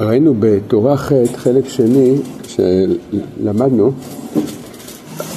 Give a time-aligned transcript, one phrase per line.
[0.00, 2.16] ראינו בתורה ח' חלק שני
[2.48, 3.92] שלמדנו,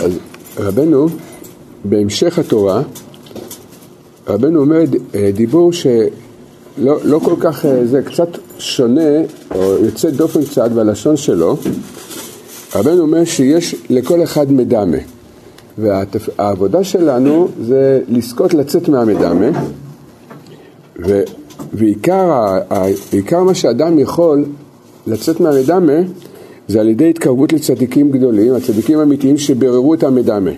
[0.02, 0.20] אז
[0.58, 1.08] רבנו
[1.86, 2.82] בהמשך התורה,
[4.28, 4.80] רבנו אומר
[5.34, 8.28] דיבור שלא לא כל כך, זה קצת
[8.58, 9.22] שונה
[9.56, 11.58] או יוצא דופן קצת בלשון שלו,
[12.76, 14.98] רבנו אומר שיש לכל אחד מדמה
[15.78, 19.50] והעבודה שלנו זה לזכות לצאת מהמדמה
[21.74, 24.46] ועיקר מה שאדם יכול
[25.08, 25.94] לצאת מהמדמה
[26.68, 30.52] זה על ידי התקרבות לצדיקים גדולים, הצדיקים האמיתיים שבררו את המדמה,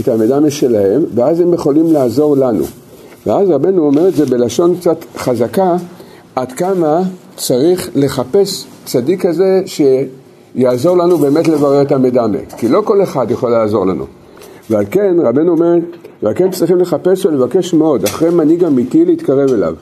[0.00, 2.64] את המדמה שלהם, ואז הם יכולים לעזור לנו.
[3.26, 5.76] ואז רבנו אומר את זה בלשון קצת חזקה,
[6.36, 7.02] עד כמה
[7.36, 13.50] צריך לחפש צדיק כזה שיעזור לנו באמת לברר את המדמה, כי לא כל אחד יכול
[13.50, 14.04] לעזור לנו.
[14.70, 15.74] ועל כן רבנו אומר,
[16.22, 19.74] ועל כן צריכים לחפש ולבקש מאוד, אחרי מנהיג אמיתי להתקרב אליו.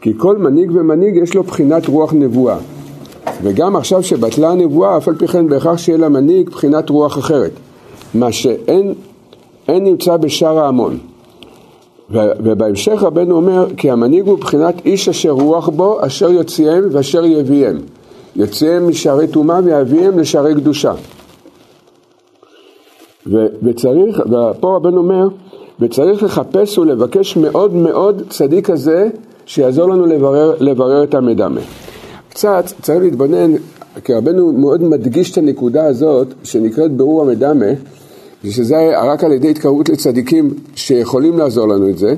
[0.00, 2.56] כי כל מנהיג ומנהיג יש לו בחינת רוח נבואה.
[3.42, 7.52] וגם עכשיו שבטלה הנבואה, אף על פי כן בהכרח שיהיה למנהיג בחינת רוח אחרת.
[8.14, 8.94] מה שאין
[9.68, 10.98] אין נמצא בשאר ההמון.
[12.10, 17.76] ובהמשך רבנו אומר, כי המנהיג הוא בחינת איש אשר רוח בו, אשר יוציאם ואשר יביאם.
[18.36, 20.92] יוציאם משערי טומאה ויביאם לשערי קדושה.
[23.62, 25.28] וצריך, ופה רבנו אומר,
[25.80, 29.08] וצריך לחפש ולבקש מאוד מאוד צדיק כזה
[29.50, 31.60] שיעזור לנו לברר, לברר את המדמה.
[32.28, 33.54] קצת צריך להתבונן,
[34.04, 37.66] כי רבנו מאוד מדגיש את הנקודה הזאת שנקראת ברור המדמה,
[38.44, 42.14] ושזה רק על ידי התקרבות לצדיקים שיכולים לעזור לנו את זה.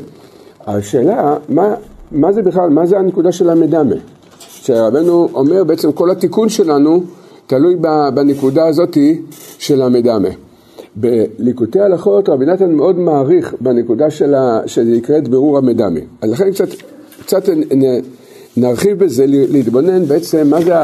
[0.67, 1.75] השאלה, מה,
[2.11, 3.97] מה זה בכלל, מה זה הנקודה של המדמה?
[4.39, 7.03] שרבנו אומר בעצם כל התיקון שלנו
[7.47, 7.77] תלוי
[8.15, 9.23] בנקודה הזאתי
[9.59, 10.29] של המדמה.
[10.97, 16.01] בליקוטי הלכות רבי נתן מאוד מעריך בנקודה שלה, שנקראת ברור המדמה.
[16.21, 16.69] אז לכן קצת
[17.21, 17.49] קצת
[18.57, 20.75] נרחיב בזה, להתבונן בעצם מה זה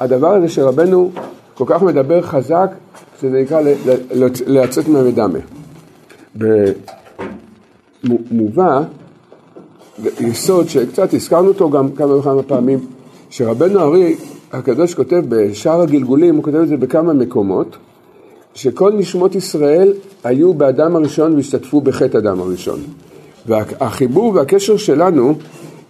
[0.00, 1.10] הדבר הזה שרבנו
[1.54, 2.70] כל כך מדבר חזק,
[3.20, 3.60] שזה נקרא
[4.46, 5.38] לצאת מהמדמה.
[8.04, 8.82] במובא,
[10.20, 12.78] יסוד שקצת הזכרנו אותו גם כמה וכמה פעמים,
[13.30, 14.16] שרבנו ארי
[14.52, 17.76] הקדוש כותב בשאר הגלגולים, הוא כותב את זה בכמה מקומות,
[18.54, 19.92] שכל נשמות ישראל
[20.24, 22.80] היו באדם הראשון והשתתפו בחטא אדם הראשון.
[23.46, 25.34] והחיבור והקשר שלנו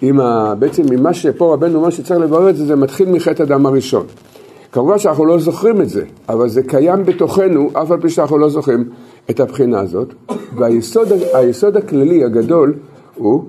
[0.02, 3.66] עם ה, בעצם ממה שפה רבנו אומר שצריך לברר את זה, זה מתחיל מחטא הדם
[3.66, 4.06] הראשון.
[4.72, 8.48] כמובן שאנחנו לא זוכרים את זה, אבל זה קיים בתוכנו, אף על פי שאנחנו לא
[8.48, 8.88] זוכרים
[9.30, 10.14] את הבחינה הזאת.
[10.56, 12.74] והיסוד הכללי הגדול
[13.14, 13.44] הוא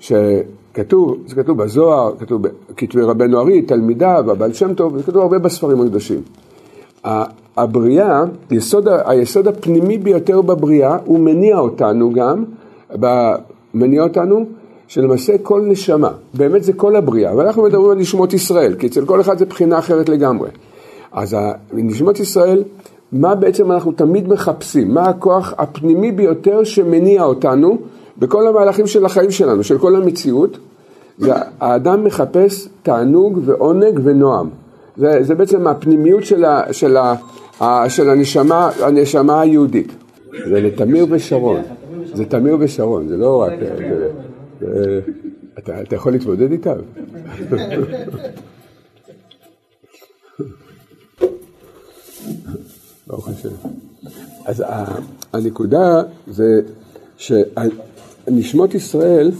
[0.00, 5.38] שכתוב, זה כתוב בזוהר, כתוב בכתבי רבנו ארי, תלמידיו, הבעל שם טוב, זה כתוב הרבה
[5.38, 6.22] בספרים הקדושים.
[7.56, 12.44] הבריאה, יסוד, היסוד הפנימי ביותר בבריאה, הוא מניע אותנו גם,
[13.74, 14.44] מניע אותנו
[14.88, 19.20] שלמעשה כל נשמה, באמת זה כל הבריאה, ואנחנו מדברים על נשמות ישראל, כי אצל כל
[19.20, 20.50] אחד זה בחינה אחרת לגמרי.
[21.12, 21.36] אז
[21.72, 22.62] נשמות ישראל,
[23.12, 24.94] מה בעצם אנחנו תמיד מחפשים?
[24.94, 27.78] מה הכוח הפנימי ביותר שמניע אותנו
[28.18, 30.58] בכל המהלכים של החיים שלנו, של כל המציאות?
[31.18, 34.48] זה האדם מחפש תענוג ועונג ונועם.
[34.96, 36.96] זה, זה בעצם הפנימיות של, ה, של,
[37.60, 39.92] ה, של הנשמה, הנשמה היהודית.
[40.44, 41.62] זה לתמיר ושרון,
[42.14, 43.52] זה תמיר ושרון, זה לא רק...
[44.60, 45.00] זה,
[45.58, 46.78] אתה, אתה יכול להתמודד איתם.
[53.06, 53.48] ברוך השם.
[54.44, 54.64] אז
[55.32, 56.60] הנקודה זה
[57.16, 59.30] שנשמות ישראל,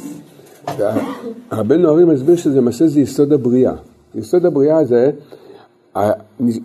[1.53, 3.75] רבנו הרי מסביר שזה למעשה זה יסוד הבריאה.
[4.15, 5.11] יסוד הבריאה זה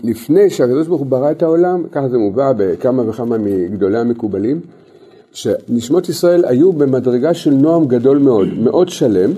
[0.03, 4.59] לפני שהקדוש ברוך הוא ברא את העולם, ככה זה מובא בכמה וכמה מגדולי המקובלים,
[5.33, 9.31] שנשמות ישראל היו במדרגה של נועם גדול מאוד, מאוד שלם,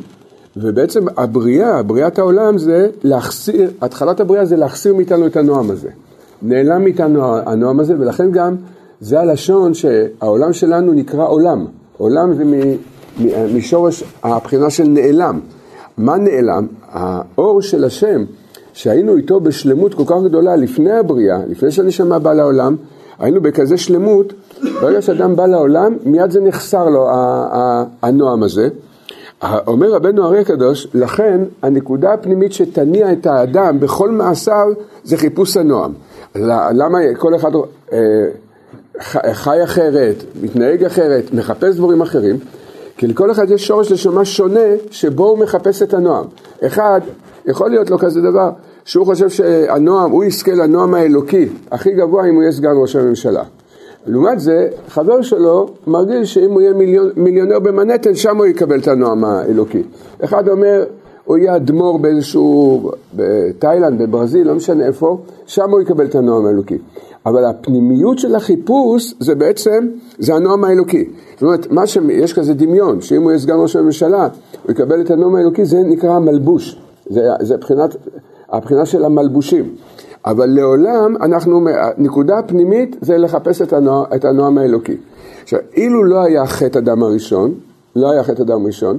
[0.58, 5.90] ובעצם הבריאה, בריאת העולם זה להחסיר, התחלת הבריאה זה להחסיר מאיתנו את הנועם הזה.
[6.42, 8.56] נעלם מאיתנו הנועם הזה, ולכן גם
[9.00, 11.66] זה הלשון שהעולם שלנו נקרא עולם.
[11.98, 12.44] עולם זה
[13.54, 15.40] משורש הבחינה של נעלם.
[15.98, 16.68] מה נעלם?
[16.90, 18.24] האור של השם,
[18.74, 22.76] שהיינו איתו בשלמות כל כך גדולה לפני הבריאה, לפני שהנשמה באה לעולם,
[23.20, 24.34] היינו בכזה שלמות,
[24.82, 27.10] ברגע שאדם בא לעולם, מיד זה נחסר לו,
[28.02, 28.68] הנועם הזה.
[29.68, 34.68] אומר רבנו הרי הקדוש, לכן הנקודה הפנימית שתניע את האדם בכל מעשיו
[35.04, 35.94] זה חיפוש הנועם.
[36.76, 37.52] למה כל אחד
[37.94, 38.00] אה,
[39.34, 42.38] חי אחרת, מתנהג אחרת, מחפש דברים אחרים?
[42.98, 44.60] כי לכל אחד יש שורש נשמה שונה
[44.92, 46.26] שבו הוא מחפש את הנועם.
[46.66, 47.02] אחד,
[47.46, 48.50] יכול להיות לו כזה דבר,
[48.86, 53.44] שהוא חושב שהנועם, הוא יזכה לנועם האלוקי הכי גבוה אם הוא יהיה סגן ראש הממשלה.
[54.08, 58.88] לעומת זה, חבר שלו מרגיש שאם הוא יהיה מיליון, מיליונר במנהטן, שם הוא יקבל את
[58.88, 59.84] הנועם האלוקי.
[60.24, 60.84] אחד אומר,
[61.26, 66.78] הוא יהיה אדמו"ר באיזשהו, בתאילנד, בברזיל, לא משנה איפה, שם הוא יקבל את הנועם האלוקי.
[67.26, 69.88] אבל הפנימיות של החיפוש זה בעצם,
[70.20, 71.10] זה הנועם האלוקי.
[71.34, 71.98] זאת אומרת, מה ש...
[72.10, 74.28] יש כזה דמיון, שאם הוא יהיה סגן ראש הממשלה,
[74.64, 76.83] הוא יקבל את הנועם האלוקי, זה נקרא מלבוש.
[77.10, 77.96] זה, זה בחינת,
[78.50, 79.76] הבחינה של המלבושים.
[80.26, 84.98] אבל לעולם אנחנו, הנקודה הפנימית זה לחפש את, הנוע, את הנועם האלוקי.
[85.44, 87.54] עכשיו, אילו לא היה חטא אדם הראשון,
[87.96, 88.98] לא היה חטא אדם ראשון,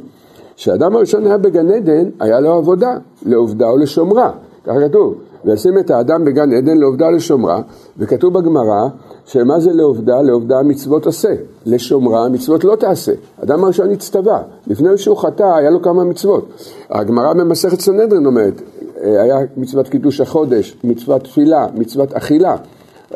[0.57, 4.31] כשאדם הראשון היה בגן עדן, היה לו עבודה, לעובדה או לשומרה,
[4.65, 5.15] כתוב.
[5.45, 7.61] וישים את האדם בגן עדן לעובדה לשומרה,
[7.99, 8.89] וכתוב בגמרא
[9.27, 10.23] שמה זה לעובדה?
[10.23, 11.35] לעובדה מצוות עשה,
[11.67, 13.13] לשומרה מצוות לא תעשה.
[13.43, 16.49] אדם הראשון הצטווה, לפני שהוא חטא היה לו כמה מצוות.
[16.91, 18.63] הגמרא במסכת סנהדרין אומרת,
[19.03, 22.57] אה, היה מצוות קידוש החודש, מצוות תפילה, מצוות אכילה,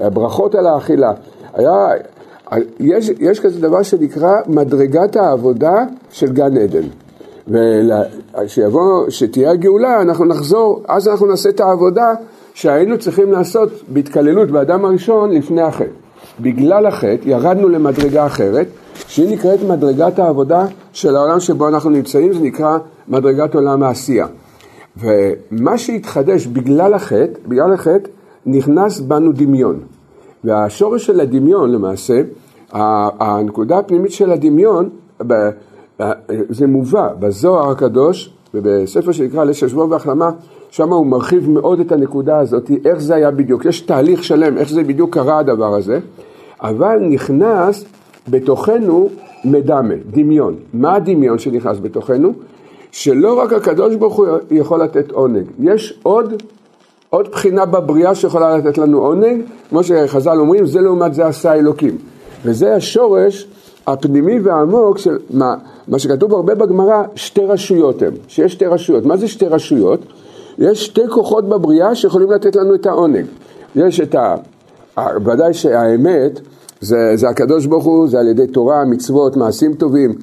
[0.01, 1.13] ברכות על האכילה.
[1.55, 1.89] היה,
[2.81, 6.89] יש, יש כזה דבר שנקרא מדרגת העבודה של גן עדן.
[7.49, 12.15] ושיבוא, שתהיה הגאולה, אנחנו נחזור, אז אנחנו נעשה את העבודה
[12.55, 15.91] שהיינו צריכים לעשות בהתקללות באדם הראשון לפני החטא.
[16.41, 22.41] בגלל החטא ירדנו למדרגה אחרת, שהיא נקראת מדרגת העבודה של העולם שבו אנחנו נמצאים, זה
[22.41, 22.79] נקרא
[23.09, 24.27] מדרגת עולם העשייה.
[24.97, 28.09] ומה שהתחדש בגלל החטא, בגלל החטא,
[28.47, 29.81] נכנס בנו דמיון.
[30.45, 32.21] והשורש של הדמיון למעשה,
[32.73, 34.89] הנקודה הפנימית של הדמיון,
[36.49, 40.31] זה מובא בזוהר הקדוש ובספר שנקרא לשש שבוע והחלמה,
[40.71, 44.71] שם הוא מרחיב מאוד את הנקודה הזאת, איך זה היה בדיוק, יש תהליך שלם, איך
[44.71, 45.99] זה בדיוק קרה הדבר הזה,
[46.63, 47.85] אבל נכנס
[48.29, 49.09] בתוכנו
[49.45, 50.57] מדמה, דמיון.
[50.73, 52.33] מה הדמיון שנכנס בתוכנו?
[52.91, 56.43] שלא רק הקדוש ברוך הוא יכול לתת עונג, יש עוד,
[57.11, 61.99] עוד בחינה בבריאה שיכולה לתת לנו עונג, כמו שחז"ל אומרים, זה לעומת זה עשה אלוקים.
[62.45, 63.49] וזה השורש
[63.87, 65.55] הפנימי והעמוק של מה,
[65.89, 69.07] מה שכתוב הרבה בגמרא, שתי רשויות הן, שיש שתי רשויות.
[69.07, 70.01] מה זה שתי רשויות?
[70.59, 73.25] יש שתי כוחות בבריאה שיכולים לתת לנו את העונג.
[73.77, 74.35] יש את ה...
[75.25, 76.41] ודאי שהאמת
[76.81, 80.15] זה, זה הקדוש ברוך הוא, זה על ידי תורה, מצוות, מעשים טובים,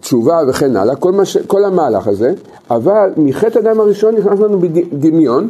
[0.00, 1.36] תשובה וכן הלאה, כל, ש...
[1.36, 2.34] כל המהלך הזה,
[2.70, 5.48] אבל מחטא הדם הראשון נכנס לנו בדמיון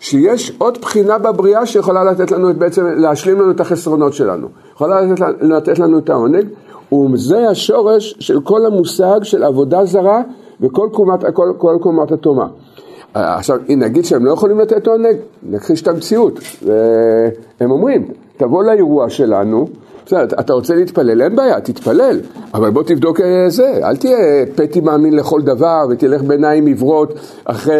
[0.00, 5.26] שיש עוד בחינה בבריאה שיכולה לתת לנו, בעצם להשלים לנו את החסרונות שלנו, יכולה לתת,
[5.40, 6.44] לתת לנו את העונג,
[6.92, 10.22] וזה השורש של כל המושג של עבודה זרה
[10.60, 12.46] וכל קומת, כל, כל קומת התומה.
[13.14, 16.40] עכשיו, אם נגיד שהם לא יכולים לתת עונג, נכחיש את המציאות.
[16.62, 19.66] והם אומרים, תבוא לאירוע שלנו,
[20.06, 22.20] בסדר, אתה רוצה להתפלל, אין בעיה, תתפלל,
[22.54, 27.14] אבל בוא תבדוק אה, זה, אל תהיה פתי מאמין לכל דבר ותלך בעיניים עיוורות
[27.44, 27.74] אחרי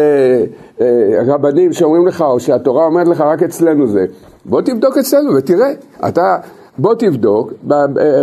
[0.81, 4.05] אה, רבנים שאומרים לך, או שהתורה אומרת לך רק אצלנו זה.
[4.45, 5.71] בוא תבדוק אצלנו ותראה,
[6.07, 6.37] אתה,
[6.79, 7.53] בוא תבדוק,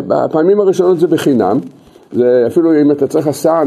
[0.09, 1.59] בפעמים הראשונות זה בחינם,
[2.13, 3.65] זה אפילו אם אתה צריך הסעה,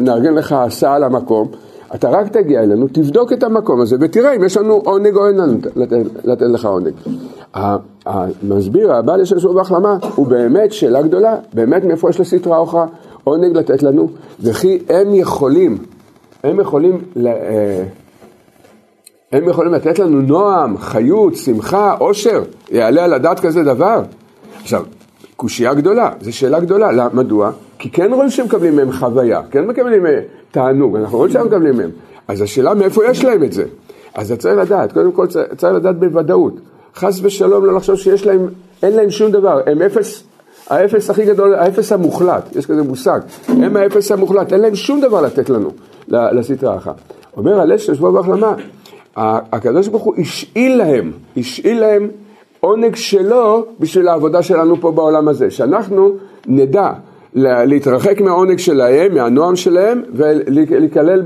[0.00, 1.48] נארגן לך הסעה למקום,
[1.94, 5.36] אתה רק תגיע אלינו, תבדוק את המקום הזה ותראה אם יש לנו עונג או אין
[5.36, 6.92] לנו לתת, לתת לך עונג.
[8.06, 12.86] המסביר, הבעל יש לנו בהחלמה, הוא באמת שאלה גדולה, באמת מאיפה יש לסטרא אוכרא
[13.24, 14.08] עונג לתת לנו,
[14.40, 15.78] וכי הם יכולים,
[16.44, 17.84] הם יכולים, אה,
[19.32, 24.02] הם יכולים לתת לנו נועם, חיות, שמחה, עושר, יעלה על הדעת כזה דבר?
[24.62, 24.82] עכשיו,
[25.36, 27.50] קושייה גדולה, זו שאלה גדולה, למה, מדוע?
[27.78, 31.76] כי כן רואים שהם מקבלים מהם חוויה, כן מקבלים מהם תענוג, אנחנו רואים שהם מקבלים
[31.76, 31.90] מהם.
[32.28, 33.64] אז השאלה מאיפה יש להם את זה?
[34.14, 36.60] אז צריך לדעת, קודם כל צריך לדעת בוודאות.
[36.96, 38.48] חס ושלום לא לחשוב שיש להם,
[38.82, 40.22] אין להם שום דבר, הם אפס,
[40.68, 45.20] האפס הכי גדול, האפס המוחלט, יש כזה מושג, הם האפס המוחלט, אין להם שום דבר
[45.20, 45.70] לתת לנו,
[46.08, 47.00] לסטרה אחת.
[47.36, 48.54] אומר הלש שבוע בהחלמה,
[49.16, 52.08] הקדוש ברוך הוא השאיל להם, השאיל להם
[52.60, 56.12] עונג שלו בשביל העבודה שלנו פה בעולם הזה, שאנחנו
[56.46, 56.92] נדע
[57.34, 61.22] להתרחק מהעונג שלהם, מהנועם שלהם, ולהיכלל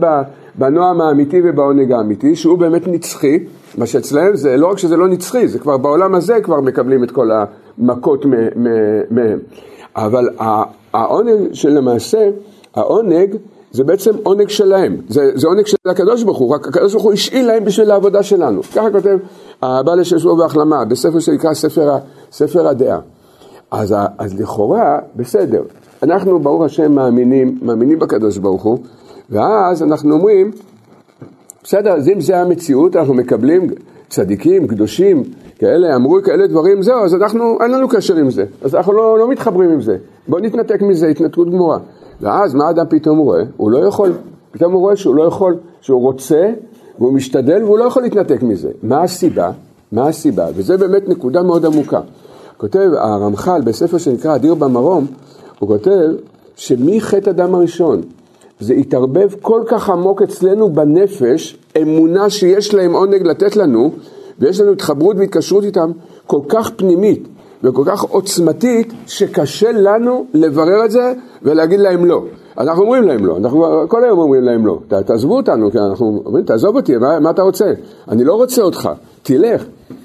[0.55, 3.39] בנועם האמיתי ובעונג האמיתי, שהוא באמת נצחי,
[3.79, 7.11] מה שאצלהם זה לא רק שזה לא נצחי, זה כבר בעולם הזה כבר מקבלים את
[7.11, 8.25] כל המכות
[9.11, 9.39] מהם.
[9.97, 10.29] אבל
[10.93, 12.31] העונג שלמעשה,
[12.75, 13.37] העונג
[13.75, 17.13] זה בעצם עונג שלהם, זה, זה עונג של הקדוש ברוך הוא, רק הקדוש ברוך הוא
[17.13, 18.63] השאיל להם בשביל העבודה שלנו.
[18.63, 19.19] ככה כותב
[19.63, 21.97] הבעל לששבו בהחלמה, בספר שנקרא ספר,
[22.33, 22.99] ספר הדעה.
[23.71, 25.63] אז, אז לכאורה, בסדר,
[26.03, 28.79] אנחנו ברוך השם מאמינים, מאמינים בקדוש ברוך הוא,
[29.31, 30.51] ואז אנחנו אומרים,
[31.65, 33.71] בסדר, אז אם זה המציאות, אנחנו מקבלים
[34.09, 35.23] צדיקים, קדושים,
[35.59, 39.19] כאלה, אמרו כאלה דברים, זהו, אז אנחנו, אין לנו קשר עם זה, אז אנחנו לא,
[39.19, 39.97] לא מתחברים עם זה,
[40.29, 41.79] בואו נתנתק מזה, התנתקות גמורה.
[42.25, 43.43] ואז מה אדם פתאום רואה?
[43.57, 44.13] הוא לא יכול,
[44.51, 46.53] פתאום הוא רואה שהוא לא יכול, שהוא רוצה,
[46.99, 48.71] והוא משתדל והוא לא יכול להתנתק מזה.
[48.83, 49.51] מה הסיבה?
[49.93, 50.47] מה הסיבה?
[50.55, 52.01] וזה באמת נקודה מאוד עמוקה.
[52.57, 55.07] כותב הרמח"ל בספר שנקרא אדיר במרום,
[55.59, 56.09] הוא כותב
[56.57, 58.03] שמחטא הדם הראשון
[58.61, 63.91] זה התערבב כל כך עמוק אצלנו בנפש, אמונה שיש להם עונג לתת לנו,
[64.39, 65.91] ויש לנו התחברות והתקשרות איתם
[66.27, 67.29] כל כך פנימית
[67.65, 72.25] וכל כך עוצמתית, שקשה לנו לברר את זה ולהגיד להם לא.
[72.59, 76.45] אנחנו אומרים להם לא, אנחנו כל היום אומרים להם לא, תעזבו אותנו, כי אנחנו אומרים,
[76.45, 77.73] תעזוב אותי, מה, מה אתה רוצה?
[78.09, 78.89] אני לא רוצה אותך,
[79.23, 79.65] תלך.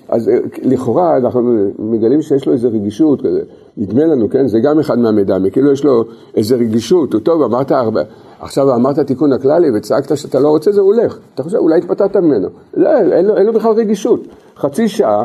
[0.09, 1.41] אז אה, לכאורה אנחנו
[1.79, 3.41] מגלים שיש לו איזו רגישות כזה,
[3.77, 6.03] נדמה לנו, כן, זה גם אחד מהמידע, כאילו יש לו
[6.35, 8.01] איזו רגישות, הוא טוב, אמרת הרבה,
[8.39, 12.15] עכשיו אמרת תיקון הכללי וצעקת שאתה לא רוצה זה, הוא הולך, אתה חושב, אולי התפתעת
[12.15, 14.19] ממנו, לא, אין לו, אין לו בכלל רגישות,
[14.57, 15.23] חצי שעה,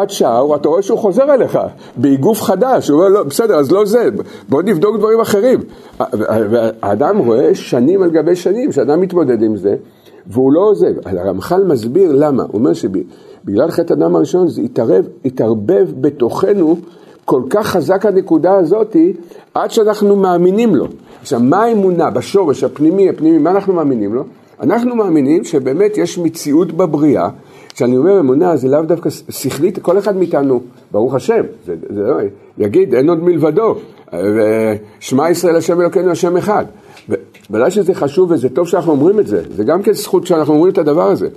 [0.00, 1.58] עד שעה, אתה רואה שהוא חוזר אליך,
[1.96, 4.08] באיגוף חדש, הוא אומר, לא, בסדר, אז לא זה,
[4.48, 5.60] בוא נבדוק דברים אחרים.
[6.82, 9.74] האדם רואה שנים על גבי שנים, שאדם מתמודד עם זה,
[10.26, 10.92] והוא לא עוזב.
[11.04, 16.76] הרמח"ל מסביר למה, הוא אומר שבגלל חטא אדם הראשון זה התערב, התערבב בתוכנו
[17.24, 19.12] כל כך חזק הנקודה הזאתי,
[19.54, 20.86] עד שאנחנו מאמינים לו.
[21.20, 24.24] עכשיו, מה האמונה בשורש הפנימי, הפנימי, מה אנחנו מאמינים לו?
[24.60, 27.28] אנחנו מאמינים שבאמת יש מציאות בבריאה,
[27.74, 30.60] כשאני אומר אמונה זה לאו דווקא שכלית, כל אחד מאיתנו,
[30.92, 32.16] ברוך השם, זה, זה לא,
[32.58, 33.74] יגיד אין עוד מלבדו,
[34.12, 36.64] ושמע ישראל השם אלוקינו השם אחד.
[37.50, 40.72] ודאי שזה חשוב וזה טוב שאנחנו אומרים את זה, זה גם כן זכות שאנחנו אומרים
[40.72, 41.28] את הדבר הזה.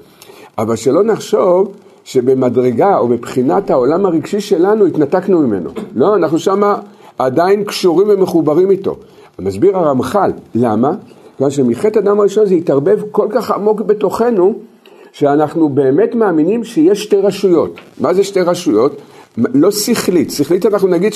[0.57, 1.71] אבל שלא נחשוב
[2.03, 5.69] שבמדרגה או בבחינת העולם הרגשי שלנו התנתקנו ממנו.
[5.95, 6.79] לא, אנחנו שמה
[7.17, 8.95] עדיין קשורים ומחוברים איתו.
[9.39, 10.91] מסביר הרמח"ל, למה?
[11.37, 14.53] כיוון שמחטא אדם הראשון זה התערבב כל כך עמוק בתוכנו,
[15.17, 17.75] שאנחנו באמת מאמינים שיש שתי רשויות.
[17.99, 19.01] מה זה שתי רשויות?
[19.37, 21.13] לא שכלית, שכלית אנחנו נגיד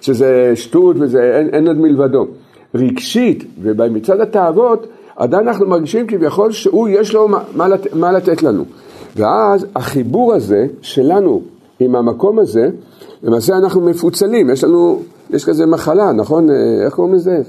[0.00, 2.26] שזה שטות וזה אין, אין עוד מלבדו.
[2.74, 8.42] רגשית ומצד התאוות, עדיין אנחנו מרגישים כביכול שהוא יש לו מה, מה, לת, מה לתת
[8.42, 8.64] לנו.
[9.16, 11.42] ואז החיבור הזה שלנו
[11.80, 12.70] עם המקום הזה,
[13.22, 16.48] למעשה אנחנו מפוצלים, יש לנו, יש כזה מחלה, נכון?
[16.84, 17.42] איך קוראים לזה?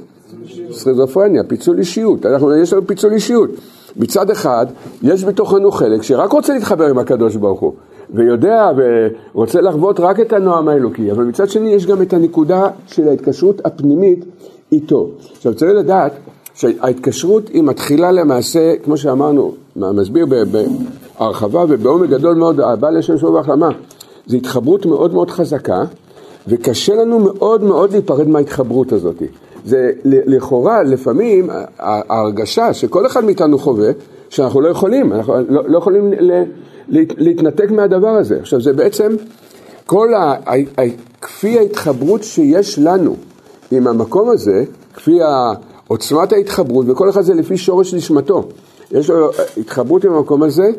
[0.72, 3.50] סכיזופרניה, פיצול אישיות, אנחנו, יש לנו פיצול אישיות.
[3.98, 4.66] מצד אחד,
[5.04, 7.74] יש בתוכנו חלק שרק רוצה להתחבר עם הקדוש ברוך הוא,
[8.14, 13.08] ויודע ורוצה לחוות רק את הנועם האלוקי, אבל מצד שני יש גם את הנקודה של
[13.08, 14.26] ההתקשרות הפנימית
[14.72, 15.10] איתו.
[15.32, 16.12] עכשיו צריך לדעת
[16.54, 20.26] שההתקשרות היא מתחילה למעשה, כמו שאמרנו, מסביר
[21.20, 23.70] בהרחבה ובעומק גדול מאוד, הבעל לשם שלום והחלמה,
[24.28, 25.84] זו התחברות מאוד מאוד חזקה,
[26.48, 29.22] וקשה לנו מאוד מאוד להיפרד מההתחברות הזאת.
[29.66, 33.92] זה לכאורה, לפעמים ההרגשה שכל אחד מאיתנו חווה,
[34.30, 36.14] שאנחנו לא יכולים, אנחנו לא, לא יכולים
[37.18, 38.38] להתנתק מהדבר הזה.
[38.40, 39.16] עכשיו זה בעצם
[39.86, 40.36] כל ה...
[41.22, 43.16] כפי ההתחברות שיש לנו
[43.72, 45.20] עם המקום הזה, כפי
[45.88, 48.44] עוצמת ההתחברות, וכל אחד זה לפי שורש נשמתו.
[48.92, 50.70] יש לו התחברות עם המקום הזה,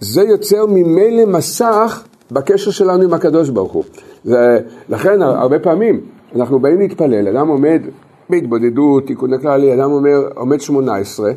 [0.00, 3.84] זה יוצר ממילא מסך בקשר שלנו עם הקדוש ברוך הוא.
[4.24, 6.00] זה, לכן הרבה פעמים
[6.36, 7.82] אנחנו באים להתפלל, אדם עומד
[8.30, 11.30] בהתבודדות, תיקון הכללי, אדם אומר, עומד שמונה עשרה,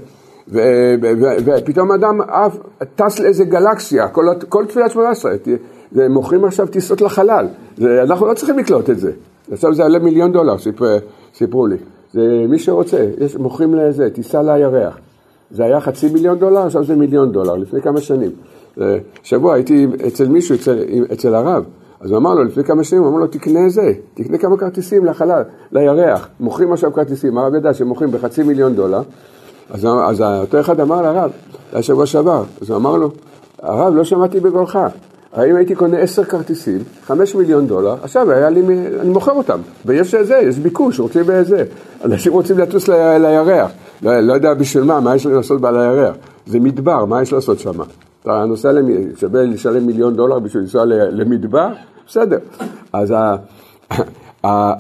[1.46, 2.58] ופתאום אדם אף
[2.96, 5.32] טס לאיזה גלקסיה, כל, כל תפילת שמונה עשרה,
[6.10, 9.12] מוכרים עכשיו טיסות לחלל, זה, אנחנו לא צריכים לקלוט את זה,
[9.52, 10.98] עכשיו זה עלה מיליון דולר, סיפר,
[11.34, 11.76] סיפרו לי,
[12.14, 14.98] זה מי שרוצה, יש, מוכרים לזה, טיסה לירח,
[15.52, 18.32] זה היה חצי מיליון דולר, עכשיו זה מיליון דולר, לפני כמה שנים.
[19.24, 20.84] שבוע הייתי אצל מישהו, אצל,
[21.14, 21.64] אצל הרב,
[22.02, 25.06] אז הוא אמר לו לפני כמה שנים, הוא אמר לו תקנה זה, תקנה כמה כרטיסים
[25.06, 25.42] לחלל,
[25.72, 29.02] לירח, מוכרים עכשיו כרטיסים, הרב ידע שמוכרים בחצי מיליון דולר,
[29.70, 33.12] אז, אז אותו אחד אמר לרב, זה היה שבוע שעבר, אז הוא אמר לו,
[33.62, 34.80] הרב לא שמעתי בגולך,
[35.34, 38.62] האם הייתי קונה עשר כרטיסים, חמש מיליון דולר, עכשיו היה לי,
[39.02, 41.64] אני מוכר אותם, ויש זה, יש ביקוש, רוצים בזה,
[42.06, 45.80] אנשים רוצים לטוס ל, לירח, לא, לא יודע בשביל מה, מה יש לי לעשות בעל
[45.80, 46.16] הירח,
[46.46, 47.82] זה מדבר, מה יש לעשות שם?
[48.24, 48.72] אתה נוסע,
[49.20, 51.68] שווה לשלם מיליון דולר בשביל לנסוע למדבר?
[52.08, 52.38] בסדר.
[52.94, 53.36] אז ה,
[54.46, 54.74] ה,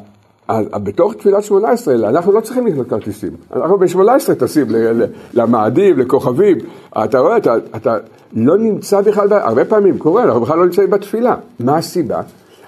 [0.83, 3.29] בתוך תפילת שמונה עשרה, אנחנו לא צריכים לקנות כרטיסים.
[3.55, 4.67] אנחנו בשמונה עשרה טסים
[5.33, 6.57] למאדים, לכוכבים.
[7.05, 7.97] אתה רואה, אתה, אתה
[8.33, 11.35] לא נמצא בכלל, הרבה פעמים קורה, אנחנו בכלל לא נמצאים בתפילה.
[11.59, 12.21] מה הסיבה?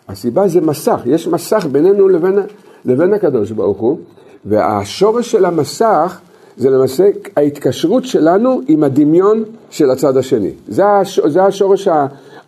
[0.10, 2.40] הסיבה זה מסך, יש מסך בינינו לבין,
[2.86, 4.00] לבין הקדוש ברוך הוא,
[4.46, 6.20] והשורש של המסך
[6.58, 10.52] זה למעשה ההתקשרות שלנו עם הדמיון של הצד השני.
[10.68, 11.88] זה, הש, זה השורש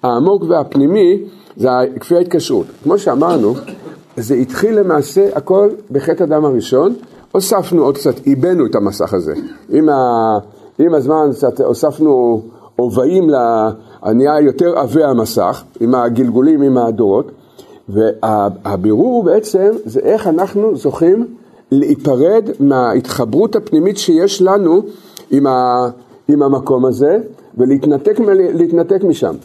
[0.04, 1.24] העמוק והפנימי
[1.58, 1.70] זה
[2.00, 2.66] כפי ההתקשרות.
[2.84, 3.54] כמו שאמרנו,
[4.18, 6.94] זה התחיל למעשה הכל בחטא הדם הראשון,
[7.32, 9.34] הוספנו עוד קצת, עיבנו את המסך הזה.
[9.70, 10.38] עם, ה,
[10.80, 12.42] עם הזמן קצת הוספנו
[12.76, 13.30] הובעים,
[14.06, 17.32] נהיה יותר עבה המסך, עם הגלגולים, עם הדורות,
[17.90, 21.28] והבירור בעצם, זה איך אנחנו זוכים
[21.72, 24.82] להיפרד מההתחברות הפנימית שיש לנו
[25.32, 25.90] עם, ה,
[26.28, 27.18] עם המקום הזה,
[27.58, 29.36] ולהתנתק משם.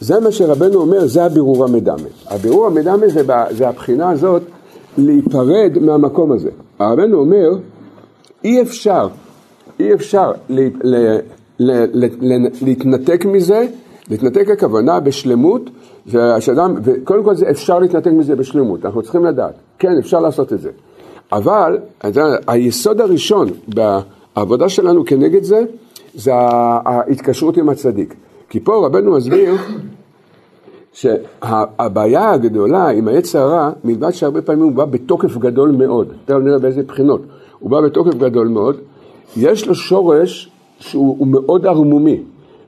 [0.00, 2.08] זה מה שרבנו אומר, זה הבירור המדמה.
[2.26, 4.42] הבירור המדמה זה, זה הבחינה הזאת
[4.98, 6.50] להיפרד מהמקום הזה.
[6.78, 7.58] הרבנו אומר,
[8.44, 9.08] אי אפשר
[9.80, 11.18] אי אפשר ל, ל,
[11.58, 13.66] ל, ל, ל, להתנתק מזה,
[14.10, 15.70] להתנתק הכוונה בשלמות,
[16.06, 20.60] ושאדם, וקודם כל זה אפשר להתנתק מזה בשלמות, אנחנו צריכים לדעת, כן אפשר לעשות את
[20.60, 20.70] זה,
[21.32, 21.78] אבל
[22.46, 25.64] היסוד הראשון בעבודה שלנו כנגד זה,
[26.14, 28.14] זה ההתקשרות עם הצדיק.
[28.50, 29.56] כי פה רבנו מסביר
[30.92, 36.58] שהבעיה הגדולה עם העץ הרע, מלבד שהרבה פעמים הוא בא בתוקף גדול מאוד, תכף נראה
[36.58, 37.22] באיזה בחינות,
[37.58, 38.76] הוא בא בתוקף גדול מאוד,
[39.36, 42.22] יש לו שורש שהוא מאוד ערמומי,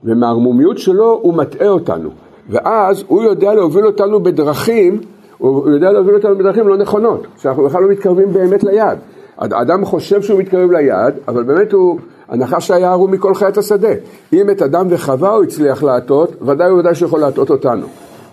[0.04, 2.10] ומהערמומיות שלו הוא מטעה אותנו,
[2.48, 5.00] ואז הוא יודע להוביל אותנו בדרכים,
[5.38, 8.98] הוא יודע להוביל אותנו בדרכים לא נכונות, שאנחנו בכלל לא מתקרבים באמת ליעד.
[9.38, 11.98] האדם חושב שהוא מתקרב ליעד, אבל באמת הוא,
[12.30, 13.92] הנחש היה ערום מכל חיית השדה.
[14.32, 17.86] אם את אדם וחווה הוא הצליח להטות, ודאי וודאי שיכול להטות אותנו.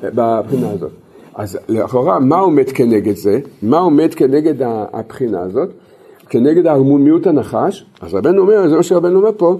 [0.03, 0.91] בבחינה הזאת.
[1.35, 3.39] אז לכאורה, מה עומד כנגד זה?
[3.61, 4.53] מה עומד כנגד
[4.93, 5.69] הבחינה הזאת?
[6.29, 7.85] כנגד הערמומיות הנחש?
[8.01, 9.57] אז רבנו אומר, זה מה שרבנו אומר פה,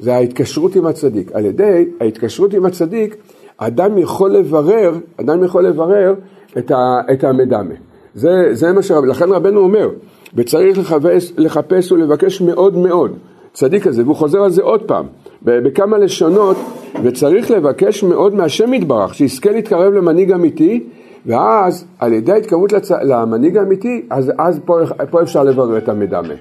[0.00, 1.32] זה ההתקשרות עם הצדיק.
[1.32, 3.16] על ידי ההתקשרות עם הצדיק,
[3.56, 6.14] אדם יכול לברר, אדם יכול לברר
[6.58, 7.74] את, ה, את המדמה.
[8.14, 9.88] זה, זה מה שרבנו, לכן רבנו אומר,
[10.34, 13.12] וצריך לחפש, לחפש ולבקש מאוד מאוד.
[13.52, 15.06] צדיק הזה, והוא חוזר על זה עוד פעם,
[15.42, 16.56] בכמה לשונות,
[17.02, 20.84] וצריך לבקש מאוד מהשם יתברך, שיזכה להתקרב למנהיג אמיתי,
[21.26, 22.90] ואז על ידי ההתקרבות לצ...
[22.90, 24.78] למנהיג האמיתי, אז, אז פה,
[25.10, 26.34] פה אפשר לברר את המדמה.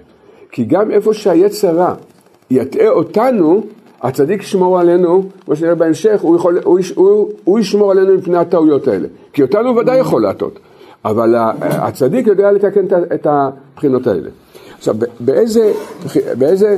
[0.51, 1.94] כי גם איפה שהיצר רע
[2.51, 3.63] יטעה אותנו,
[4.01, 8.88] הצדיק ישמור עלינו, כמו שנראה בהמשך, הוא, יכול, הוא, הוא, הוא ישמור עלינו מפני הטעויות
[8.88, 9.08] האלה.
[9.34, 10.60] כי אותנו ודאי יכול להטעות,
[11.06, 14.30] אבל הצדיק יודע לתקן את הבחינות האלה.
[14.79, 15.74] עכשיו, באיזה,
[16.38, 16.77] באיזה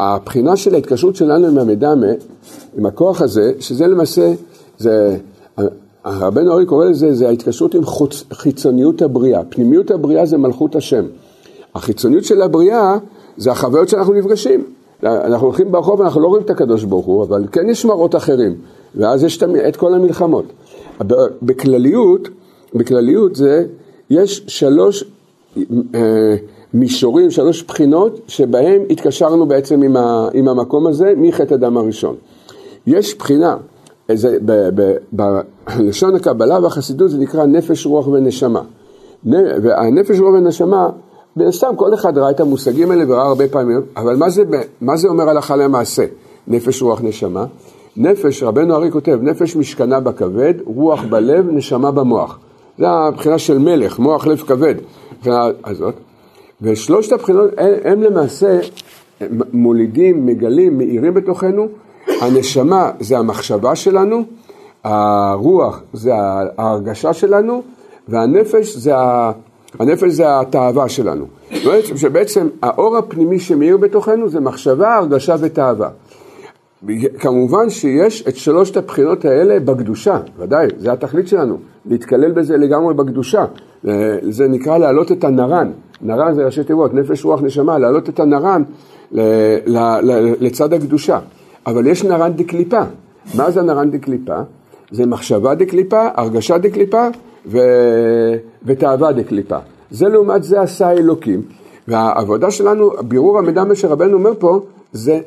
[0.00, 2.06] הבחינה של ההתקשרות שלנו עם המדמה,
[2.78, 4.32] עם הכוח הזה, שזה למעשה,
[4.78, 5.16] זה,
[6.04, 9.44] הרבנו אורי קורא לזה, זה ההתקשרות עם חוץ, חיצוניות הבריאה.
[9.48, 11.04] פנימיות הבריאה זה מלכות השם.
[11.74, 12.96] החיצוניות של הבריאה
[13.36, 14.64] זה החוויות שאנחנו נפגשים.
[15.02, 18.54] אנחנו הולכים ברחוב ואנחנו לא רואים את הקדוש ברוך הוא, אבל כן יש מראות אחרים,
[18.94, 20.44] ואז יש את כל המלחמות.
[21.42, 22.28] בכלליות,
[22.74, 23.64] בכלליות זה,
[24.10, 25.04] יש שלוש
[26.74, 32.14] מישורים, שלוש בחינות, שבהם התקשרנו בעצם עם, ה, עם המקום הזה מחטא הדם הראשון.
[32.86, 33.56] יש בחינה,
[34.08, 34.38] איזה,
[35.12, 38.62] בלשון הקבלה והחסידות זה נקרא נפש, רוח ונשמה.
[39.62, 40.88] והנפש, רוח ונשמה,
[41.36, 44.42] מן הסתם כל אחד ראה את המושגים האלה וראה הרבה פעמים, אבל מה זה,
[44.80, 46.04] מה זה אומר הלכה למעשה,
[46.48, 47.44] נפש, רוח, נשמה?
[47.96, 52.38] נפש, רבנו ארי כותב, נפש משכנה בכבד, רוח בלב, נשמה במוח.
[52.78, 54.74] זה הבחינה של מלך, מוח לב כבד,
[55.64, 55.94] הזאת.
[56.62, 57.50] ושלושת הבחינות
[57.84, 58.58] הם למעשה
[59.52, 61.68] מולידים, מגלים, מאירים בתוכנו.
[62.20, 64.24] הנשמה זה המחשבה שלנו,
[64.84, 66.10] הרוח זה
[66.58, 67.62] ההרגשה שלנו,
[68.08, 69.32] והנפש זה, ה...
[69.78, 71.24] הנפש זה התאווה שלנו.
[71.50, 75.88] בעצם, שבעצם האור הפנימי שמאיר בתוכנו זה מחשבה, הרגשה ותאווה.
[77.18, 81.56] כמובן שיש את שלושת הבחינות האלה בקדושה, ודאי, זה התכלית שלנו,
[81.86, 83.44] להתקלל בזה לגמרי בקדושה.
[84.22, 85.70] זה נקרא להעלות את הנרן,
[86.02, 88.62] נרן זה ראשי תיבות, נפש, רוח, נשמה, להעלות את הנרן
[90.40, 91.18] לצד הקדושה.
[91.66, 92.82] אבל יש נרן דקליפה.
[93.34, 94.36] מה זה נרן דקליפה?
[94.90, 97.08] זה מחשבה דקליפה, הרגשה דקליפה
[97.46, 97.58] ו...
[98.64, 99.58] ותאווה דקליפה.
[99.90, 101.42] זה לעומת זה עשה אלוקים.
[101.88, 104.60] והעבודה שלנו, בירור המידע מה שרבנו אומר פה,
[104.92, 105.20] זה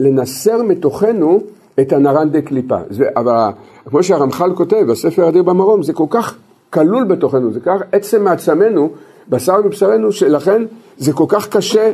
[0.00, 1.40] לנסר מתוכנו
[1.80, 2.76] את הנרן דקליפה.
[2.90, 3.50] זה, אבל
[3.84, 6.36] כמו שהרמח"ל כותב בספר אדיר במרום, זה כל כך
[6.72, 8.90] כלול בתוכנו, זה כך עצם מעצמנו,
[9.28, 10.62] בשר מבשרנו, שלכן
[10.98, 11.90] זה כל כך קשה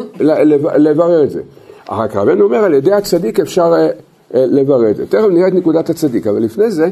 [0.76, 1.40] לברר את זה.
[1.90, 3.88] רק רבנו אומר, על ידי הצדיק אפשר אה,
[4.34, 5.06] אה, לברר את זה.
[5.06, 6.88] תכף נראה את נקודת הצדיק, אבל לפני זה,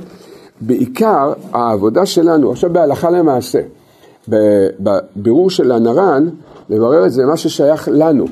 [0.60, 3.60] בעיקר העבודה שלנו, עכשיו בהלכה למעשה,
[4.80, 6.28] בבירור של הנרן,
[6.70, 8.24] לברר את זה, מה ששייך לנו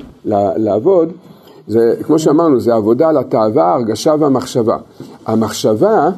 [0.57, 1.11] לעבוד,
[1.67, 4.77] זה, כמו שאמרנו, זה עבודה על התאווה, ההרגשה והמחשבה.
[5.25, 6.09] המחשבה,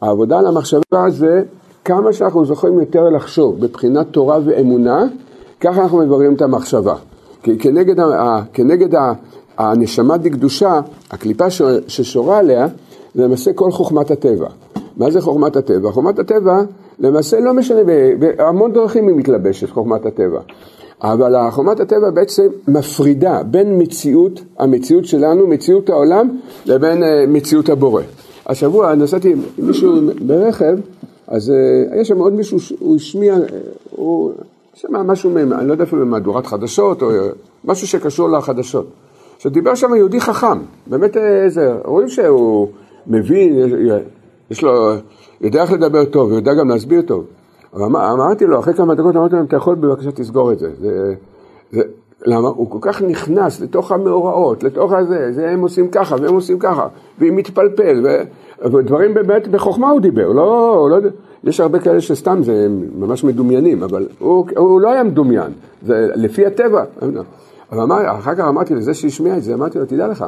[0.00, 1.42] העבודה על המחשבה זה
[1.84, 5.04] כמה שאנחנו זוכרים יותר לחשוב בבחינת תורה ואמונה,
[5.60, 6.94] ככה אנחנו מבררים את המחשבה.
[7.42, 8.04] כי כנגד,
[8.52, 9.00] כנגד
[9.58, 11.50] הנשמה דקדושה, הקליפה
[11.88, 12.66] ששורה עליה,
[13.14, 14.48] זה למעשה כל חוכמת הטבע.
[14.96, 15.92] מה זה חוכמת הטבע?
[15.92, 16.62] חוכמת הטבע
[16.98, 17.80] למעשה לא משנה,
[18.18, 20.40] בהמון דרכים היא מתלבשת, חוכמת הטבע.
[21.02, 28.02] אבל חוכמת הטבע בעצם מפרידה בין מציאות, המציאות שלנו, מציאות העולם, לבין אה, מציאות הבורא.
[28.46, 29.92] השבוע נסעתי עם מישהו
[30.26, 30.78] ברכב,
[31.32, 33.36] אז uh, יש שם עוד מישהו, הוא השמיע,
[33.90, 34.32] הוא
[34.74, 37.08] שמע משהו, אני לא יודע אפילו במהדורת חדשות, או
[37.64, 38.86] משהו שקשור לחדשות.
[39.38, 42.68] שדיבר שם יהודי חכם, באמת איזה, רואים שהוא
[43.06, 43.58] מבין,
[44.50, 44.92] יש לו,
[45.40, 47.24] יודע איך לדבר טוב, יודע גם להסביר טוב.
[47.74, 50.70] אבל אמר, אמרתי לו, אחרי כמה דקות אמרתי לו, אתה יכול בבקשה תסגור את זה.
[50.80, 51.14] זה,
[51.70, 51.82] זה
[52.26, 52.48] למה?
[52.48, 56.88] הוא כל כך נכנס לתוך המאורעות, לתוך הזה, זה הם עושים ככה והם עושים ככה,
[57.18, 58.06] והיא מתפלפל.
[58.64, 61.08] ודברים באמת בחוכמה הוא דיבר, לא, לא,
[61.44, 62.66] יש הרבה כאלה שסתם זה
[62.98, 66.84] ממש מדומיינים, אבל הוא, הוא לא היה מדומיין, זה לפי הטבע.
[67.72, 70.24] אבל אמר, אחר כך אמרתי לזה שהשמיע את זה, אמרתי לו, תדע לך,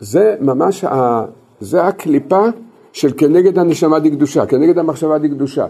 [0.00, 1.24] זה ממש, ה,
[1.60, 2.44] זה הקליפה
[2.92, 5.66] של כנגד הנשמה דקדושה, כנגד המחשבה דקדושה.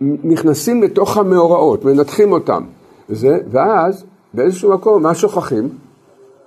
[0.00, 2.64] נכנסים לתוך המאורעות, מנתחים אותם,
[3.10, 5.68] וזה, ואז באיזשהו מקום, מה שוכחים?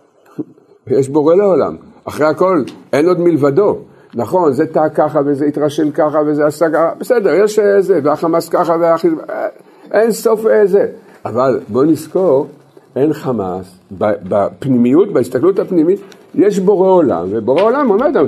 [0.87, 1.75] יש בורא לעולם.
[2.05, 2.63] אחרי הכל,
[2.93, 3.77] אין עוד מלבדו.
[4.15, 8.75] נכון, זה טעה ככה, וזה התרשל ככה, וזה עשה ככה, בסדר, יש זה, והחמאס ככה,
[8.79, 9.47] והחיזבאללה,
[9.91, 10.87] אין סוף זה.
[11.25, 12.47] אבל בואו נזכור,
[12.95, 15.99] אין חמאס, בפנימיות, בהסתכלות הפנימית,
[16.35, 18.27] יש בורא עולם, ובורא עולם אומר לנו,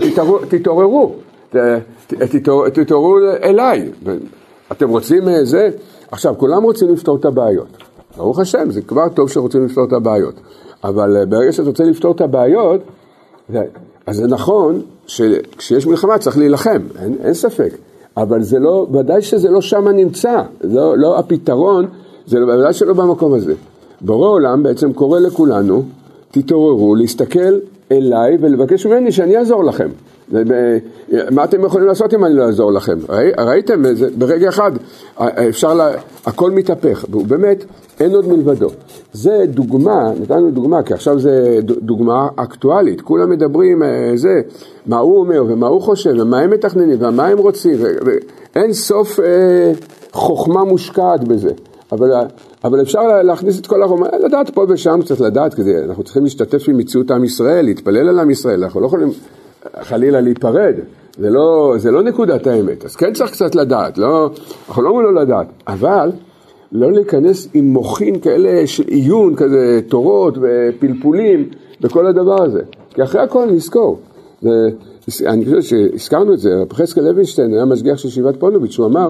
[0.49, 1.09] תתעוררו,
[2.73, 3.89] תתעוררו אליי.
[4.71, 5.69] אתם רוצים אה, זה?
[6.11, 7.67] עכשיו, כולם רוצים לפתור את הבעיות.
[8.17, 10.35] ברוך השם, זה כבר טוב שרוצים לפתור את הבעיות.
[10.83, 12.81] אבל אה, ברגע שאתה רוצה לפתור את הבעיות,
[14.05, 17.73] אז זה נכון שכשיש מלחמה צריך להילחם, אין, אין ספק.
[18.17, 21.85] אבל זה לא, ודאי שזה לא שם נמצא, לא, לא הפתרון,
[22.27, 23.53] זה לא, ודאי שלא במקום הזה.
[24.01, 25.83] בורא עולם בעצם קורא לכולנו,
[26.31, 27.59] תתעוררו, להסתכל
[27.91, 29.89] אליי ולבקש ממני שאני אעזור לכם.
[31.31, 32.97] מה אתם יכולים לעשות אם אני לא אעזור לכם?
[33.09, 33.83] ראי, ראיתם,
[34.17, 34.71] ברגע אחד
[35.49, 35.91] אפשר, לה,
[36.25, 37.65] הכל מתהפך, והוא באמת,
[37.99, 38.69] אין עוד מלבדו.
[39.13, 44.41] זה דוגמה, נתנו דוגמה, כי עכשיו זה דוגמה אקטואלית, כולם מדברים, אה, זה,
[44.85, 49.71] מה הוא אומר ומה הוא חושב ומה הם מתכננים ומה הם רוצים, ואין סוף אה,
[50.11, 51.51] חוכמה מושקעת בזה.
[51.91, 52.11] אבל,
[52.63, 56.69] אבל אפשר להכניס את כל החומר, לדעת פה ושם קצת לדעת, כדי, אנחנו צריכים להשתתף
[56.69, 59.09] עם מציאות עם ישראל, להתפלל על עם ישראל, אנחנו לא יכולים
[59.81, 60.73] חלילה להיפרד,
[61.17, 64.29] זה לא, זה לא נקודת האמת, אז כן צריך קצת לדעת, לא,
[64.67, 66.11] אנחנו לא אומרים לא לדעת, אבל
[66.71, 71.49] לא להיכנס עם מוחין כאלה של עיון, כזה תורות ופלפולים
[71.81, 72.61] וכל הדבר הזה,
[72.93, 73.99] כי אחרי הכל נזכור.
[75.25, 79.09] אני חושב שהזכרנו את זה, רב חזקאל לוינשטיין היה משגיח של ישיבת פונוביץ', הוא אמר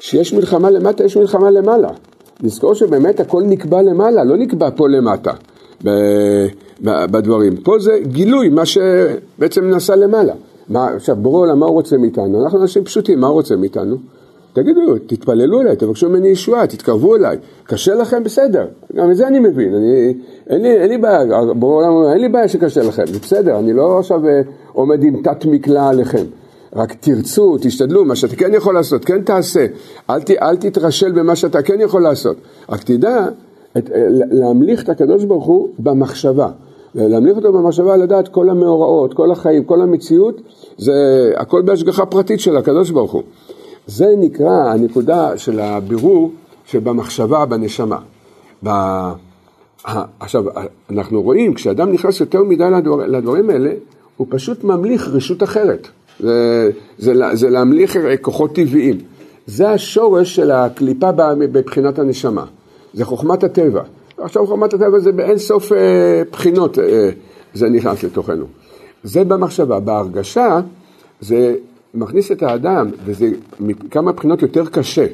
[0.00, 1.88] שיש מלחמה למטה, יש מלחמה למעלה.
[2.42, 5.32] נזכור שבאמת הכל נקבע למעלה, לא נקבע פה למטה
[6.80, 7.56] בדברים.
[7.56, 10.32] פה זה גילוי, מה שבעצם נעשה למעלה.
[10.68, 12.44] מה, עכשיו, בורא עולם, מה הוא רוצה מאיתנו?
[12.44, 13.96] אנחנו אנשים פשוטים, מה הוא רוצה מאיתנו?
[14.52, 17.36] תגידו, תתפללו אליי, תבקשו ממני ישועה, תתקרבו אליי.
[17.64, 18.24] קשה לכם?
[18.24, 18.66] בסדר.
[18.96, 19.74] גם את זה אני מבין.
[19.74, 20.14] אני,
[20.50, 23.58] אין, לי, אין לי בעיה, בורא עולם, אין לי בעיה שקשה לכם, זה בסדר.
[23.58, 24.40] אני לא עכשיו אה,
[24.72, 26.24] עומד עם תת מקלע עליכם.
[26.76, 29.66] רק תרצו, תשתדלו, מה שאתה כן יכול לעשות, כן תעשה.
[30.10, 32.36] אל, ת, אל תתרשל במה שאתה כן יכול לעשות.
[32.68, 33.26] רק תדע
[33.78, 36.48] את, אה, להמליך את הקדוש ברוך הוא במחשבה.
[36.94, 40.40] להמליך אותו במחשבה לדעת כל המאורעות, כל החיים, כל המציאות,
[40.78, 40.92] זה
[41.36, 43.22] הכל בהשגחה פרטית של הקדוש ברוך הוא.
[43.86, 46.30] זה נקרא הנקודה של הבירור
[46.66, 47.98] שבמחשבה, בנשמה.
[48.64, 48.68] ב...
[50.20, 50.44] עכשיו,
[50.90, 53.72] אנחנו רואים, כשאדם נכנס יותר מדי לדבר, לדברים האלה,
[54.16, 55.88] הוא פשוט ממליך רשות אחרת.
[56.20, 58.98] זה, זה, זה להמליך כוחות טבעיים.
[59.46, 62.44] זה השורש של הקליפה בבחינת הנשמה.
[62.94, 63.82] זה חוכמת הטבע.
[64.18, 67.10] עכשיו חוכמת הטבע זה באין סוף אה, בחינות אה,
[67.54, 68.44] זה נכנס לתוכנו.
[69.04, 69.80] זה במחשבה.
[69.80, 70.60] בהרגשה
[71.20, 71.54] זה
[71.94, 75.06] מכניס את האדם, וזה מכמה בחינות יותר קשה,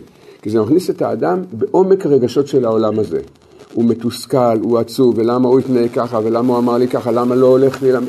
[0.43, 3.21] כי זה מכניס את האדם בעומק הרגשות של העולם הזה.
[3.75, 7.47] הוא מתוסכל, הוא עצוב, ולמה הוא התנהג ככה, ולמה הוא אמר לי ככה, למה לא
[7.47, 8.07] הולך לי, למה...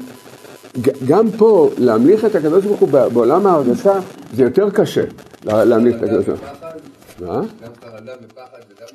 [1.08, 4.00] גם פה, להמליך את הקדוש ברוך הוא בעולם ההרגשה,
[4.34, 5.04] זה יותר קשה
[5.44, 7.28] להמליך את הקדוש ברוך הוא.
[7.28, 7.40] מה?
[7.40, 8.88] גם חרדה ופחד זה גם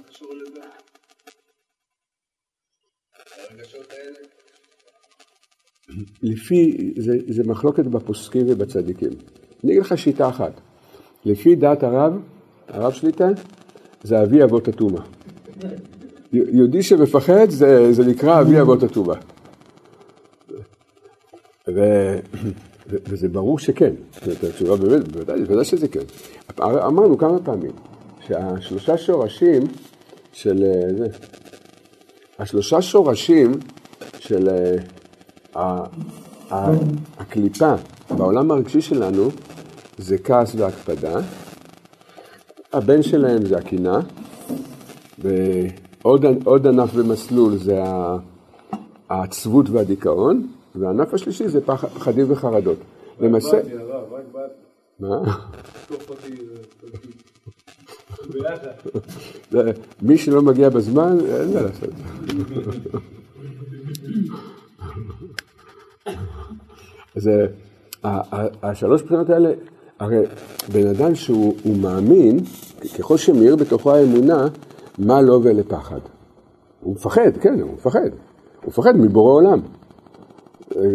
[3.59, 4.21] קשור לזה?
[6.23, 9.11] לפי, זה, זה מחלוקת בפוסקים ובצדיקים.
[9.65, 10.61] אני אגיד לך שיטה אחת.
[11.25, 12.13] לפי דעת הרב,
[12.69, 13.29] הרב שליטה,
[14.03, 15.03] זה אבי אבות הטומאה.
[16.33, 19.17] יהודי שמפחד זה, זה נקרא אבי אבות הטומאה.
[21.69, 21.81] ו...
[22.87, 23.95] וזה ברור שכן,
[24.25, 26.01] זאת התשובה באמת, בוודאי שזה כן.
[26.61, 27.73] אמרנו כמה פעמים
[28.21, 29.63] שהשלושה שורשים
[30.35, 30.65] של
[30.99, 31.07] זה,
[32.39, 33.53] השלושה שורשים
[34.19, 34.49] של
[37.19, 37.75] הקליפה
[38.17, 39.29] בעולם הרגשי שלנו
[39.99, 41.21] זה כעס והקפדה,
[42.73, 44.01] הבן שלהם זה הקינה,
[45.19, 47.83] ועוד ענף במסלול זה
[49.09, 52.79] העצבות והדיכאון, והענף השלישי זה פחדים וחרדות.
[53.21, 53.61] למעשה...
[55.01, 55.37] מה?
[60.03, 61.91] מי שלא מגיע בזמן, אין מה לעשות.
[67.17, 67.31] אז
[68.63, 69.53] השלוש בחינות האלה,
[70.01, 70.23] הרי
[70.73, 72.39] בן אדם שהוא מאמין,
[72.99, 74.49] ככל שמאיר בתוכו האמונה,
[74.99, 76.01] מה לא ולפחד.
[76.81, 78.09] הוא מפחד, כן, הוא מפחד.
[78.63, 79.61] הוא מפחד מבורא עולם.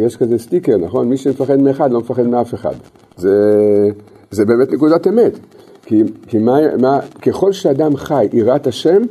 [0.05, 1.09] יש כזה סטיקר, נכון?
[1.09, 2.75] מי שמפחד מאחד לא מפחד מאף אחד.
[3.17, 3.29] זה,
[4.31, 5.39] זה באמת נקודת אמת.
[5.89, 9.01] כי, כי מה, מה, ככל שאדם חי יראת השם,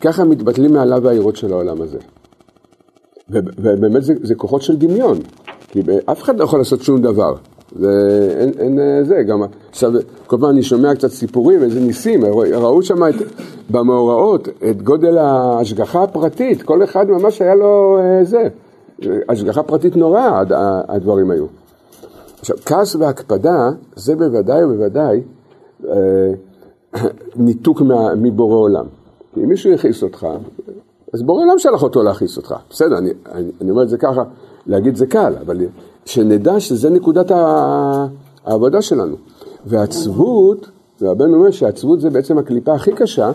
[0.00, 1.98] ככה מתבטלים מעליו היראות של העולם הזה.
[3.30, 5.18] ובאמת זה, זה כוחות של דמיון,
[5.68, 7.34] כי אף אחד לא יכול לעשות שום דבר.
[7.76, 7.90] זה,
[8.40, 9.92] אין, אין אה, זה, גם עכשיו,
[10.26, 13.00] כל פעם אני שומע קצת סיפורים, איזה ניסים, ראו שם
[13.70, 18.48] במאורעות את גודל ההשגחה הפרטית, כל אחד ממש היה לו אה, זה,
[19.28, 20.42] השגחה פרטית נוראה
[20.88, 21.46] הדברים היו.
[22.40, 25.20] עכשיו, כעס והקפדה זה בוודאי ובוודאי
[27.36, 28.86] ניתוק מה, מבורא עולם.
[29.34, 30.26] כי אם מישהו יכעיס אותך,
[31.14, 32.54] אז בורא עולם שלח אותו להכעיס אותך.
[32.70, 34.22] בסדר, אני, אני, אני אומר את זה ככה,
[34.66, 35.60] להגיד זה קל, אבל
[36.04, 37.32] שנדע שזה נקודת
[38.44, 39.16] העבודה שלנו.
[39.66, 40.68] והעצבות,
[41.00, 43.30] והבן אומר שהעצבות זה בעצם הקליפה הכי קשה,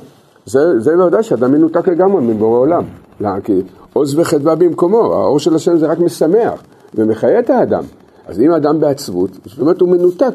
[0.45, 2.83] זה, זה בוודאי שאדם מנותק לגמרי מבורא עולם.
[3.21, 3.41] למה?
[3.41, 3.61] כי
[3.93, 6.63] עוז וחדווה במקומו, האור של השם זה רק משמח
[6.95, 7.83] ומחיה את האדם.
[8.27, 10.33] אז אם האדם בעצבות, זאת אומרת הוא מנותק,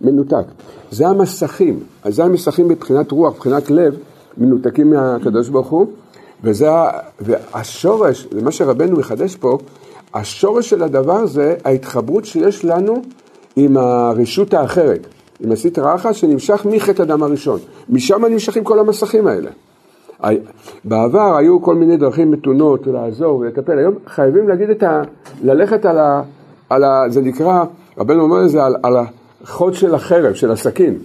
[0.00, 0.44] מנותק.
[0.90, 3.96] זה המסכים, אז זה המסכים מבחינת רוח, מבחינת לב,
[4.38, 5.86] מנותקים מהקדוש ברוך הוא,
[6.44, 6.68] וזה,
[7.20, 9.58] והשורש, זה מה שרבנו מחדש פה,
[10.14, 13.02] השורש של הדבר זה ההתחברות שיש לנו
[13.56, 15.06] עם הרשות האחרת,
[15.40, 17.58] עם הסטרא אחא שנמשך מחטא הדם הראשון.
[17.88, 19.50] משם נמשכים כל המסכים האלה.
[20.84, 25.02] בעבר היו כל מיני דרכים מתונות לעזור ולטפל, היום חייבים להגיד את ה...
[25.42, 26.22] ללכת על ה...
[26.70, 27.64] על ה זה נקרא,
[27.98, 28.96] רבנו אומר את זה על, על
[29.42, 30.98] החוד של החרב, של הסכין.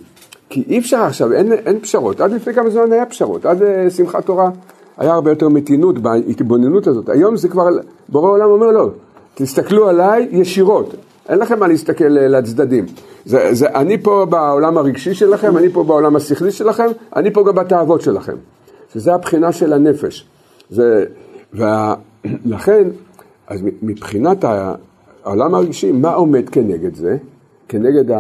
[0.50, 2.22] כי אי אפשר עכשיו, אין, אין פשרות.
[2.22, 4.50] עד לפני כמה זמן היה פשרות, עד uh, שמחת תורה
[4.98, 7.10] היה הרבה יותר מתינות בהתבוננות הזאת.
[7.10, 7.68] היום זה כבר,
[8.10, 8.90] בורא עולם אומר לא,
[9.36, 10.96] תסתכלו עליי ישירות,
[11.30, 12.86] אין לכם מה להסתכל uh, לצדדים.
[13.26, 17.56] זה, זה, אני פה בעולם הרגשי שלכם, אני פה בעולם השכלי שלכם, אני פה גם
[17.56, 18.36] בתאוות שלכם.
[18.94, 20.26] שזה הבחינה של הנפש.
[20.70, 21.06] זה,
[21.54, 22.88] ולכן,
[23.48, 24.46] אז מבחינת
[25.24, 27.18] העולם הרגשי, מה עומד כנגד זה?
[27.68, 28.18] כנגד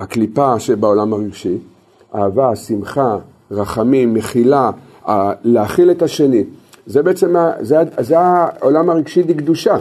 [0.00, 1.58] הקליפה שבעולם הרגשי?
[2.14, 3.18] אהבה, שמחה,
[3.50, 4.70] רחמים, מחילה,
[5.44, 6.44] להכיל את השני.
[6.86, 9.76] זה בעצם, זה, זה העולם הרגשי דקדושה.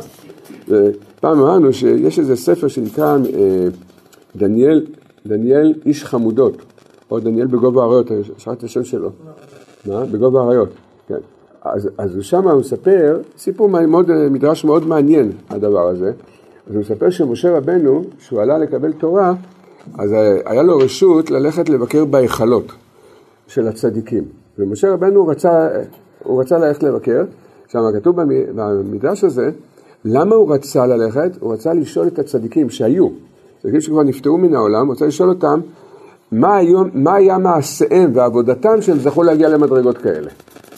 [1.19, 3.67] פעם אמרנו שיש איזה ספר שנקרא אה,
[4.35, 4.85] דניאל,
[5.25, 6.57] דניאל איש חמודות,
[7.11, 9.09] או דניאל בגובה האריות, שאלתי את השם שלו.
[9.85, 10.05] מה?
[10.05, 10.69] בגובה האריות,
[11.07, 11.17] כן.
[11.61, 16.11] אז, אז שם הוא מספר, סיפור מאוד, מדרש מאוד מעניין הדבר הזה,
[16.67, 19.33] אז הוא מספר שמשה רבנו, כשהוא עלה לקבל תורה,
[19.97, 20.11] אז
[20.45, 22.71] היה לו רשות ללכת לבקר בהיכלות
[23.47, 24.23] של הצדיקים.
[24.59, 25.69] ומשה רבנו רצה,
[26.23, 27.23] הוא רצה ללכת לבקר,
[27.67, 28.21] שם כתוב
[28.55, 29.51] במדרש הזה,
[30.05, 31.31] למה הוא רצה ללכת?
[31.39, 33.07] הוא רצה לשאול את הצדיקים שהיו,
[33.61, 35.59] צדיקים שכבר נפטרו מן העולם, הוא רצה לשאול אותם
[36.31, 40.29] מה, היום, מה היה מעשיהם ועבודתם שהם זכו להגיע למדרגות כאלה.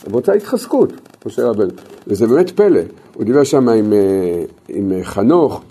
[0.05, 0.93] הוא רוצה התחזקות,
[1.25, 1.69] משה רבנו.
[2.07, 2.79] וזה באמת פלא.
[3.13, 5.61] הוא דיבר שם עם, אה, עם חנוך,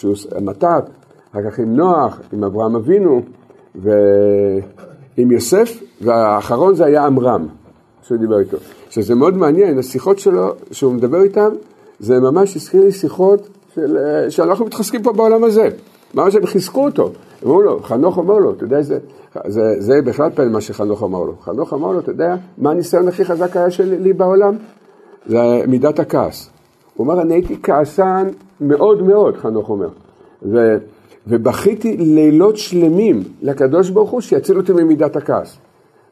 [0.00, 0.84] שהוא מתת,
[1.32, 3.22] אחר כך עם נוח, עם אברהם אבינו,
[3.74, 7.46] ועם יוסף, והאחרון זה היה עמרם,
[8.02, 8.56] שהוא דיבר איתו.
[8.90, 11.48] שזה מאוד מעניין, השיחות שלו, שהוא מדבר איתם,
[12.00, 15.68] זה ממש הזכיר לי שיחות של, אה, שאנחנו מתחזקים פה בעולם הזה.
[16.14, 17.12] ממש הם חיזקו אותו.
[17.44, 18.98] אמרו לו, חנוך אמר לו, אתה יודע, זה,
[19.46, 21.34] זה, זה בכלל פלא מה שחנוך אמר לו.
[21.42, 24.56] חנוך אמר לו, אתה יודע, מה הניסיון הכי חזק היה שלי בעולם?
[25.26, 26.50] זה מידת הכעס.
[27.00, 28.28] הוא אמר, אני הייתי כעסן
[28.60, 29.88] מאוד מאוד, חנוך אומר.
[30.42, 30.76] ו,
[31.26, 35.58] ובכיתי לילות שלמים לקדוש ברוך הוא שיציל אותי ממידת הכעס.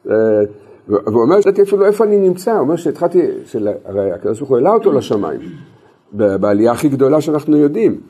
[0.05, 3.21] והוא אומר, שאלתי אפילו איפה אני נמצא, הוא אומר שהתחלתי,
[3.85, 5.39] הרי הקדוש ברוך הוא העלה אותו לשמיים,
[6.11, 8.01] בעלייה הכי גדולה שאנחנו יודעים.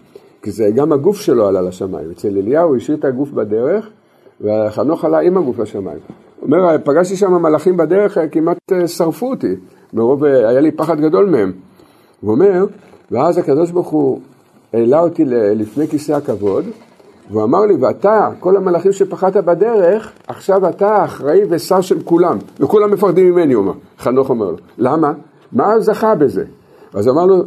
[0.42, 2.12] כי זה גם הגוף שלו עלה לשמיים.
[2.12, 3.90] אצל אליהו השאיר את הגוף בדרך,
[4.42, 6.00] וחנוך עלה עם הגוף לשמיים.
[6.40, 9.56] הוא אומר, פגשתי שם מלאכים בדרך, כמעט אה, שרפו אותי,
[9.94, 11.52] מרוב, אה, היה לי פחד גדול מהם.
[12.22, 12.66] הוא אומר,
[13.12, 14.20] ואז הקדוש ברוך הוא
[14.74, 16.66] העלה אותי לפני כיסא הכבוד,
[17.32, 22.92] והוא אמר לי, ואתה, כל המלאכים שפחדת בדרך, עכשיו אתה אחראי ושר של כולם, וכולם
[22.92, 24.58] מפחדים ממני, הוא אומר, חנוך אומר לו.
[24.78, 25.14] למה?
[25.52, 26.46] מה זכה בזה?
[26.94, 27.44] אז אמר לו,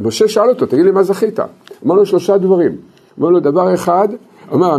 [0.00, 1.40] משה שאל אותו, תגיד לי מה זכית?
[1.86, 2.76] אמר לו שלושה דברים.
[3.20, 4.08] אמר לו, דבר אחד,
[4.52, 4.76] אמר,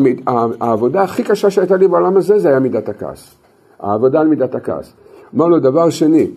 [0.59, 3.35] העבודה הכי קשה שהייתה לי בעולם הזה, זה היה מידת הכעס.
[3.79, 4.93] העבודה על מידת הכעס.
[5.35, 6.27] אמר לו, דבר שני,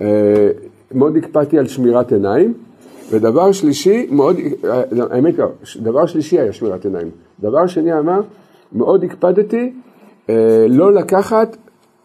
[0.00, 0.06] אה,
[0.92, 2.54] מאוד הקפדתי על שמירת עיניים,
[3.10, 5.46] ודבר שלישי, מאוד, אה, האמת לא,
[5.76, 7.10] דבר שלישי היה שמירת עיניים.
[7.40, 8.20] דבר שני אמר,
[8.72, 9.72] מאוד הקפדתי
[10.30, 11.56] אה, לא לקחת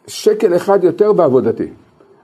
[0.07, 1.67] שקל אחד יותר בעבודתי.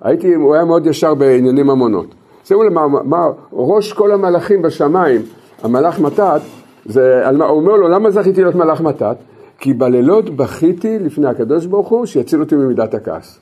[0.02, 2.08] הייתי, הוא היה מאוד ישר בענייני ממונות.
[2.44, 5.22] שימו לב מה, ראש כל המלאכים בשמיים,
[5.64, 6.42] המלאך מתת,
[6.86, 9.16] זה, הוא אומר לו, למה זכיתי להיות מלאך מתת?
[9.60, 13.40] כי בלילות בכיתי לפני הקדוש ברוך הוא שיציל אותי ממידת הכעס.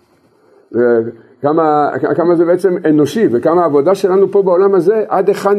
[1.42, 5.58] כמה, כמה זה בעצם אנושי וכמה העבודה שלנו פה בעולם הזה עד היכן,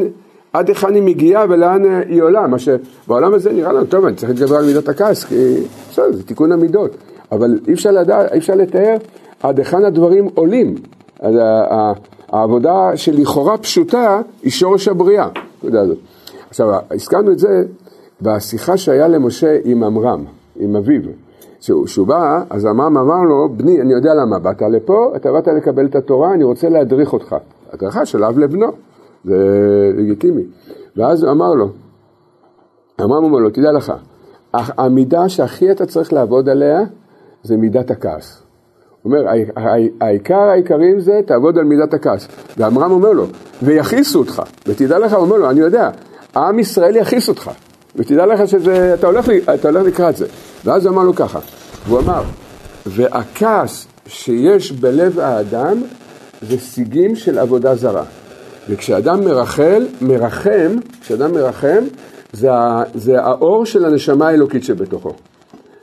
[0.52, 4.30] עד היכן היא מגיעה ולאן היא עולה, מה שבעולם הזה נראה לנו, טוב אני צריך
[4.30, 5.54] להתגבר על מידות הכעס כי
[5.90, 6.96] בסדר זה תיקון המידות,
[7.32, 8.96] אבל אי אפשר לדעת, אי אפשר לתאר
[9.42, 10.74] עד היכן הדברים עולים,
[12.28, 15.28] העבודה שלכאורה פשוטה היא שורש הבריאה,
[16.48, 17.62] עכשיו הזכרנו את זה
[18.22, 20.24] בשיחה שהיה למשה עם עמרם,
[20.56, 21.02] עם אביו
[21.60, 25.86] כשהוא בא, אז עמרם אמר לו, בני, אני יודע למה באת לפה, אתה באת לקבל
[25.86, 27.36] את התורה, אני רוצה להדריך אותך.
[27.72, 28.66] הדרכה של אב לבנו,
[29.24, 29.36] זה
[29.96, 30.42] לגיטימי.
[30.96, 31.68] ואז הוא אמר לו,
[33.00, 33.92] עמרם אומר לו, תדע לך,
[34.54, 36.80] המידה שהכי אתה צריך לעבוד עליה,
[37.42, 38.42] זה מידת הכעס.
[39.02, 39.30] הוא אומר,
[40.00, 42.28] העיקר העיקרים זה, תעבוד על מידת הכעס.
[42.56, 43.24] ועמרם אומר לו,
[43.62, 44.42] ויכעיסו אותך.
[44.66, 45.90] ותדע לך, הוא אומר לו, אני יודע,
[46.36, 47.50] עם ישראל יכעיס אותך.
[47.96, 49.28] ותדע לך שאתה הולך,
[49.62, 50.26] הולך לקראת זה.
[50.64, 51.38] ואז הוא אמר לו ככה,
[51.88, 52.22] הוא אמר,
[52.86, 55.82] והכעס שיש בלב האדם
[56.42, 58.04] זה סיגים של עבודה זרה.
[58.68, 61.84] וכשאדם מרחל, מרחם, כשאדם מרחם,
[62.32, 62.48] זה,
[62.94, 65.12] זה האור של הנשמה האלוקית שבתוכו.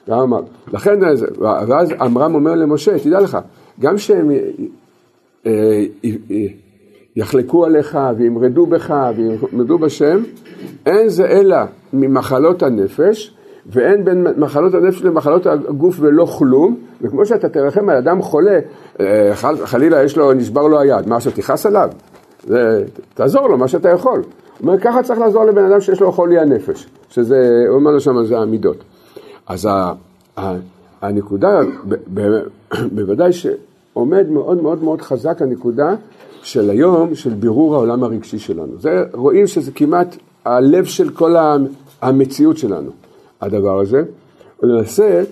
[0.08, 0.42] ואמר,
[0.74, 1.00] לכן,
[1.40, 3.38] ואז עמרם אומר למשה, תדע לך,
[3.80, 4.32] גם שהם
[5.46, 5.52] אה,
[6.06, 6.12] אה,
[7.16, 10.24] יחלקו עליך וימרדו בך וימרדו בשם,
[10.86, 11.58] אין זה אלא
[11.94, 18.22] ממחלות הנפש, ואין בין מחלות הנפש למחלות הגוף ולא כלום, וכמו שאתה תרחם על אדם
[18.22, 18.60] חולה,
[19.00, 19.32] אה,
[19.66, 21.90] חלילה יש לו, נשבר לו היד, מה, שתכעס עליו?
[22.48, 24.20] זה, תעזור לו מה שאתה יכול.
[24.20, 28.00] הוא אומר, ככה צריך לעזור לבן אדם שיש לו חולי הנפש, שזה, הוא אומר לו
[28.00, 28.84] שם, זה המידות.
[29.48, 29.94] אז ה,
[30.38, 30.54] ה,
[31.02, 32.40] הנקודה, ב, ב,
[32.96, 35.96] בוודאי שעומד מאוד מאוד מאוד חזק הנקודה
[36.46, 38.80] של היום, של בירור העולם הרגשי שלנו.
[38.80, 41.36] זה, רואים שזה כמעט הלב של כל
[42.02, 42.92] המציאות שלנו,
[43.42, 44.04] הדבר הזה.
[44.64, 45.24] ולמעשה,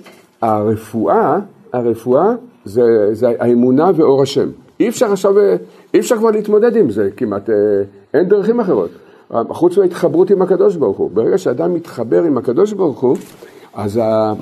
[0.41, 1.39] הרפואה,
[1.73, 4.49] הרפואה זה, זה האמונה ואור השם.
[4.79, 5.39] אי אפשר עכשיו,
[5.93, 7.55] אי אפשר כבר להתמודד עם זה כמעט, אה,
[8.13, 8.89] אין דרכים אחרות.
[9.49, 11.11] חוץ מההתחברות עם הקדוש ברוך הוא.
[11.13, 13.17] ברגע שאדם מתחבר עם הקדוש ברוך הוא,
[13.73, 14.33] אז, ה,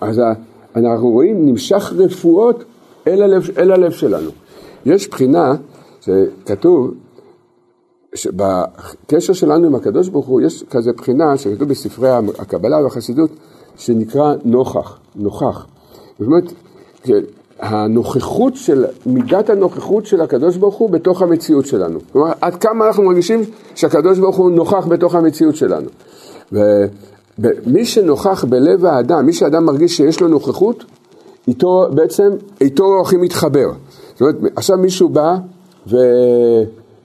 [0.00, 0.32] אז ה,
[0.76, 2.64] אנחנו רואים נמשך רפואות
[3.06, 4.30] אל הלב, אל הלב שלנו.
[4.86, 5.54] יש בחינה
[6.04, 6.94] שכתוב
[8.14, 13.30] שבקשר שלנו עם הקדוש ברוך הוא יש כזה בחינה שכתוב בספרי הקבלה והחסידות
[13.76, 15.66] שנקרא נוכח, נוכח.
[16.18, 16.52] זאת אומרת,
[17.58, 21.98] הנוכחות של, מידת הנוכחות של הקדוש ברוך הוא בתוך המציאות שלנו.
[22.12, 23.40] כלומר, עד כמה אנחנו מרגישים
[23.74, 25.88] שהקדוש ברוך הוא נוכח בתוך המציאות שלנו.
[27.38, 30.84] ומי שנוכח בלב האדם, מי שאדם מרגיש שיש לו נוכחות,
[31.48, 33.72] איתו בעצם, איתו הולכים להתחבר.
[34.12, 35.36] זאת אומרת, עכשיו מישהו בא
[35.86, 35.96] ו...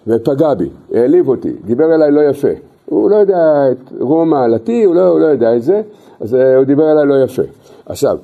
[0.07, 2.47] ופגע בי, העליב אותי, דיבר אליי לא יפה.
[2.85, 3.37] הוא לא יודע
[3.71, 5.81] את רום מעלתי, הוא לא, הוא לא יודע את זה,
[6.19, 7.41] אז אה, הוא דיבר אליי לא יפה.
[7.85, 8.17] עכשיו,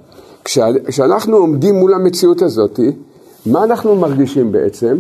[0.88, 2.80] כשאנחנו עומדים מול המציאות הזאת,
[3.46, 4.98] מה אנחנו מרגישים בעצם?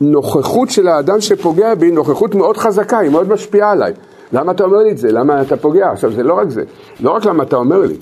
[0.00, 3.92] נוכחות של האדם שפוגע בי, נוכחות מאוד חזקה, היא מאוד משפיעה עליי.
[4.34, 5.12] למה אתה אומר לי את זה?
[5.12, 5.90] למה אתה פוגע?
[5.90, 6.62] עכשיו זה לא רק זה,
[7.00, 7.94] לא רק למה אתה אומר לי.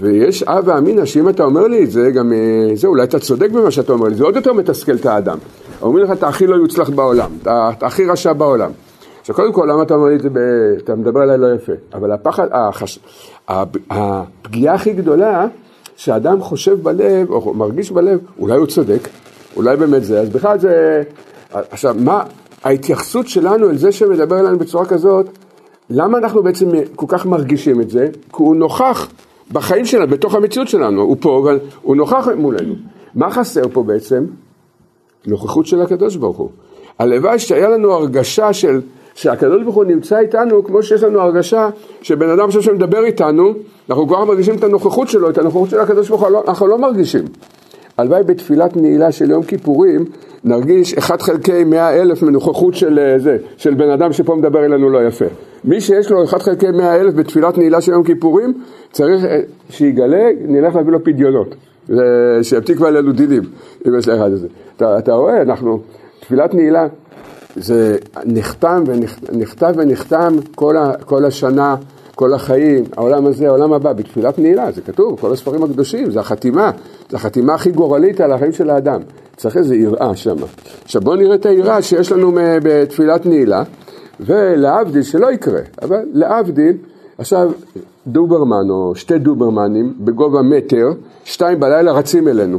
[0.00, 3.50] ויש אב ואמינא שאם אתה אומר לי את זה, גם אה, זה, אולי אתה צודק
[3.50, 5.38] במה שאתה אומר לי, זה עוד יותר מתסכל את האדם.
[5.82, 8.70] אומרים לך, אתה הכי לא יוצלח בעולם, אתה הכי רשע בעולם.
[9.20, 10.38] עכשיו קודם כל, למה אתה אומר לי את זה, ב...
[10.84, 12.98] אתה מדבר עליי לא יפה, אבל הפחד, החש...
[13.90, 15.46] הפגיעה הכי גדולה,
[15.96, 19.08] שאדם חושב בלב, או מרגיש בלב, אולי הוא צודק,
[19.56, 21.02] אולי באמת זה, אז בכלל זה...
[21.52, 22.22] עכשיו, מה
[22.64, 25.26] ההתייחסות שלנו אל זה שמדבר אלינו בצורה כזאת,
[25.90, 28.08] למה אנחנו בעצם כל כך מרגישים את זה?
[28.12, 29.08] כי הוא נוכח
[29.52, 32.74] בחיים שלנו, בתוך המציאות שלנו, הוא פה, אבל הוא נוכח מולנו.
[33.14, 34.24] מה חסר פה בעצם?
[35.26, 36.50] נוכחות של הקדוש ברוך הוא.
[36.98, 38.80] הלוואי שהיה לנו הרגשה של,
[39.14, 41.68] שהקדוש ברוך הוא נמצא איתנו, כמו שיש לנו הרגשה
[42.02, 43.52] שבן אדם חושב שמדבר איתנו,
[43.90, 47.24] אנחנו כבר מרגישים את הנוכחות שלו, את הנוכחות של הקדוש ברוך הוא, אנחנו לא מרגישים.
[47.98, 50.04] הלוואי בתפילת נעילה של יום כיפורים,
[50.44, 54.90] נרגיש אחד חלקי מאה אלף מנוכחות של אה, זה, של בן אדם שפה מדבר אלינו
[54.90, 55.24] לא יפה.
[55.64, 58.54] מי שיש לו אחד חלקי מאה אלף בתפילת נעילה של יום כיפורים,
[58.92, 61.54] צריך אה, שיגלה, נלך להביא לו פדיונות.
[62.42, 63.42] שיבטיק עלינו דינים,
[63.88, 64.48] אם יש לאחד הזה.
[64.76, 65.80] אתה, אתה רואה, אנחנו,
[66.20, 66.86] תפילת נעילה,
[67.56, 71.76] זה נחתם ונכתב ונחתם כל, ה, כל השנה,
[72.14, 76.70] כל החיים, העולם הזה, העולם הבא, בתפילת נעילה, זה כתוב, כל הספרים הקדושים, זה החתימה,
[77.10, 79.00] זה החתימה הכי גורלית על החיים של האדם.
[79.38, 80.36] צריך איזו יראה שם.
[80.84, 82.32] עכשיו בואו נראה את היראה שיש לנו
[82.62, 83.62] בתפילת נעילה,
[84.20, 86.76] ולהבדיל, שלא יקרה, אבל להבדיל,
[87.18, 87.50] עכשיו
[88.06, 90.88] דוברמן או שתי דוברמנים בגובה מטר,
[91.24, 92.58] שתיים בלילה רצים אלינו.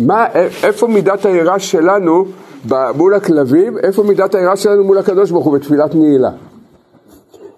[0.00, 0.26] מה,
[0.62, 2.24] איפה מידת היראה שלנו
[2.96, 6.30] מול הכלבים, איפה מידת היראה שלנו מול הקדוש ברוך הוא בתפילת נעילה?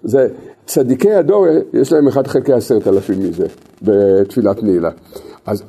[0.03, 0.27] זה,
[0.65, 3.47] צדיקי הדור, יש להם אחד חלקי עשרת אלפים מזה,
[3.81, 4.89] בתפילת נעילה.
[5.47, 5.63] אז,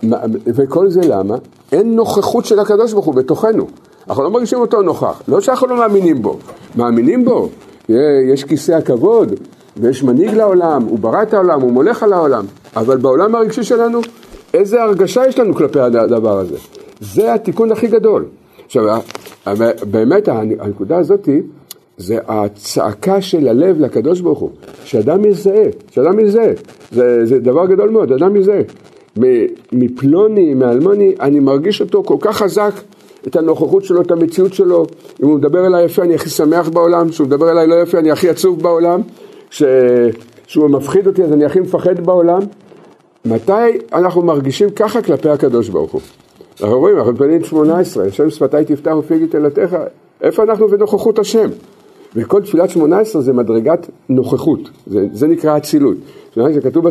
[0.46, 1.36] וכל זה למה?
[1.72, 3.66] אין נוכחות של הקדוש ברוך הוא בתוכנו.
[4.08, 5.22] אנחנו לא מרגישים אותו נוכח.
[5.28, 6.38] לא שאנחנו לא מאמינים בו,
[6.76, 7.48] מאמינים בו.
[8.32, 9.32] יש כיסא הכבוד,
[9.76, 12.44] ויש מנהיג לעולם, הוא ברא את העולם, הוא מולך על העולם.
[12.76, 14.00] אבל בעולם הרגשי שלנו,
[14.54, 16.56] איזה הרגשה יש לנו כלפי הדבר הזה?
[17.00, 18.24] זה התיקון הכי גדול.
[18.66, 19.00] עכשיו,
[19.90, 21.42] באמת הנקודה הזאתי,
[21.96, 24.50] זה הצעקה של הלב לקדוש ברוך הוא,
[24.84, 26.52] שאדם יזהה, שאדם יזהה,
[26.92, 28.60] זה, זה דבר גדול מאוד, אדם יזהה.
[29.72, 32.72] מפלוני, מאלמוני, אני מרגיש אותו כל כך חזק,
[33.26, 34.86] את הנוכחות שלו, את המציאות שלו.
[35.22, 38.10] אם הוא מדבר אליי יפה, אני הכי שמח בעולם, כשהוא מדבר אליי לא יפה, אני
[38.10, 39.00] הכי עצוב בעולם,
[40.46, 42.40] כשהוא מפחיד אותי, אז אני הכי מפחד בעולם.
[43.24, 43.52] מתי
[43.92, 46.00] אנחנו מרגישים ככה כלפי הקדוש ברוך הוא?
[46.60, 49.76] אנחנו רואים, אנחנו בפנים 18, השם שפתיי תפתח ופיגי תלתך,
[50.22, 51.48] איפה אנחנו בנוכחות השם?
[52.16, 55.96] וכל תפילת 18 זה מדרגת נוכחות, זה, זה נקרא אצילות.
[56.36, 56.86] זה כתוב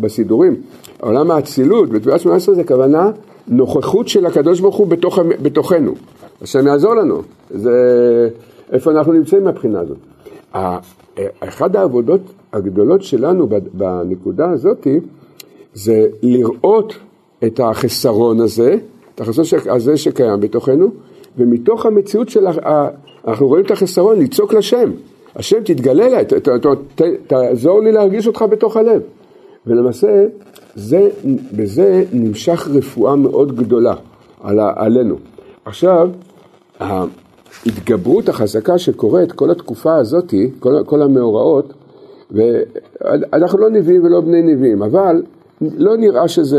[0.00, 0.56] בסידורים,
[1.00, 3.10] עולם האצילות בתפילת 18 זה כוונה
[3.48, 5.92] נוכחות של הקדוש ברוך הוא בתוך, בתוכנו.
[6.42, 7.70] השם יעזור לנו, זה
[8.72, 9.96] איפה אנחנו נמצאים מהבחינה הזאת.
[11.40, 12.20] אחת העבודות
[12.52, 14.86] הגדולות שלנו בנקודה הזאת
[15.74, 16.94] זה לראות
[17.44, 18.76] את החסרון הזה,
[19.14, 20.90] את החסרון הזה שקיים בתוכנו,
[21.38, 22.46] ומתוך המציאות של,
[23.26, 24.90] אנחנו רואים את החסרון, לצעוק לשם,
[25.36, 26.24] השם תתגלה אליי,
[27.26, 29.02] תעזור לי להרגיש אותך בתוך הלב.
[29.70, 30.26] ולמעשה,
[30.74, 31.08] זה,
[31.52, 33.94] בזה נמשך רפואה מאוד גדולה
[34.40, 35.16] על, עלינו.
[35.64, 36.10] עכשיו,
[36.80, 41.72] ההתגברות החזקה שקורית כל התקופה הזאת, כל, כל המאורעות,
[42.30, 45.22] ואנחנו לא נביאים ולא בני נביאים, אבל
[45.60, 46.58] לא נראה שזה,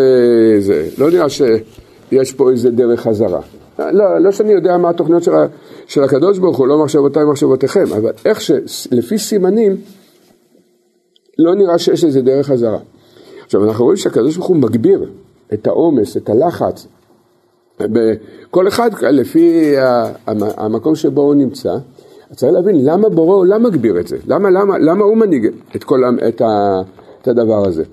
[0.59, 3.41] זה, לא נראה שיש פה איזה דרך חזרה.
[3.79, 5.31] לא, לא שאני יודע מה התוכניות של,
[5.87, 9.77] של הקדוש ברוך הוא, לא מחשבותיי מחשבותיכם, אבל איך שלפי סימנים,
[11.39, 12.79] לא נראה שיש איזה דרך חזרה.
[13.51, 15.05] עכשיו אנחנו רואים שהקדוש ברוך הוא מגביר
[15.53, 16.87] את העומס, את הלחץ,
[18.51, 19.73] כל אחד לפי
[20.57, 21.77] המקום שבו הוא נמצא,
[22.35, 26.03] צריך להבין למה בורא עולם מגביר את זה, למה, למה, למה הוא מנהיג את, כל,
[26.27, 26.81] את, ה,
[27.21, 27.83] את הדבר הזה.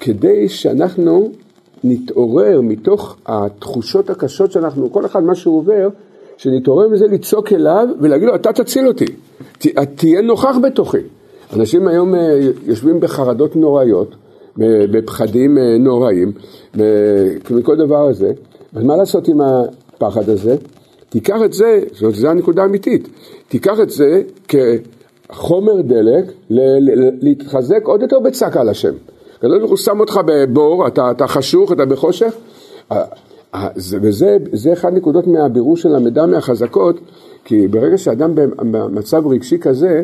[0.00, 1.30] כדי שאנחנו
[1.84, 5.88] נתעורר מתוך התחושות הקשות שאנחנו, כל אחד מה שהוא עובר,
[6.36, 9.06] שנתעורר מזה לצעוק אליו ולהגיד לו אתה תציל אותי,
[9.58, 10.98] ת, תהיה נוכח בתוכי.
[11.56, 14.14] אנשים היום אה, יושבים בחרדות נוראיות,
[14.66, 16.32] בפחדים אה, נוראים,
[17.50, 18.32] מכל דבר הזה,
[18.74, 20.56] אז מה לעשות עם הפחד הזה?
[21.08, 21.80] תיקח את זה,
[22.12, 23.08] זו הנקודה האמיתית,
[23.48, 26.24] תיקח את זה כחומר דלק
[27.20, 28.94] להתחזק עוד יותר בצעקה לשם.
[29.38, 32.34] הקדוש ברוך הוא שם אותך בבור, אתה, אתה חשוך, אתה בחושך,
[34.02, 37.00] וזה אחד נקודות מהבירור של המידע מהחזקות,
[37.44, 40.02] כי ברגע שאדם במצב רגשי כזה,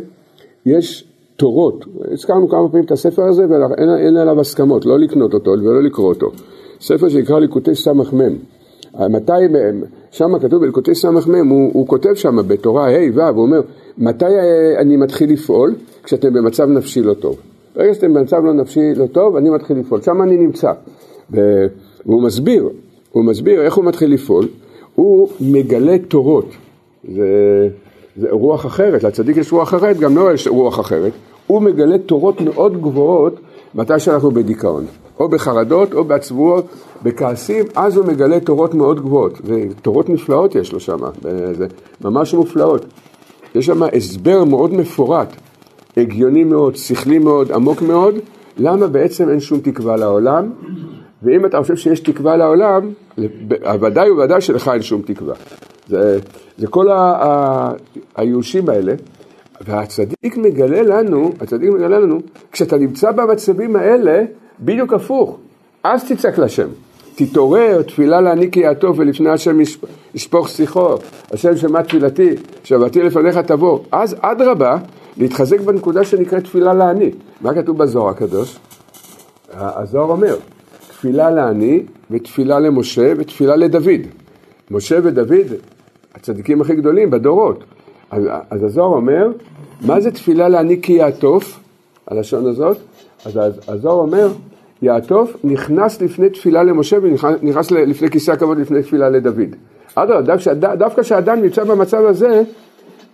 [0.66, 1.04] יש
[1.36, 6.08] תורות, הזכרנו כמה פעמים את הספר הזה ואין עליו הסכמות, לא לקנות אותו ולא לקרוא
[6.08, 6.30] אותו.
[6.80, 8.36] ספר שנקרא ליקוטי סמ"ם.
[9.10, 9.32] מתי,
[10.10, 13.60] שם כתוב בליקוטי סמ"ם, הוא, הוא כותב שם בתורה ה' ו', הוא אומר,
[13.98, 14.24] מתי
[14.78, 15.74] אני מתחיל לפעול?
[16.04, 17.36] כשאתם במצב נפשי לא טוב.
[17.76, 20.72] ברגע שאתם במצב לא נפשי לא טוב, אני מתחיל לפעול, שם אני נמצא.
[21.30, 22.68] והוא מסביר,
[23.12, 24.48] הוא מסביר איך הוא מתחיל לפעול,
[24.94, 26.48] הוא מגלה תורות.
[27.14, 27.68] זה,
[28.16, 31.12] זה רוח אחרת, לצדיק יש רוח אחרת, גם לא יש רוח אחרת.
[31.46, 33.40] הוא מגלה תורות מאוד גבוהות
[33.74, 34.84] מתי שאנחנו בדיכאון.
[35.20, 36.66] או בחרדות, או בעצבויות,
[37.02, 39.40] בכעסים, אז הוא מגלה תורות מאוד גבוהות.
[39.44, 40.98] ותורות נפלאות יש לו שם,
[41.52, 41.66] זה
[42.04, 42.86] ממש מופלאות.
[43.54, 45.28] יש שם הסבר מאוד מפורט
[45.96, 48.14] הגיוני מאוד, שכלי מאוד, עמוק מאוד,
[48.58, 50.50] למה בעצם אין שום תקווה לעולם,
[51.22, 52.90] ואם אתה חושב שיש תקווה לעולם,
[53.80, 55.34] ודאי וודאי שלך אין שום תקווה.
[55.88, 56.18] זה,
[56.58, 56.86] זה כל
[58.16, 58.94] הייאושים האלה,
[59.60, 62.18] והצדיק מגלה לנו, הצדיק מגלה לנו,
[62.52, 64.24] כשאתה נמצא במצבים האלה,
[64.60, 65.38] בדיוק הפוך,
[65.84, 66.68] אז תצעק לשם.
[67.14, 69.58] תתעורר, תפילה להעניק כי הטוב ולפני השם
[70.14, 70.94] ישפוך שיחו,
[71.30, 72.30] השם שמע תפילתי,
[72.64, 73.78] שבתי לפניך תבוא.
[73.92, 74.76] אז אדרבה,
[75.16, 77.10] להתחזק בנקודה שנקראת תפילה לעני.
[77.40, 78.58] מה כתוב בזוהר הקדוש?
[79.54, 80.36] הזוהר אומר,
[80.88, 84.00] תפילה לעני ותפילה למשה ותפילה לדוד.
[84.70, 85.46] משה ודוד,
[86.30, 87.64] הצדיקים הכי גדולים בדורות.
[88.10, 89.28] אז, אז הזוהר אומר,
[89.80, 91.60] מה זה תפילה לעני כי יעטוף,
[92.06, 92.76] הלשון הזאת?
[93.24, 94.28] אז הזוהר אומר,
[94.82, 99.56] יעטוף נכנס לפני תפילה למשה ונכנס לפני כיסא הכבוד לפני תפילה לדוד.
[99.94, 102.42] אדרבה, דווקא כשאדם נמצא במצב הזה,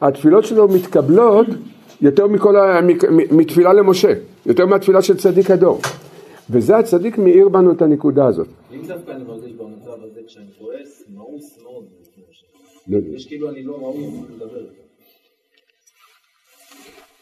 [0.01, 1.47] התפילות שלו מתקבלות
[2.01, 2.81] יותר מכל ה...
[3.31, 4.13] מתפילה למשה,
[4.47, 5.81] יותר מהתפילה של צדיק הדור.
[6.51, 8.49] וזה הצדיק מאיר בנו את הנקודה הזאת.
[8.73, 12.02] אם דווקא אני מרגיש במצב הזה כשאני כועס, מאוס מאוד.
[12.89, 14.05] לא כאילו אני לא ראוי
[14.35, 14.67] לדבר.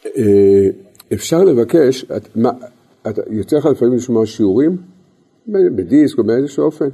[0.07, 0.69] אה,
[1.13, 2.51] אפשר לבקש, את, מה,
[3.09, 4.77] את, יוצא לך לפעמים לשמוע שיעורים,
[5.47, 6.89] בדיסק או באיזשהו אופן,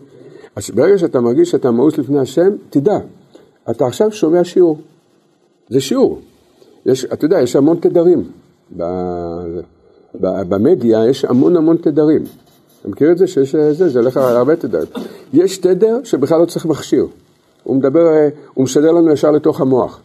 [0.56, 2.98] אז ברגע שאתה מרגיש שאתה מאוס לפני השם, תדע,
[3.70, 4.80] אתה עכשיו שומע שיעור,
[5.68, 6.20] זה שיעור.
[6.86, 8.30] יש, אתה יודע, יש המון תדרים.
[8.76, 8.82] ב,
[10.20, 12.24] ב, במדיה יש המון המון תדרים.
[12.80, 13.26] אתה מכיר את זה?
[13.26, 14.88] שיש זה, זה הולך על הרבה תדרים.
[15.32, 17.06] יש תדר שבכלל לא צריך מכשיר.
[17.66, 18.00] הוא מדבר,
[18.54, 20.00] הוא משדר לנו ישר לתוך המוח.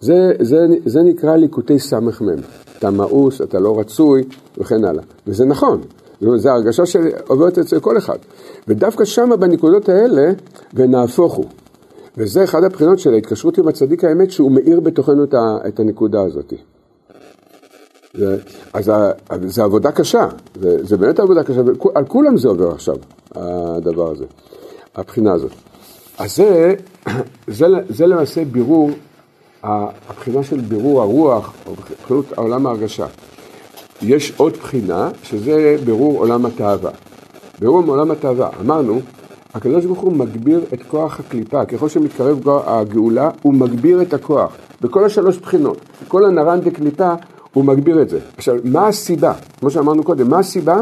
[0.00, 2.10] זה, זה, זה נקרא ליקוטי סמ"ם.
[2.78, 4.24] אתה מאוס, אתה לא רצוי,
[4.58, 5.02] וכן הלאה.
[5.26, 5.80] וזה נכון,
[6.36, 8.18] זו הרגשה שעוברת אצל כל אחד.
[8.68, 10.32] ודווקא שמה בנקודות האלה,
[10.74, 11.44] ונהפוך הוא.
[12.16, 15.24] וזה אחד הבחינות של ההתקשרות עם הצדיק האמת, שהוא מאיר בתוכנו
[15.68, 16.52] את הנקודה הזאת.
[18.14, 18.36] זה,
[18.72, 18.90] אז
[19.46, 20.28] זה עבודה קשה,
[20.60, 21.60] זה, זה באמת עבודה קשה,
[21.94, 22.96] על כולם זה עובר עכשיו,
[23.34, 24.24] הדבר הזה,
[24.94, 25.69] הבחינה הזאת.
[26.20, 26.74] אז זה,
[27.46, 28.90] זה, זה למעשה בירור,
[29.62, 33.06] הבחינה של בירור הרוח, או בחינות העולם ההרגשה.
[34.02, 36.90] יש עוד בחינה, שזה בירור עולם התאווה.
[37.60, 39.00] בירור עולם התאווה, אמרנו,
[39.54, 45.04] הקדוש ברוך הוא מגביר את כוח הקליפה, ככל שמתקרב הגאולה, הוא מגביר את הכוח, בכל
[45.04, 47.14] השלוש בחינות, כל הנרן דקליפה,
[47.52, 48.18] הוא מגביר את זה.
[48.36, 49.32] עכשיו, מה הסיבה?
[49.60, 50.80] כמו שאמרנו קודם, מה הסיבה?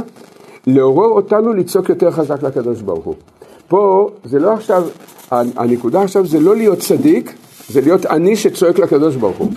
[0.67, 3.15] לעורר אותנו לצעוק יותר חזק לקדוש ברוך הוא.
[3.69, 4.83] פה זה לא עכשיו,
[5.31, 7.35] הנקודה עכשיו זה לא להיות צדיק,
[7.69, 9.53] זה להיות אני שצועק לקדוש ברוך הוא.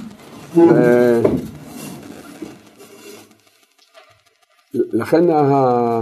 [0.58, 1.22] אה,
[4.74, 6.02] לכן, ה...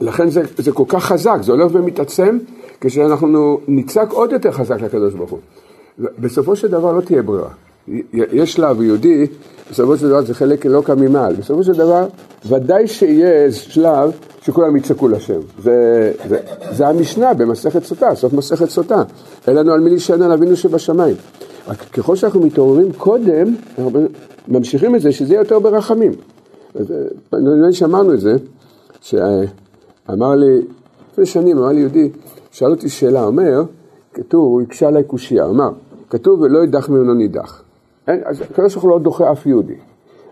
[0.00, 2.38] לכן זה, זה כל כך חזק, זה הולך ומתעצם
[2.80, 5.38] כשאנחנו נצעק עוד יותר חזק לקדוש ברוך הוא.
[6.18, 7.50] בסופו של דבר לא תהיה ברירה.
[8.12, 9.26] יש שלב יהודי,
[9.70, 11.34] בסופו של דבר זה חלק אלוקא ממעל.
[11.34, 12.06] בסופו של דבר,
[12.46, 14.10] ודאי שיהיה שלב
[14.42, 15.40] שכולם יצעקו לשם.
[15.62, 16.38] זה, זה,
[16.70, 19.02] זה המשנה במסכת סוטה, סוף מסכת סוטה.
[19.46, 21.16] אין לנו על מי להישען על אבינו שבשמיים.
[21.68, 24.00] רק ככל שאנחנו מתעוררים קודם, אנחנו
[24.48, 26.12] ממשיכים את זה, שזה יהיה יותר ברחמים.
[27.32, 28.36] נדמה לי שאמרנו את זה,
[29.00, 30.60] שאמר לי,
[31.12, 32.10] לפני שנים אמר לי יהודי,
[32.50, 33.62] שאל אותי שאלה, אומר,
[34.14, 35.70] כתוב, הוא הקשה עליי קושייה, אמר,
[36.10, 37.62] כתוב ולא ידח ממנו נידח.
[38.06, 39.76] אז הקדוש ברוך הוא לא דוחה אף יהודי.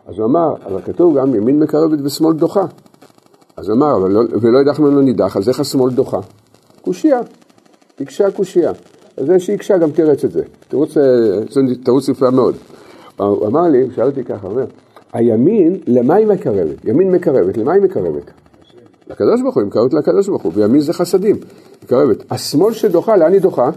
[0.06, 2.64] אז הוא אמר, אבל כתוב גם ימין מקרבת ושמאל דוחה.
[3.56, 6.18] אז הוא אמר, אבל לא, ולא ידח ממנו נידח, אז איך השמאל דוחה?
[6.80, 7.20] קושייה,
[8.00, 8.72] הקשה קושייה.
[9.16, 10.42] אז זה שהקשה גם תרץ את זה.
[10.68, 11.02] תירוץ, אה,
[11.84, 12.54] תירוץ יפה מאוד.
[13.16, 14.66] הוא אמר לי, הוא שאל אותי ככה, הוא אומר,
[15.12, 16.84] הימין, למה היא מקרבת?
[16.84, 18.30] ימין מקרבת, למה היא מקרבת?
[19.10, 21.36] לקדוש ברוך הוא, היא מקרבת לקדוש ברוך הוא, וימין זה חסדים,
[21.84, 22.32] מקרבת.
[22.32, 23.70] השמאל שדוחה, לאן היא דוחה?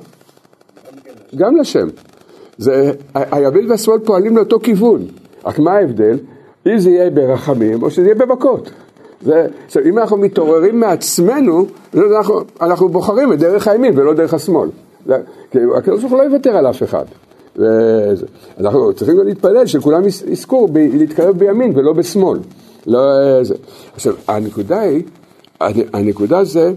[1.35, 1.87] גם לשם.
[2.58, 5.02] זה, הימין והשמאל פועלים לאותו כיוון,
[5.45, 6.18] רק מה ההבדל?
[6.68, 8.72] אם זה יהיה ברחמים או שזה יהיה במכות.
[9.22, 14.70] זה, עכשיו, אם אנחנו מתעוררים מעצמנו, אנחנו, אנחנו בוחרים את דרך הימין ולא דרך השמאל.
[15.78, 17.06] הקדוש ברוך הוא לא יוותר על אף אחד.
[18.60, 22.39] אנחנו צריכים גם להתפלל שכולם יזכו ב- להתקרב בימין ולא בשמאל.
[22.88, 22.99] לא,
[23.43, 23.56] זה.
[23.95, 25.04] עכשיו, הנקודה היא,
[25.93, 26.72] הנקודה זה,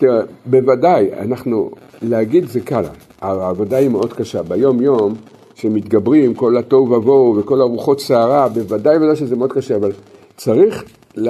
[0.00, 1.70] תראה, בוודאי, אנחנו,
[2.02, 2.82] להגיד זה קל,
[3.20, 4.42] העבודה היא מאוד קשה.
[4.42, 5.14] ביום יום,
[5.54, 9.92] שמתגברים, כל התוהו ובוהו וכל הרוחות סערה, בוודאי ובוודאי שזה מאוד קשה, אבל
[10.36, 10.84] צריך,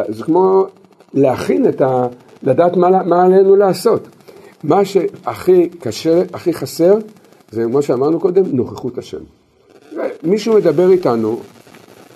[0.08, 0.66] זה כמו
[1.14, 2.06] להכין את ה...
[2.42, 4.08] לדעת מה, מה עלינו לעשות.
[4.64, 6.94] מה שהכי קשה, הכי חסר,
[7.50, 9.20] זה מה שאמרנו קודם, נוכחות השם.
[10.22, 11.40] מישהו מדבר איתנו,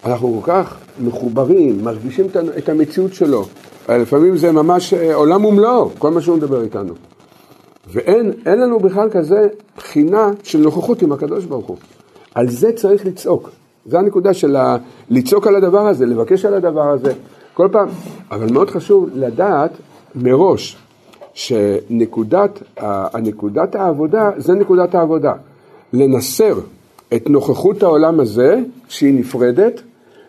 [0.04, 2.26] אנחנו כל כך מחוברים, מרגישים
[2.58, 3.44] את המציאות שלו.
[3.88, 6.94] לפעמים זה ממש אה, עולם ומלואו, כל מה שהוא מדבר איתנו.
[7.92, 11.76] ואין לנו בכלל כזה בחינה של נוכחות עם הקדוש ברוך הוא.
[12.34, 13.50] על זה צריך לצעוק.
[13.86, 14.76] זו הנקודה של ה...
[15.10, 17.12] לצעוק על הדבר הזה, לבקש על הדבר הזה,
[17.54, 17.88] כל פעם.
[18.30, 19.70] אבל מאוד חשוב לדעת
[20.14, 20.76] מראש
[21.34, 25.32] שנקודת הנקודת העבודה זה נקודת העבודה.
[25.92, 26.58] לנסר
[27.14, 29.80] את נוכחות העולם הזה, שהיא נפרדת,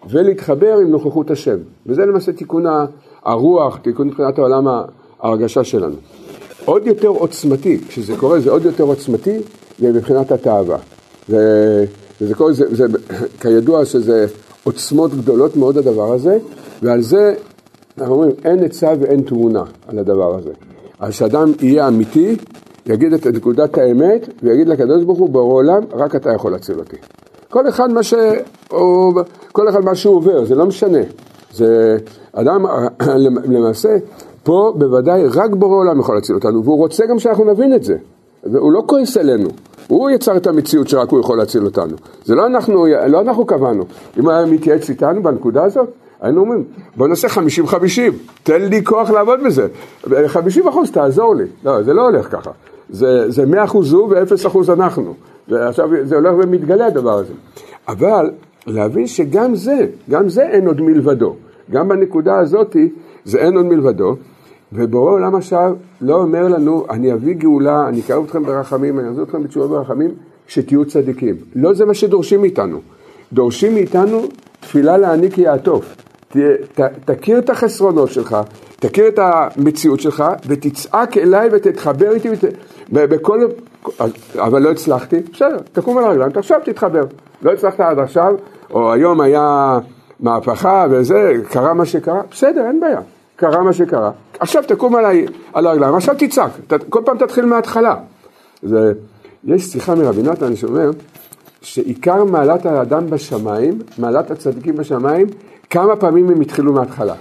[0.09, 1.57] ולהתחבר עם נוכחות השם.
[1.85, 2.65] וזה למעשה תיקון
[3.25, 4.67] הרוח, תיקון מבחינת העולם
[5.19, 5.95] ההרגשה שלנו.
[6.65, 9.37] עוד יותר עוצמתי, כשזה קורה זה עוד יותר עוצמתי,
[9.79, 10.77] זה מבחינת התאווה.
[11.27, 11.85] זה,
[12.21, 12.85] וזה קורה, זה, זה,
[13.39, 14.25] כידוע שזה
[14.63, 16.37] עוצמות גדולות מאוד הדבר הזה,
[16.81, 17.33] ועל זה
[17.97, 20.51] אנחנו אומרים אין עצה ואין תמונה על הדבר הזה.
[20.99, 22.35] אז שאדם יהיה אמיתי,
[22.85, 26.97] יגיד את נקודת האמת, ויגיד לקדוש ברוך הוא, ברור עולם, רק אתה יכול להציל אותי.
[27.49, 28.01] כל אחד מה.
[29.51, 30.99] כל אחד מה שהוא עובר, זה לא משנה.
[31.53, 31.97] זה
[32.35, 32.65] אדם,
[33.49, 33.97] למעשה,
[34.43, 37.97] פה בוודאי רק בורא עולם יכול להציל אותנו, והוא רוצה גם שאנחנו נבין את זה.
[38.43, 39.49] והוא לא כועס עלינו,
[39.87, 41.95] הוא יצר את המציאות שרק הוא יכול להציל אותנו.
[42.25, 43.83] זה לא אנחנו, לא אנחנו קבענו.
[44.19, 45.89] אם היה מתייעץ איתנו בנקודה הזאת,
[46.21, 46.63] היינו אומרים,
[46.95, 47.31] בוא נעשה 50-50,
[48.43, 49.67] תן לי כוח לעבוד בזה.
[50.27, 51.43] 50 אחוז תעזור לי.
[51.63, 52.51] לא, זה לא הולך ככה.
[52.89, 55.13] זה, 100 אחוז הוא ו-0 אחוז אנחנו.
[55.47, 57.33] ועכשיו זה הולך ומתגלה הדבר הזה.
[57.87, 58.31] אבל
[58.67, 61.35] להבין שגם זה, גם זה אין עוד מלבדו.
[61.71, 62.89] גם בנקודה הזאתי
[63.25, 64.15] זה אין עוד מלבדו.
[64.73, 69.23] ובורא עולם עכשיו לא אומר לנו, אני אביא גאולה, אני אקרב אתכם ברחמים, אני אעזור
[69.23, 70.11] אתכם בתשובה ברחמים,
[70.47, 71.35] שתהיו צדיקים.
[71.55, 72.79] לא זה מה שדורשים מאיתנו.
[73.33, 74.21] דורשים מאיתנו
[74.59, 75.95] תפילה להעניק יעטוף.
[77.05, 78.37] תכיר את החסרונות שלך,
[78.75, 82.43] תכיר את המציאות שלך, ותצעק אליי ותתחבר איתי, ות...
[82.89, 83.39] בכל...
[84.35, 87.05] אבל לא הצלחתי, בסדר, תקום על הרגליים, עכשיו תתחבר.
[87.41, 88.33] לא הצלחת עד עכשיו,
[88.73, 89.79] או היום היה
[90.19, 93.01] מהפכה וזה, קרה מה שקרה, בסדר, אין בעיה.
[93.35, 97.95] קרה מה שקרה, עכשיו תקום עליי, על הרגליים, עכשיו תצעק, ת, כל פעם תתחיל מההתחלה.
[98.63, 98.93] זה,
[99.43, 100.91] יש שיחה מרבי נתן שאומר
[101.61, 105.27] שעיקר מעלת האדם בשמיים, מעלת הצדיקים בשמיים,
[105.69, 107.15] כמה פעמים הם התחילו מההתחלה,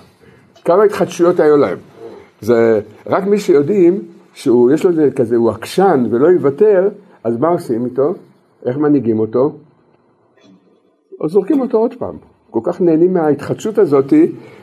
[0.64, 1.78] כמה התחדשויות היו להם.
[2.40, 4.00] זה רק מי שיודעים
[4.34, 6.88] שיש לו איזה כזה, הוא עקשן ולא יוותר,
[7.24, 8.14] אז מה עושים איתו?
[8.64, 9.52] איך מנהיגים אותו?
[11.20, 12.33] או זורקים אותו עוד פעם.
[12.54, 14.12] כל כך נהנים מההתחדשות הזאת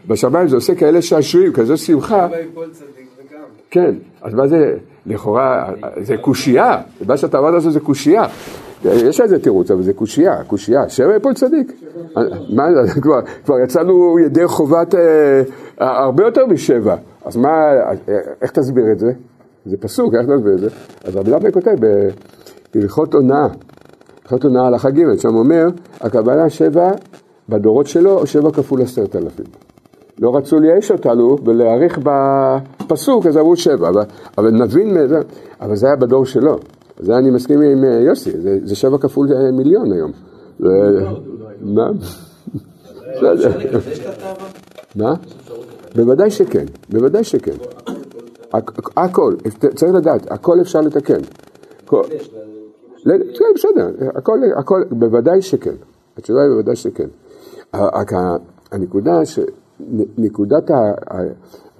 [0.07, 2.27] בשמיים, זה עושה כאלה שעשועים, כזו שמחה.
[3.71, 8.25] כן, אז מה זה, לכאורה, זה קושייה, מה שאתה אמרת זה קושייה.
[8.85, 11.71] יש לזה תירוץ, אבל זה קושייה, קושייה, שבע יפול צדיק.
[12.55, 12.67] מה,
[13.01, 15.41] כבר, כבר יצאנו ידי חובת אה,
[15.77, 17.71] הרבה יותר משבע, אז מה,
[18.41, 19.11] איך תסביר את זה?
[19.65, 20.67] זה פסוק, איך תסביר את זה?
[21.03, 21.75] אז רבי נתן כותב
[22.73, 23.47] בהלכות הונאה,
[24.23, 25.67] הלכות הונאה הלכה ג', שם אומר,
[26.01, 26.91] הקבלה שבע
[27.51, 29.45] בדורות שלו, או שבע כפול עשרת אלפים.
[30.19, 34.03] לא רצו לייאש אותנו ולהעריך בפסוק, אז אמרו שבע, אבל,
[34.37, 34.97] אבל נבין,
[35.61, 36.55] אבל זה היה בדור שלו.
[36.99, 40.11] זה אני מסכים עם אה, יוסי, זה, זה שבע כפול אה, מיליון היום.
[41.61, 41.89] מה?
[44.95, 45.13] מה?
[45.95, 47.55] בוודאי שכן, בוודאי שכן.
[48.97, 49.35] הכל,
[49.75, 51.21] צריך לדעת, הכל אפשר לתקן.
[53.05, 53.89] כן, בסדר,
[54.55, 55.75] הכל, בוודאי שכן.
[56.17, 57.07] התשובה היא בוודאי שכן.
[58.71, 59.39] הנקודה, ש...
[60.17, 60.93] נקודת ה...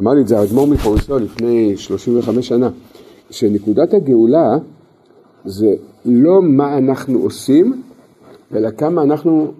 [0.01, 2.69] אמר לי את זה האדמו"ר מפורסו לפני 35 שנה,
[3.29, 4.57] שנקודת הגאולה
[5.45, 5.67] זה
[6.05, 7.81] לא מה אנחנו עושים,
[8.53, 9.51] אלא כמה אנחנו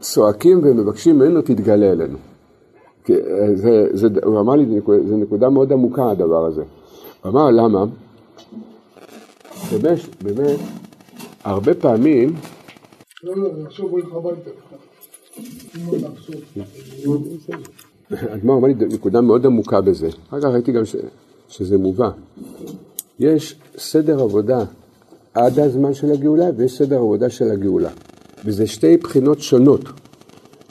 [0.00, 2.18] צועקים ומבקשים ממנו תתגלה אלינו.
[3.54, 6.62] זה, זה, הוא אמר לי, זו נקודה מאוד עמוקה הדבר הזה.
[7.22, 7.84] הוא אמר למה?
[9.70, 10.58] באמת, באמת,
[11.44, 12.34] הרבה פעמים...
[13.24, 14.50] לא, לא, עכשיו הולך הביתה.
[18.10, 20.82] הגמר אמר לי נקודה מאוד עמוקה בזה, אחר כך ראיתי גם
[21.48, 22.10] שזה מובא.
[23.18, 24.64] יש סדר עבודה
[25.34, 27.90] עד הזמן של הגאולה ויש סדר עבודה של הגאולה.
[28.44, 29.80] וזה שתי בחינות שונות.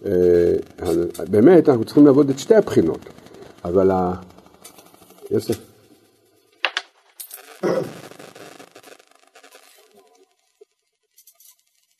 [0.05, 0.55] אה,
[1.30, 2.99] באמת, אנחנו צריכים לעבוד את שתי הבחינות,
[3.65, 4.13] אבל ה...
[5.32, 5.59] יוסף.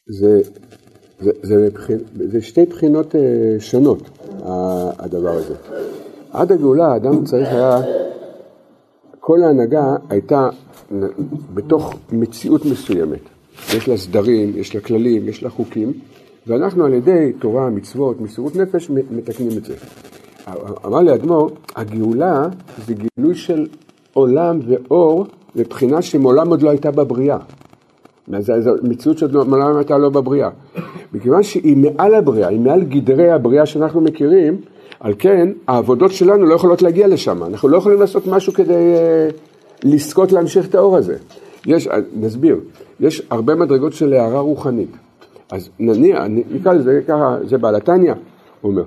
[0.08, 0.42] זה
[1.22, 1.70] זה, זה,
[2.16, 3.22] זה שתי בחינות אה,
[3.60, 4.10] שונות,
[5.00, 5.54] הדבר הזה.
[6.34, 7.82] עד הגאולה האדם צריך היה,
[9.20, 10.50] כל ההנהגה הייתה
[11.54, 13.20] בתוך מציאות מסוימת.
[13.76, 15.94] יש לה סדרים, יש לה כללים, יש לה חוקים,
[16.48, 19.76] ואנחנו על ידי תורה, מצוות, מסירות נפש, מתקנים את זה.
[20.86, 22.48] אמר לי אדמו"ר, הגאולה
[22.88, 23.68] זה גילוי של
[24.14, 27.38] עולם ואור מבחינה שמעולם עוד לא הייתה בבריאה.
[28.40, 30.50] זו מציאות שעוד מעולם הייתה לא בבריאה.
[31.14, 34.58] מכיוון שהיא מעל הבריאה, היא מעל גדרי הבריאה שאנחנו מכירים,
[35.00, 39.36] על כן העבודות שלנו לא יכולות להגיע לשם, אנחנו לא יכולים לעשות משהו כדי uh,
[39.84, 41.18] לזכות להמשיך את האור הזה.
[41.66, 42.60] יש, אה, נסביר,
[43.00, 44.90] יש הרבה מדרגות של הערה רוחנית.
[45.52, 48.14] אז נניח, נקרא לזה ככה, זה בעל התניא,
[48.62, 48.84] הוא אומר,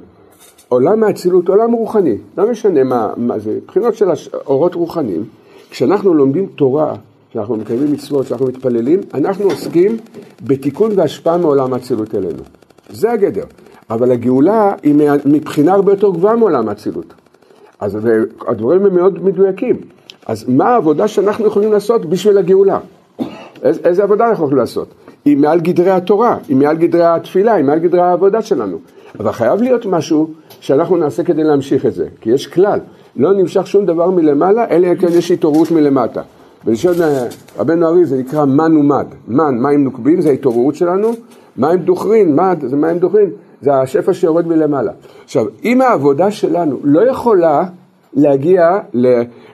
[0.68, 4.06] עולם האצילות עולם רוחני, לא משנה מה, מה זה, מבחינות של
[4.46, 5.24] אורות רוחניים,
[5.70, 6.94] כשאנחנו לומדים תורה
[7.32, 9.96] כשאנחנו מקיימים מצוות, כשאנחנו מתפללים, אנחנו עוסקים
[10.42, 12.42] בתיקון והשפעה מעולם האצילות אלינו.
[12.90, 13.44] זה הגדר.
[13.90, 17.14] אבל הגאולה היא מבחינה הרבה יותר גבוהה מעולם האצילות.
[17.80, 17.98] אז
[18.48, 19.76] הדברים הם מאוד מדויקים.
[20.26, 22.78] אז מה העבודה שאנחנו יכולים לעשות בשביל הגאולה?
[23.62, 24.88] איז, איזה עבודה אנחנו יכולים לעשות?
[25.24, 28.78] היא מעל גדרי התורה, היא מעל גדרי התפילה, היא מעל גדרי העבודה שלנו.
[29.20, 30.30] אבל חייב להיות משהו
[30.60, 32.08] שאנחנו נעשה כדי להמשיך את זה.
[32.20, 32.80] כי יש כלל,
[33.16, 36.22] לא נמשך שום דבר מלמעלה, אלא כן יש התעוררות מלמטה.
[36.64, 36.94] בלשון
[37.58, 39.06] רבנו ארי זה נקרא מן ומד.
[39.28, 41.12] מן, מים נוקבים, זה ההתעוררות שלנו,
[41.56, 43.30] מים דוכרין, מד זה מים דוכרין,
[43.62, 44.92] זה השפע שיורד מלמעלה.
[45.24, 47.64] עכשיו, אם העבודה שלנו לא יכולה
[48.12, 48.78] להגיע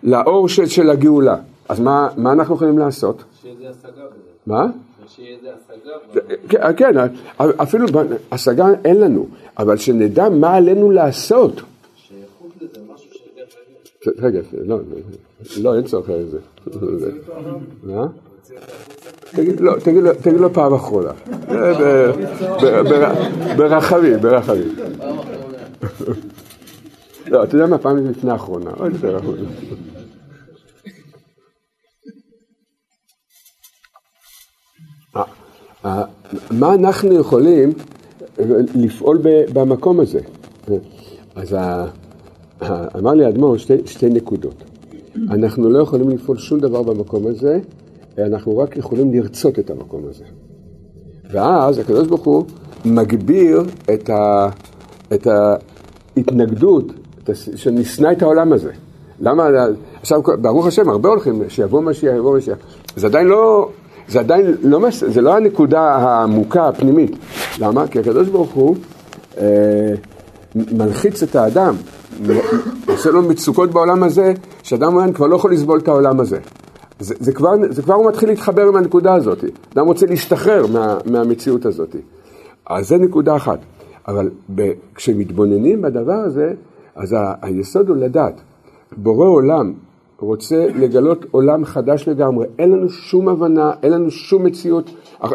[0.02, 1.36] לאור של, של הגאולה,
[1.68, 3.24] אז מה, מה אנחנו יכולים לעשות?
[3.42, 4.28] שיהיה זה השגה בזה.
[4.46, 4.66] מה?
[5.06, 6.20] שיהיה זה השגה.
[6.48, 6.92] כן, כן,
[7.62, 7.86] אפילו
[8.32, 9.26] השגה אין לנו,
[9.58, 11.52] אבל שנדע מה עלינו לעשות.
[11.96, 13.48] שייכות לזה, משהו שדרך
[14.18, 14.78] רגע, לא,
[15.56, 16.38] לא, אין צורך לזה.
[19.30, 19.80] תגיד לו,
[20.22, 21.10] תגיד לו, פעם אחרונה.
[21.48, 22.12] זה ב-
[22.64, 24.74] ב- ב- ברחמים, ברחמים.
[27.30, 29.40] לא, אתה יודע מה, פעם לפני האחרונה, עוד יותר אחרונה.
[35.16, 35.22] אה,
[35.84, 36.04] אה,
[36.50, 37.72] מה אנחנו יכולים
[38.74, 39.18] לפעול
[39.52, 40.20] במקום הזה?
[41.34, 41.56] אז
[42.98, 44.64] אמר לי האדמו"ר שתי, שתי נקודות.
[45.30, 47.58] אנחנו לא יכולים לפעול שום דבר במקום הזה,
[48.18, 50.24] אנחנו רק יכולים לרצות את המקום הזה.
[51.30, 52.44] ואז הקדוש ברוך הוא
[52.84, 53.62] מגביר
[53.94, 54.48] את, ה,
[55.14, 55.26] את
[56.16, 56.92] ההתנגדות,
[57.34, 58.70] שנשנא את העולם הזה.
[59.20, 59.48] למה,
[60.00, 62.58] עכשיו ברוך השם, הרבה הולכים, שיבוא משיח, יבוא משיח.
[62.96, 63.68] זה עדיין לא,
[64.08, 67.16] זה עדיין לא, זה לא הנקודה העמוקה, הפנימית.
[67.60, 67.86] למה?
[67.86, 68.76] כי הקדוש ברוך הוא
[69.38, 69.94] אה,
[70.54, 71.74] מלחיץ את האדם,
[72.88, 74.32] עושה לו מצוקות בעולם הזה,
[74.62, 76.38] שאדם אומר, אני כבר לא יכול לסבול את העולם הזה.
[77.00, 79.44] זה, זה, כבר, זה כבר הוא מתחיל להתחבר עם הנקודה הזאת.
[79.74, 81.96] אדם רוצה להשתחרר מה, מהמציאות הזאת.
[82.66, 83.58] אז זה נקודה אחת.
[84.08, 86.52] אבל ב, כשמתבוננים בדבר הזה,
[86.96, 88.40] אז ה, היסוד הוא לדעת.
[88.96, 89.72] בורא עולם
[90.20, 92.46] רוצה לגלות עולם חדש לגמרי.
[92.58, 94.90] אין לנו שום הבנה, אין לנו שום מציאות,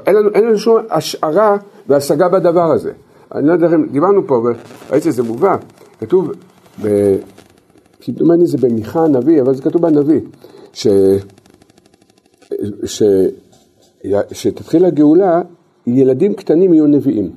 [0.07, 1.57] אין לנו, אין לנו שום השערה
[1.87, 2.91] והשגה בדבר הזה.
[3.33, 4.43] אני לא יודע אם דיברנו פה,
[4.89, 5.57] וראיתי שזה מובא,
[5.99, 6.31] כתוב,
[6.83, 7.15] ב-
[8.01, 10.19] כמדומני זה במיכה הנביא, אבל זה כתוב בנביא,
[10.73, 10.87] ש...
[12.85, 13.03] ש...
[14.31, 15.41] שתתחיל הגאולה,
[15.87, 17.31] ילדים קטנים יהיו נביאים.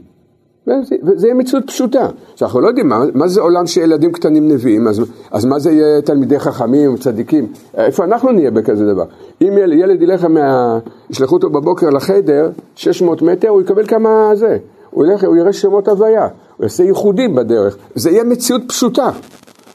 [0.67, 2.09] וזה, וזה יהיה מציאות פשוטה.
[2.37, 6.03] שאנחנו לא יודעים מה, מה זה עולם שילדים קטנים נביאים, אז, אז מה זה יהיה
[6.03, 9.05] תלמידי חכמים, צדיקים, איפה אנחנו נהיה בכזה דבר?
[9.43, 10.79] אם ילד ילך מה...
[11.11, 14.59] ישלחו אותו בבוקר לחדר, 600 מטר, הוא יקבל כמה זה.
[14.97, 17.77] הוא ילך, הוא יראה שמות הוויה, הוא יעשה ייחודים בדרך.
[17.95, 19.11] זה יהיה מציאות פשוטה.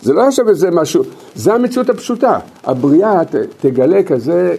[0.02, 1.04] זה לא עכשיו איזה משהו,
[1.36, 2.40] זה המציאות הפשוטה.
[2.64, 4.56] הבריאה ת, תגלה כזה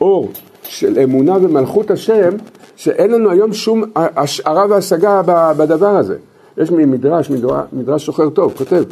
[0.00, 0.30] אור
[0.62, 2.30] של אמונה ומלכות השם,
[2.76, 5.22] שאין לנו היום שום השערה והשגה
[5.56, 6.16] בדבר הזה.
[6.58, 8.82] יש מדרש, מדרש, מדרש שוחר טוב, כותב,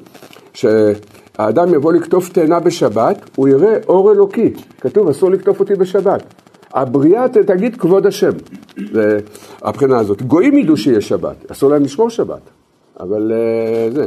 [0.52, 4.52] שהאדם יבוא לקטוף תאנה בשבת, הוא יראה אור אלוקי.
[4.80, 6.43] כתוב, אסור לקטוף אותי בשבת.
[6.74, 8.32] הבריאה תגיד כבוד השם,
[8.92, 9.18] זה
[9.62, 10.22] הבחינה הזאת.
[10.22, 12.40] גויים ידעו שיש שבת, אסור להם לשמור שבת.
[13.00, 14.06] אבל אה, זה,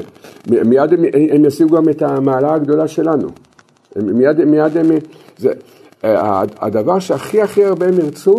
[0.65, 3.27] מיד הם, הם ישיגו גם את המעלה הגדולה שלנו.
[3.95, 4.91] מיד, מיד הם,
[5.37, 5.51] זה,
[6.03, 8.35] אה, הדבר שהכי הכי הרבה הם ירצו,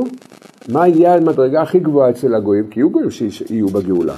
[0.68, 2.66] מה יהיה המדרגה הכי גבוהה אצל הגויים?
[2.70, 4.14] כי יהיו גויים שיהיו בגאולה.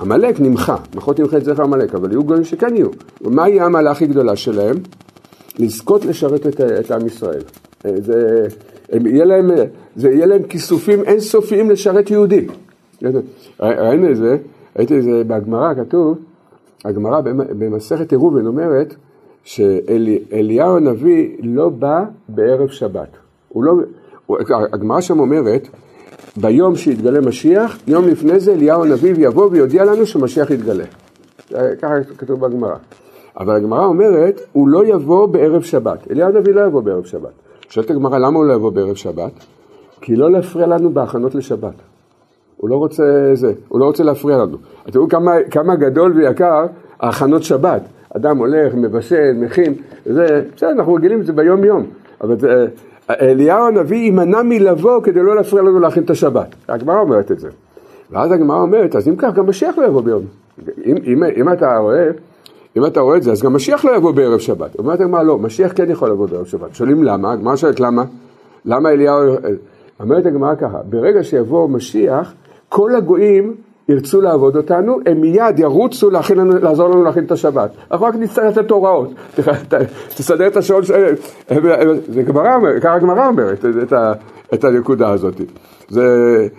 [0.00, 2.88] עמלק נמחה, פחות נמחה את זכר עמלק, אבל יהיו גויים שכן יהיו.
[3.20, 4.76] ומה יהיה המעלה הכי גדולה שלהם?
[5.58, 7.42] לזכות לשרת את, את עם ישראל.
[7.86, 8.46] אה, זה,
[8.92, 9.50] הם, יהיה להם,
[9.96, 12.46] זה יהיה להם כיסופים אינסופיים לשרת יהודי.
[13.60, 14.36] ראינו את זה,
[14.76, 16.18] ראיתי את זה בגמרא, כתוב,
[16.84, 18.94] הגמרא במ- במסכת עירובין אומרת
[19.44, 23.08] שאליהו הנביא לא בא בערב שבת.
[23.56, 23.72] לא,
[24.48, 25.68] הגמרא שם אומרת,
[26.36, 30.84] ביום שיתגלה משיח, יום לפני זה אליהו הנביא יבוא ויודיע לנו שמשיח יתגלה.
[31.50, 32.74] זה- ככה כתוב בגמרא.
[33.40, 36.10] אבל הגמרא אומרת, הוא לא יבוא בערב שבת.
[36.10, 37.30] אליהו הנביא לא יבוא בערב שבת.
[37.72, 39.32] שואלת הגמרא, למה הוא לא יבוא בערב שבת?
[40.00, 41.74] כי לא להפריע לנו בהכנות לשבת.
[42.56, 44.56] הוא לא רוצה זה, הוא לא רוצה להפריע לנו.
[44.94, 46.66] רואים כמה, כמה גדול ויקר
[47.00, 47.82] ההכנות שבת.
[48.16, 49.74] אדם הולך, מבשל, מכין,
[50.06, 51.86] זה, בסדר, אנחנו רגילים זה ביום יום.
[52.20, 52.66] אבל זה,
[53.10, 56.54] אליהו הנביא יימנע מלבוא כדי לא להפריע לנו להכין את השבת.
[56.68, 57.48] הגמרא אומרת את זה.
[58.10, 60.22] ואז הגמרא אומרת, אז אם כך, גם משיח לא יבוא ביום.
[60.86, 62.10] אם, אם, אם אתה רואה,
[62.76, 64.78] אם אתה רואה את זה, אז גם משיח לא יבוא בערב שבת.
[64.78, 66.74] אומרת הגמרא, לא, משיח כן יכול לבוא בערב שבת.
[66.74, 67.32] שואלים למה?
[67.32, 68.04] הגמרא שואלת למה?
[68.64, 69.36] למה אליהו...
[70.00, 72.34] אומרת הגמרא ככה, ברגע שיבוא משיח,
[72.68, 73.54] כל הגויים
[73.88, 77.70] ירצו לעבוד אותנו, הם מיד ירוצו להכין לנו, לעזור לנו להכין את השבת.
[77.90, 79.10] אנחנו רק נצטרך לתת הוראות.
[80.16, 80.82] תסדר את השעון,
[82.08, 83.64] זה גמרא אומרת, ככה הגמרא אומרת
[84.54, 85.40] את הנקודה הזאת.
[85.92, 86.02] זה,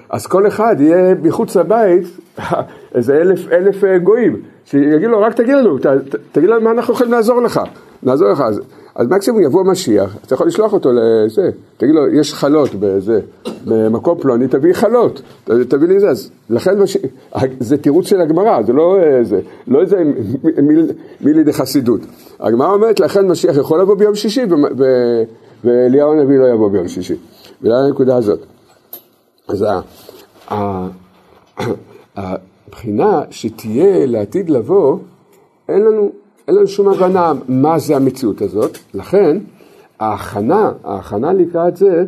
[0.09, 2.07] אז כל אחד יהיה מחוץ לבית
[2.95, 6.71] איזה אלף, אלף אה, גויים, שיגיד לו, רק תגיד לנו, ת, ת, תגיד לנו מה
[6.71, 7.61] אנחנו יכולים לעזור לך,
[8.03, 8.41] נעזור לך.
[8.41, 8.61] אז,
[8.95, 13.19] אז מקסימום יבוא משיח, אתה יכול לשלוח אותו לזה, תגיד לו, יש חלות בזה,
[13.65, 16.97] במקום פלוני, תביא חלות, ת- תביא לי זה, אז לכן מש...
[17.59, 20.03] זה תירוץ של הגמרא, זה לא אה, זה, לא איזה
[20.63, 22.01] מיל- מילי דחסידות.
[22.39, 24.45] הגמרא אומרת, לכן משיח יכול לבוא ביום שישי,
[25.63, 27.15] ואליהו הנביא לא יבוא ביום שישי.
[27.61, 28.39] בגלל הנקודה הזאת.
[29.47, 29.65] אז
[32.15, 34.97] הבחינה שתהיה לעתיד לבוא,
[35.69, 36.11] אין לנו,
[36.47, 39.37] אין לנו שום הבנה מה זה המציאות הזאת, לכן
[39.99, 42.05] ההכנה, ההכנה לקראת זה,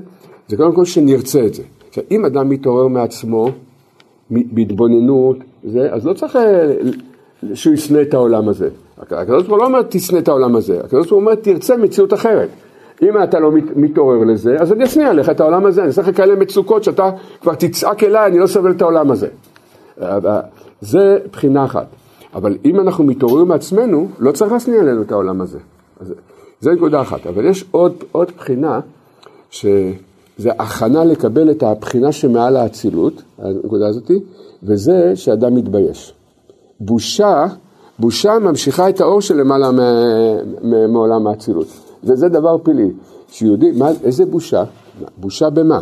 [0.48, 1.64] זה קודם כל שנרצה את זה.
[1.90, 3.50] עכשיו, אם אדם מתעורר מעצמו,
[4.30, 6.74] בהתבוננות, זה, אז לא צריך אה,
[7.54, 8.70] שהוא ישנא את העולם הזה.
[8.98, 12.14] הקדוש ברוך הוא לא אומר תשנא את העולם הזה, הקדוש ברוך הוא אומר תרצה מציאות
[12.14, 12.50] אחרת.
[13.02, 16.02] אם אתה לא מת- מתעורר לזה, אז אני אשניא עליך את העולם הזה, אני אעשה
[16.02, 17.10] לך כאלה מצוקות שאתה
[17.42, 19.28] כבר תצעק אליי, אני לא סובל את העולם הזה.
[20.82, 21.86] זה בחינה אחת.
[22.36, 25.60] אבל אם אנחנו מתעוררים מעצמנו, לא צריך להשניא עלינו את העולם הזה.
[26.00, 26.14] אז
[26.60, 27.28] זה נקודה אחת.
[27.28, 28.80] אבל יש עוד, עוד בחינה,
[29.50, 29.94] שזה
[30.60, 34.12] הכנה לקבל את הבחינה שמעל האצילות, הנקודה הזאת,
[34.64, 36.14] וזה שאדם מתבייש.
[36.80, 37.46] בושה,
[38.00, 39.70] בושה ממשיכה את האור שלמעלה
[40.88, 41.68] מעולם האצילות.
[42.06, 42.92] וזה דבר פלאי.
[43.28, 44.64] שיהודי, מה, איזה בושה?
[45.18, 45.82] בושה במה?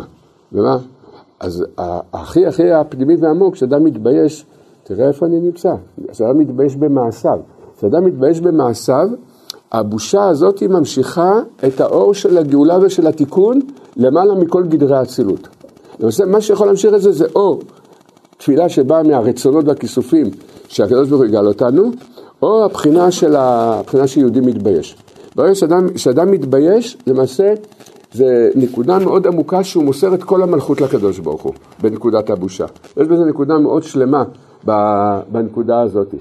[0.52, 0.78] במה?
[1.40, 1.64] אז
[2.12, 4.46] הכי הכי הפנימי והעמוק, כשאדם מתבייש,
[4.84, 5.74] תראה איפה אני נמצא.
[6.08, 7.38] כשאדם מתבייש במעשיו.
[7.78, 9.08] כשאדם מתבייש במעשיו,
[9.72, 13.60] הבושה הזאת היא ממשיכה את האור של הגאולה ושל התיקון
[13.96, 15.48] למעלה מכל גדרי האצילות.
[16.00, 17.58] למעשה, מה שיכול להמשיך את זה זה או
[18.38, 20.30] תפילה שבאה מהרצונות והכיסופים
[20.68, 21.90] שהקדוש ברוך הוא יגאל אותנו,
[22.42, 24.96] או הבחינה של הבחינה שיהודי מתבייש.
[25.36, 27.54] ברגע שאדם, שאדם מתבייש, למעשה
[28.12, 32.66] זה נקודה מאוד עמוקה שהוא מוסר את כל המלכות לקדוש ברוך הוא, בנקודת הבושה.
[32.96, 34.24] יש בזה נקודה מאוד שלמה
[34.66, 36.14] ב- בנקודה הזאת.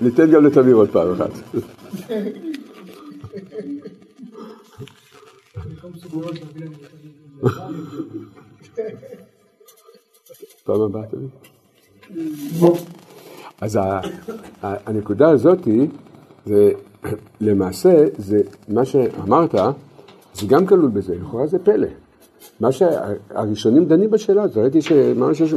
[0.00, 1.30] ניתן גם לתמיר עוד פעם אחת.
[5.50, 5.69] במקום סוגיות להביא להם
[10.64, 11.28] פעם הבאה תביא.
[13.60, 13.78] אז
[14.62, 15.88] הנקודה הזאת היא,
[16.46, 16.72] זה
[17.40, 19.54] למעשה, זה מה שאמרת,
[20.34, 21.88] זה גם כלול בזה, לכאורה זה פלא.
[22.60, 25.54] מה שהראשונים דנים בשאלה הזאת, ראיתי שממש יש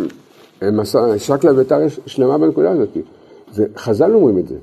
[1.18, 2.98] שקלא וטריא שלמה בנקודה הזאת.
[3.78, 4.58] חז"ל אומרים את זה.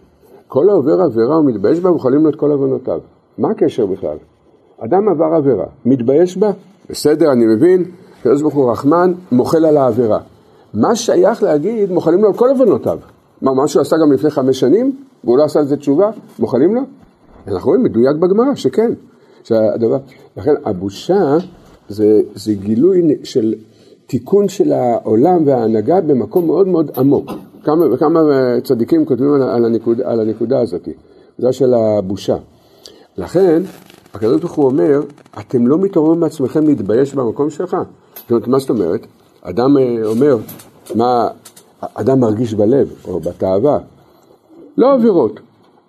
[0.48, 3.00] כל העובר עבירה ומתבייש בה, מוכלים לו את כל עוונותיו.
[3.38, 4.16] מה הקשר בכלל?
[4.84, 6.50] אדם עבר עבירה, מתבייש בה,
[6.90, 7.84] בסדר, אני מבין,
[8.20, 10.18] הקדוש ברוך הוא רחמן, מוחל על העבירה.
[10.74, 12.98] מה שייך להגיד, מוחלים לו על כל עוונותיו.
[13.42, 16.74] מה, מה שהוא עשה גם לפני חמש שנים, והוא לא עשה על זה תשובה, מוחלים
[16.74, 16.80] לו?
[17.48, 18.92] אנחנו רואים מדויק בגמרא, שכן.
[19.44, 19.98] שהדבר,
[20.36, 21.36] לכן הבושה
[21.88, 23.54] זה, זה גילוי של
[24.06, 27.30] תיקון של העולם וההנהגה במקום מאוד מאוד עמוק.
[27.64, 28.20] כמה וכמה
[28.64, 30.88] צדיקים כותבים על, על, הנקודה, על הנקודה הזאת,
[31.32, 32.36] נקודה של הבושה.
[33.18, 33.62] לכן,
[34.14, 35.00] הקדוש ברוך הוא אומר,
[35.38, 37.76] אתם לא מתעוררים מעצמכם להתבייש במקום שלך.
[38.16, 39.06] זאת אומרת, מה זאת אומרת?
[39.42, 40.36] אדם אה, אומר,
[40.94, 41.28] מה
[41.94, 43.78] אדם מרגיש בלב או בתאווה,
[44.76, 45.40] לא עבירות,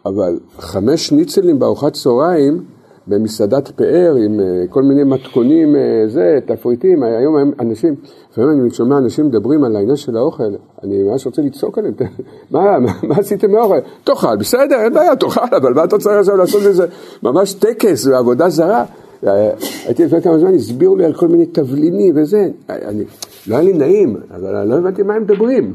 [0.05, 2.63] אבל חמש שניצלים בארוחת צהריים
[3.07, 7.95] במסעדת פאר עם אה, כל מיני מתכונים, אה, זה, תפריטים, היום אנשים,
[8.31, 10.43] לפעמים אני שומע אנשים מדברים על העניין של האוכל,
[10.83, 11.93] אני ממש רוצה לצעוק עליהם,
[12.51, 13.79] מה, מה, מה עשיתם מהאוכל?
[14.03, 16.85] תאכל, בסדר, אין בעיה, תאכל, אבל מה אתה צריך עכשיו לעשות איזה
[17.23, 18.85] ממש טקס ועבודה זרה?
[19.27, 19.51] אה,
[19.85, 23.03] הייתי לפני כמה זמן, הסבירו לי על כל מיני תבלינים וזה, אני,
[23.47, 25.73] לא היה לי נעים, אבל לא הבנתי מה הם מדברים.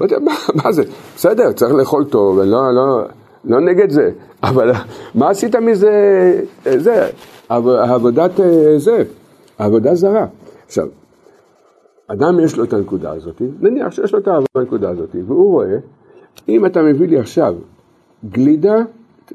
[0.00, 0.82] לא מה, מה זה?
[1.16, 3.02] בסדר, צריך לאכול טוב, לא, לא,
[3.48, 4.10] לא נגד זה,
[4.42, 4.70] אבל
[5.14, 5.90] מה עשית מזה,
[6.66, 7.06] אה, זה,
[7.48, 9.02] עב- עבודת אה, זה,
[9.58, 10.26] עבודה זרה.
[10.66, 10.86] עכשיו,
[12.06, 15.76] אדם יש לו את הנקודה הזאת, נניח שיש לו את הנקודה הזאת, והוא רואה,
[16.48, 17.54] אם אתה מביא לי עכשיו
[18.30, 18.76] גלידה,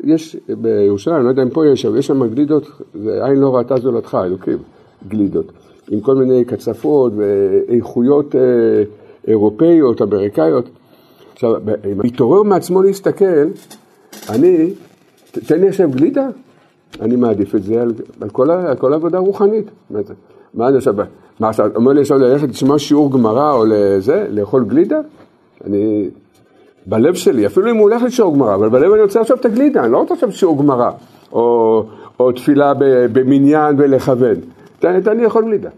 [0.03, 2.67] יש בירושלים, אני לא יודע אם פה יש, אבל יש שם גלידות,
[3.05, 4.57] עין לא ראתה זולתך, אלוקים,
[5.07, 5.51] גלידות,
[5.89, 8.41] עם כל מיני קצפות ואיכויות אה,
[9.27, 10.69] אירופאיות, אמריקאיות.
[11.33, 11.55] עכשיו,
[11.91, 13.45] אם מתעורר מעצמו להסתכל,
[14.29, 14.69] אני,
[15.31, 16.27] תן לי עכשיו גלידה,
[17.01, 19.65] אני מעדיף את זה על, על, כל, על כל העבודה הרוחנית.
[20.53, 20.95] מה אני עכשיו,
[21.39, 24.99] מה עכשיו, אומר לי עכשיו ללכת לשמוע שיעור גמרא או לזה, לאכול גלידה?
[25.65, 26.09] אני,
[26.85, 29.83] בלב שלי, אפילו אם הוא הולך לשיעור גמרא, אבל בלב אני רוצה עכשיו את הגלידה,
[29.83, 30.91] אני לא רוצה עכשיו שיעור גמרא,
[31.31, 31.83] או,
[32.19, 32.73] או תפילה
[33.13, 34.35] במניין ולכוון.
[34.79, 35.69] תן לי לאכול גלידה.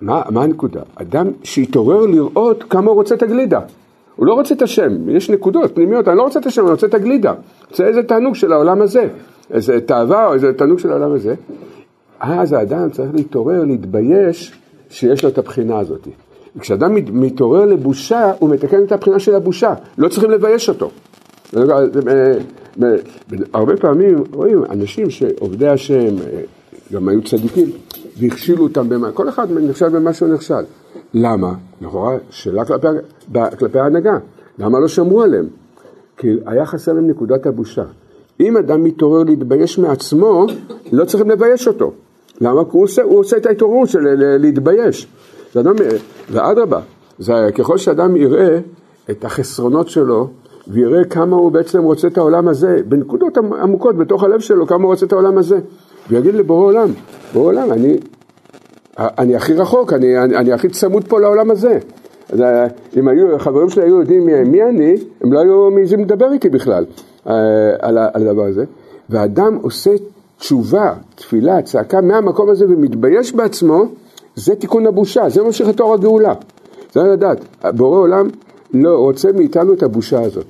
[0.00, 0.80] מה, מה הנקודה?
[0.94, 3.60] אדם שהתעורר לראות כמה הוא רוצה את הגלידה.
[4.16, 6.86] הוא לא רוצה את השם, יש נקודות פנימיות, אני לא רוצה את השם, אני רוצה
[6.86, 7.34] את הגלידה.
[7.70, 9.08] רוצה איזה תענוג של העולם הזה,
[9.50, 11.34] איזה תאווה או איזה תענוג של העולם הזה.
[12.20, 14.52] אז האדם צריך להתעורר, להתבייש
[14.90, 16.08] שיש לו את הבחינה הזאת.
[16.60, 20.90] כשאדם מת- מתעורר לבושה, הוא מתקן את הבחינה של הבושה, לא צריכים לבייש אותו.
[23.54, 26.14] הרבה פעמים רואים אנשים שעובדי השם,
[26.92, 27.66] גם היו צדיקים,
[28.18, 30.64] והכשילו אותם במה, כל אחד נכשל במה שהוא נכשל.
[31.14, 31.52] למה?
[31.80, 32.86] לכאורה שאלה כלפי,
[33.58, 34.18] כלפי ההנהגה,
[34.58, 35.46] למה לא שמרו עליהם?
[36.16, 37.84] כי היה חסר להם נקודת הבושה.
[38.40, 40.46] אם אדם מתעורר להתבייש מעצמו,
[40.92, 41.92] לא צריכים לבייש אותו.
[42.40, 42.64] למה?
[42.64, 43.98] כי הוא עושה, הוא עושה את ההתעוררות של
[44.38, 45.08] להתבייש.
[46.30, 46.80] ואדרבה,
[47.54, 48.58] ככל שאדם יראה
[49.10, 50.28] את החסרונות שלו,
[50.68, 54.82] ויראה כמה הוא בעצם רוצה את העולם הזה, בנקודות עמ- עמוקות בתוך הלב שלו, כמה
[54.84, 55.58] הוא רוצה את העולם הזה,
[56.10, 56.88] ויגיד לבורא עולם,
[57.32, 57.96] בורא עולם, אני,
[58.98, 61.78] אני הכי רחוק, אני, אני, אני הכי צמוד פה לעולם הזה.
[62.32, 66.00] אז, אה, אם היו, החברים שלי היו יודעים מי, מי אני, הם לא היו מעזים
[66.00, 66.84] לדבר איתי בכלל
[67.26, 67.32] אה,
[67.80, 68.64] על, על הדבר הזה.
[69.10, 69.90] ואדם עושה
[70.38, 73.84] תשובה, תפילה, צעקה מהמקום הזה ומתבייש בעצמו,
[74.34, 76.34] זה תיקון הבושה, זה ממשיך לתואר הגאולה.
[76.92, 78.28] זה לדעת, בורא עולם
[78.74, 80.46] לא רוצה מאיתנו את הבושה הזאת.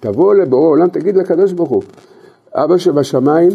[0.00, 1.82] תבוא לבורא עולם, תגיד לקדוש ברוך הוא,
[2.54, 3.50] אבא שבשמיים,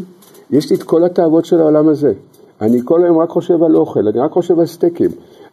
[0.51, 2.13] יש לי את כל התאוות של העולם הזה.
[2.61, 5.09] אני כל היום רק חושב על אוכל, אני רק חושב על סטייקים.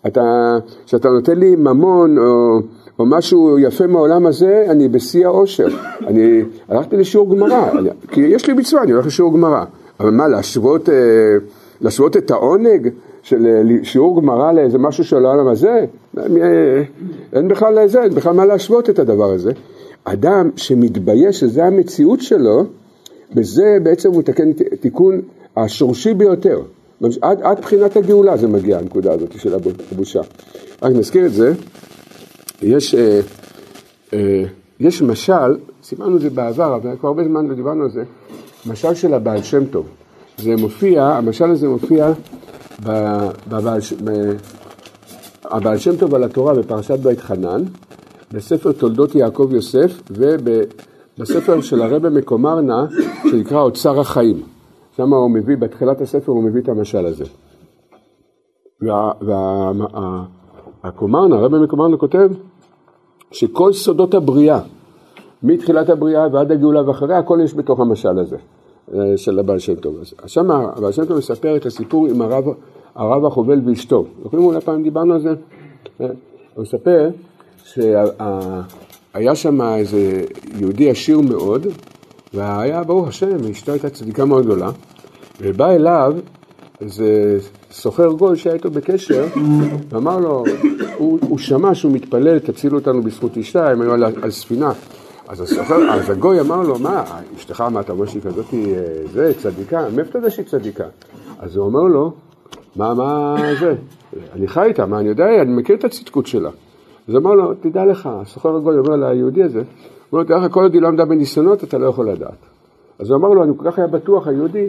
[0.06, 2.58] אתה, כשאתה נותן לי ממון או,
[2.98, 5.68] או משהו יפה מהעולם הזה, אני בשיא האושר.
[6.06, 7.70] אני הלכתי לשיעור גמרא,
[8.08, 9.64] כי יש לי מצווה, אני הולך לשיעור גמרא.
[10.00, 10.94] אבל מה, להשוות, אה,
[11.80, 12.88] להשוות את העונג
[13.22, 15.84] של אה, שיעור גמרא לאיזה משהו של העולם הזה?
[16.18, 16.82] אה,
[17.32, 19.52] אין בכלל לזה, אין בכלל מה להשוות את הדבר הזה.
[20.04, 22.64] אדם שמתבייש שזה המציאות שלו,
[23.34, 25.20] בזה בעצם הוא מתקן ת- תיקון
[25.56, 26.60] השורשי ביותר.
[27.22, 30.20] עד, עד בחינת הגאולה זה מגיע, הנקודה הזאת של הבו- הבושה.
[30.82, 31.52] רק נזכיר את זה,
[32.62, 33.20] יש, אה,
[34.12, 34.44] אה,
[34.80, 38.02] יש משל, סימנו את זה בעבר, אבל כבר הרבה זמן לא דיברנו על זה,
[38.66, 39.86] משל של הבעל שם טוב.
[40.38, 42.12] זה מופיע, המשל הזה מופיע
[43.48, 44.36] בבעל, ש- ב-
[45.44, 47.62] הבעל שם טוב על התורה בפרשת בית חנן,
[48.32, 49.92] בספר תולדות יעקב יוסף
[51.18, 52.86] ובספר של הרבי מקומרנה
[53.30, 54.42] שנקרא אוצר החיים.
[54.96, 57.24] שם הוא מביא, בתחילת הספר הוא מביא את המשל הזה.
[60.82, 62.30] והקומרנה, הרבי מקומרנה כותב
[63.30, 64.60] שכל סודות הבריאה,
[65.42, 68.36] מתחילת הבריאה ועד הגאולה ואחריה, הכל יש בתוך המשל הזה
[68.94, 69.96] אה, של הבעל שם טוב.
[70.22, 72.44] אז שם הבעל שם טוב מספר את הסיפור עם הרב,
[72.94, 74.04] הרב החובל ואשתו.
[74.22, 75.34] זוכרים אולי פעם דיברנו על זה?
[76.00, 76.06] אה,
[76.54, 77.10] הוא מספר
[79.12, 80.22] שהיה שם איזה
[80.58, 81.66] יהודי עשיר מאוד,
[82.34, 84.70] והיה ברוך השם, אשתו הייתה צדיקה מאוד גדולה,
[85.40, 86.14] ובא אליו
[86.80, 87.38] איזה
[87.70, 89.26] סוחר גול שהיה איתו בקשר,
[89.88, 90.44] ואמר לו,
[90.96, 94.72] הוא, הוא שמע שהוא מתפלל, תצילו אותנו בזכות אשתה, הם היו על, על ספינה.
[95.28, 97.04] אז הסוחר, אז הגוי אמר לו, מה,
[97.36, 98.58] אשתך, מה אתה אומר שהיא כזאת, אה,
[99.12, 99.88] זה, צדיקה?
[99.94, 100.84] מאיפה אתה יודע שהיא צדיקה?
[101.38, 102.12] אז הוא אומר לו,
[102.76, 103.74] מה, מה זה?
[104.32, 106.50] אני חי איתה, מה אני יודע, אני מכיר את הצדקות שלה.
[107.08, 109.64] אז אמר לו, תדע לך, הסוחר הגוי אומר ליהודי הזה, הוא
[110.12, 112.38] אומר תדע לך, כל עוד היא לא עמדה בניסיונות, אתה לא יכול לדעת.
[112.98, 114.68] אז הוא אמר לו, אני כל כך היה בטוח, היהודי,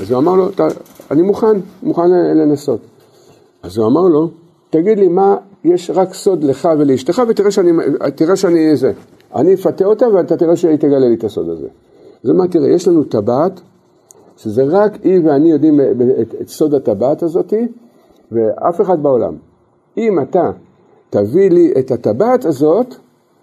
[0.00, 0.68] אז הוא אמר לו, "אתה-
[1.10, 2.80] אני מוכן, מוכן לנסות.
[3.62, 4.30] אז הוא אמר לו,
[4.70, 7.70] תגיד לי, מה, יש רק סוד לך ולאשתך, ותראה שאני,
[8.14, 8.92] תראה שאני זה.
[9.34, 11.66] אני אפתה אותה ואתה תראה שהיא תגלה לי את הסוד הזה.
[12.24, 13.60] אז הוא אמר, תראה, יש לנו טבעת,
[14.36, 15.80] שזה רק היא ואני יודעים
[16.20, 17.68] את, את סוד הטבעת הזאתי,
[18.32, 19.34] ואף אחד בעולם.
[19.98, 20.50] אם אתה
[21.10, 22.94] תביא לי את הטבעת הזאת,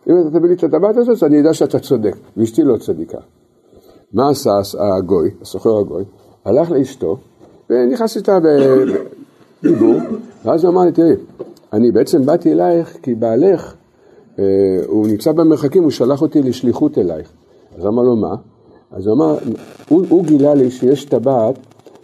[0.09, 3.18] אם אתה תביא לי את הטבעת הזאת, אני אדע שאתה צודק, ואשתי לא צדיקה.
[4.14, 4.51] מה עשה
[4.97, 6.03] הגוי, הסוחר הגוי?
[6.45, 7.18] הלך לאשתו,
[7.70, 8.38] ונכנס איתה
[9.64, 9.95] בדיבור,
[10.45, 11.16] ואז הוא אמר לי, תראי,
[11.74, 13.74] אני בעצם באתי אלייך כי בעלך,
[14.39, 14.43] אה,
[14.88, 17.32] הוא נמצא במרחקים, הוא שלח אותי לשליחות אלייך.
[17.78, 18.36] אז אמר לו, מה?
[18.91, 19.38] אז הוא אמר,
[19.89, 21.55] הוא, הוא גילה לי שיש טבעת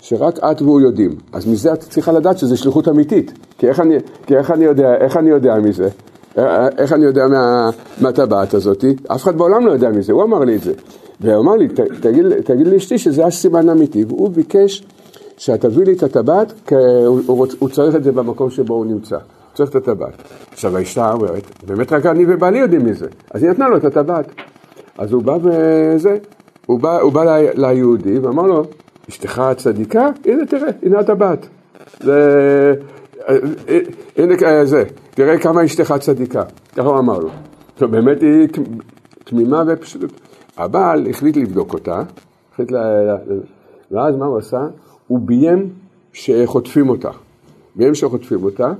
[0.01, 1.11] שרק את והוא יודעים.
[1.31, 3.31] אז מזה את צריכה לדעת שזו שליחות אמיתית.
[3.59, 3.95] כי איך אני,
[4.25, 5.89] כי איך אני, יודע, איך אני יודע מזה?
[6.37, 7.69] אה, איך אני יודע מה,
[8.01, 8.85] מהטבעת הזאת?
[9.07, 10.73] אף אחד בעולם לא יודע מזה, הוא אמר לי את זה.
[11.21, 11.67] והוא אמר לי,
[12.01, 14.03] תגיד, תגיד לאשתי שזה הסימן האמיתי.
[14.03, 14.83] והוא ביקש
[15.37, 18.85] שאת תביא לי את הטבעת, כי הוא, הוא, הוא צריך את זה במקום שבו הוא
[18.85, 19.17] נמצא.
[19.53, 20.13] צריך את הטבעת.
[20.51, 23.07] עכשיו האשתה אומרת, באמת רק אני ובעלי יודעים מזה.
[23.31, 24.25] אז היא נתנה לו את הטבעת.
[24.97, 26.17] אז הוא בא וזה,
[26.65, 28.63] הוא בא, הוא בא ליהודי ואמר לו,
[29.09, 30.09] אשתך צדיקה?
[30.25, 31.47] הנה תראה, הנה הטבעת.
[33.27, 33.79] זה,
[34.17, 36.43] הנה אה, זה, תראה כמה אשתך צדיקה.
[36.75, 37.29] ככה הוא אמר לו.
[37.73, 38.47] עכשיו באמת היא
[39.23, 40.01] תמימה ופשוט.
[40.57, 42.01] הבעל החליט לבדוק אותה,
[42.53, 42.75] החליט ל...
[43.91, 44.67] ואז מה הוא עשה?
[45.07, 45.69] הוא ביים
[46.13, 47.09] שחוטפים אותה.
[47.75, 48.71] ביים שחוטפים אותה,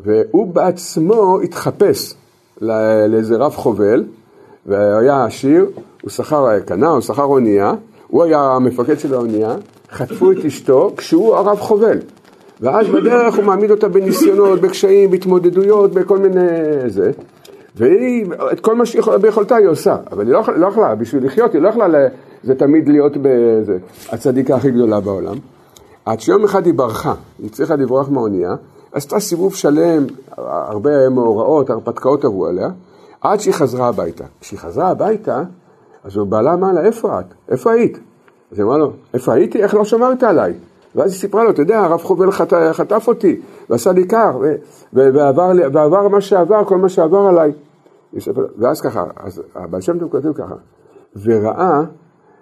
[0.00, 2.14] והוא בעצמו התחפש
[2.60, 4.04] לאיזה רב חובל,
[4.66, 5.66] והיה עשיר,
[6.02, 7.74] הוא שכר, קנה, הוא שכר אונייה,
[8.06, 9.56] הוא היה המפקד של האונייה,
[9.90, 11.98] חטפו את אשתו כשהוא הרב חובל.
[12.60, 16.48] ואז בדרך הוא מעמיד אותה בניסיונות, בקשיים, בהתמודדויות, בכל מיני
[16.86, 17.10] זה.
[17.76, 21.52] והיא, את כל מה שיכולה ביכולתה היא עושה, אבל היא לא, לא יכלה, בשביל לחיות,
[21.54, 21.86] היא לא יכלה,
[22.44, 25.36] זה תמיד להיות בזה, הצדיקה הכי גדולה בעולם.
[26.04, 28.54] עד שיום אחד היא ברחה, היא הצליחה לברוח מהאונייה,
[28.92, 30.06] עשתה סיבוב שלם,
[30.36, 32.68] הרבה מאורעות, הרפתקאות עברו עליה,
[33.20, 34.24] עד שהיא חזרה הביתה.
[34.40, 35.42] כשהיא חזרה הביתה,
[36.04, 37.24] אז הוא בעלה אמר לה, איפה את?
[37.48, 37.98] איפה היית?
[38.52, 39.62] אז היא אמרה לו, איפה הייתי?
[39.62, 40.52] איך לא שמרת עליי?
[40.94, 42.52] ואז היא סיפרה לו, אתה יודע, הרב חובל חט...
[42.72, 44.54] חטף אותי, ועשה לי כך, ו...
[44.92, 47.52] ועבר, ועבר מה שעבר, כל מה שעבר עליי.
[48.58, 50.54] ואז ככה, אז הבעל שם טוב כותב ככה,
[51.22, 51.82] וראה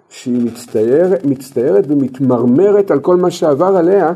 [0.09, 4.13] שהיא מצטייר, מצטיירת ומתמרמרת על כל מה שעבר עליה,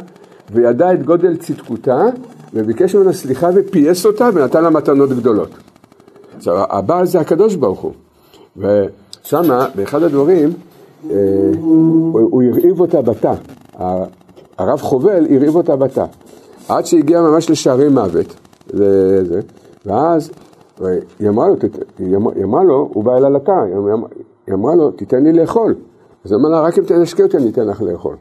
[0.52, 2.02] וידע את גודל צדקותה,
[2.54, 5.50] וביקש ממנה סליחה ופייס אותה ונתן לה מתנות גדולות.
[6.38, 7.94] עכשיו, הבעל זה הקדוש ברוך הוא,
[8.58, 10.50] ושמה, באחד הדברים,
[11.10, 11.16] אה,
[11.62, 13.34] הוא הרעיב אותה בתא,
[14.58, 16.06] הרב חובל הרעיב אותה בתא,
[16.70, 18.36] עד שהגיע ממש לשערי מוות,
[18.74, 19.42] זה, זה,
[19.86, 20.32] ואז
[21.20, 21.56] היא אמרה לו,
[22.00, 23.62] היא אמרה, לו, הוא בא אל הלקה,
[24.48, 25.76] היא אמרה לו, תיתן לי לאכול.
[26.26, 28.16] אז אמר לה, רק אם תנשקי אותי אני אתן לך לאכול.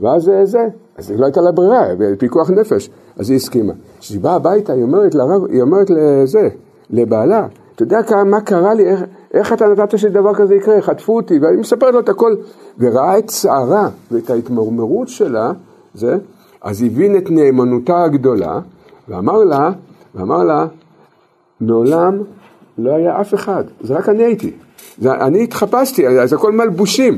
[0.00, 1.86] ואז זה, אז לא הייתה לה ברירה,
[2.18, 3.72] פיקוח נפש, אז היא הסכימה.
[3.98, 6.48] כשהיא באה הביתה, היא אומרת לרב, היא אומרת לזה,
[6.90, 7.46] לבעלה,
[7.76, 9.00] אתה יודע מה קרה לי, איך,
[9.34, 12.34] איך אתה נתת שדבר כזה יקרה, חטפו אותי, ואני מספרת לו את הכל,
[12.78, 15.52] וראה את צערה ואת ההתמרמרות שלה,
[15.94, 16.16] זה,
[16.62, 18.60] אז הבין את נאמנותה הגדולה,
[19.08, 19.70] ואמר לה,
[20.14, 20.66] ואמר לה,
[21.60, 22.18] מעולם
[22.78, 24.52] לא היה אף אחד, זה רק אני הייתי.
[24.98, 27.16] זה, אני התחפשתי, זה הכל מלבושים.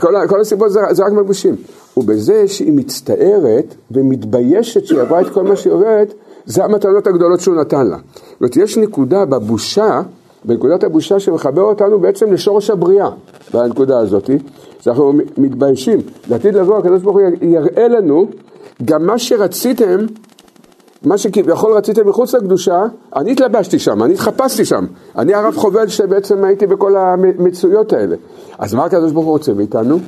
[0.00, 1.56] כל, כל הסיבות זה, זה רק מלבושים.
[1.96, 6.14] ובזה שהיא מצטערת ומתביישת שהיא עברה את כל מה שהיא עוברת,
[6.48, 7.96] זה המתנות הגדולות שהוא נתן לה.
[7.96, 10.00] זאת אומרת, יש נקודה בבושה,
[10.44, 13.10] בנקודת הבושה שמחבר אותנו בעצם לשורש הבריאה,
[13.54, 14.30] בנקודה הזאת,
[14.80, 15.98] שאנחנו מתביישים.
[16.30, 18.28] לעתיד לבוא, הקדוש ברוך הוא יראה לנו
[18.84, 20.06] גם מה שרציתם
[21.02, 22.82] מה שכביכול רציתם מחוץ לקדושה,
[23.16, 24.86] אני התלבשתי שם, אני התחפשתי שם.
[25.18, 28.16] אני הרב חובל שבעצם הייתי בכל המצויות האלה.
[28.58, 29.98] אז מה הקדוש ברוך הוא רוצה מאיתנו?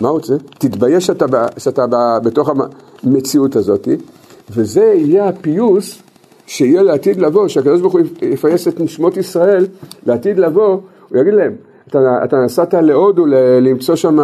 [0.00, 0.34] מה הוא רוצה?
[0.58, 1.26] תתבייש שאתה,
[1.58, 1.86] שאתה
[2.22, 2.50] בתוך
[3.04, 3.88] המציאות הזאת,
[4.50, 6.02] וזה יהיה הפיוס
[6.46, 9.66] שיהיה לעתיד לבוא, שהקדוש ברוך הוא יפייס את נשמות ישראל
[10.06, 10.78] לעתיד לבוא,
[11.08, 11.52] הוא יגיד להם,
[11.88, 13.26] אתה, אתה נסעת להודו
[13.60, 14.18] למצוא שם,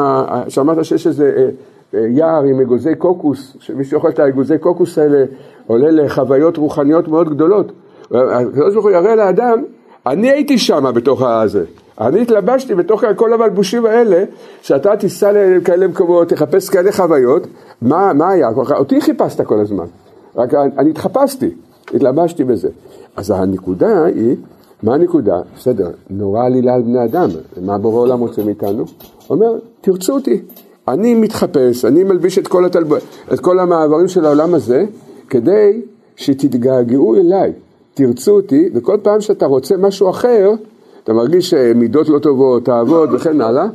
[0.48, 1.48] שמעת שיש איזה אה,
[1.94, 5.24] אה, יער עם אגוזי קוקוס, שמי שאוכל את האגוזי קוקוס האלה
[5.66, 7.72] עולה לחוויות רוחניות מאוד גדולות.
[8.10, 9.64] הקדוש ברוך הוא יראה לאדם,
[10.06, 11.64] אני הייתי שם בתוך הזה.
[12.00, 14.24] אני התלבשתי בתוך כל המלבושים האלה,
[14.62, 17.46] שאתה תיסע לכאלה מקומות, תחפש כאלה חוויות,
[17.82, 18.48] מה, מה היה?
[18.56, 19.84] אותי חיפשת כל הזמן,
[20.38, 21.50] רק אני התחפשתי,
[21.94, 22.68] התלבשתי בזה.
[23.16, 24.36] אז הנקודה היא,
[24.82, 25.40] מה הנקודה?
[25.56, 27.28] בסדר, נורא עלילה על בני אדם,
[27.62, 28.84] מה בורא עולם רוצה מאיתנו?
[29.30, 30.42] אומר, תרצו אותי,
[30.88, 32.92] אני מתחפש, אני מלביש את כל, התלב...
[33.32, 34.84] את כל המעברים של העולם הזה,
[35.30, 35.80] כדי
[36.16, 37.52] שתתגעגעו אליי,
[37.94, 40.50] תרצו אותי, וכל פעם שאתה רוצה משהו אחר,
[41.04, 43.66] אתה מרגיש שמידות לא טובות, תעבוד וכן הלאה,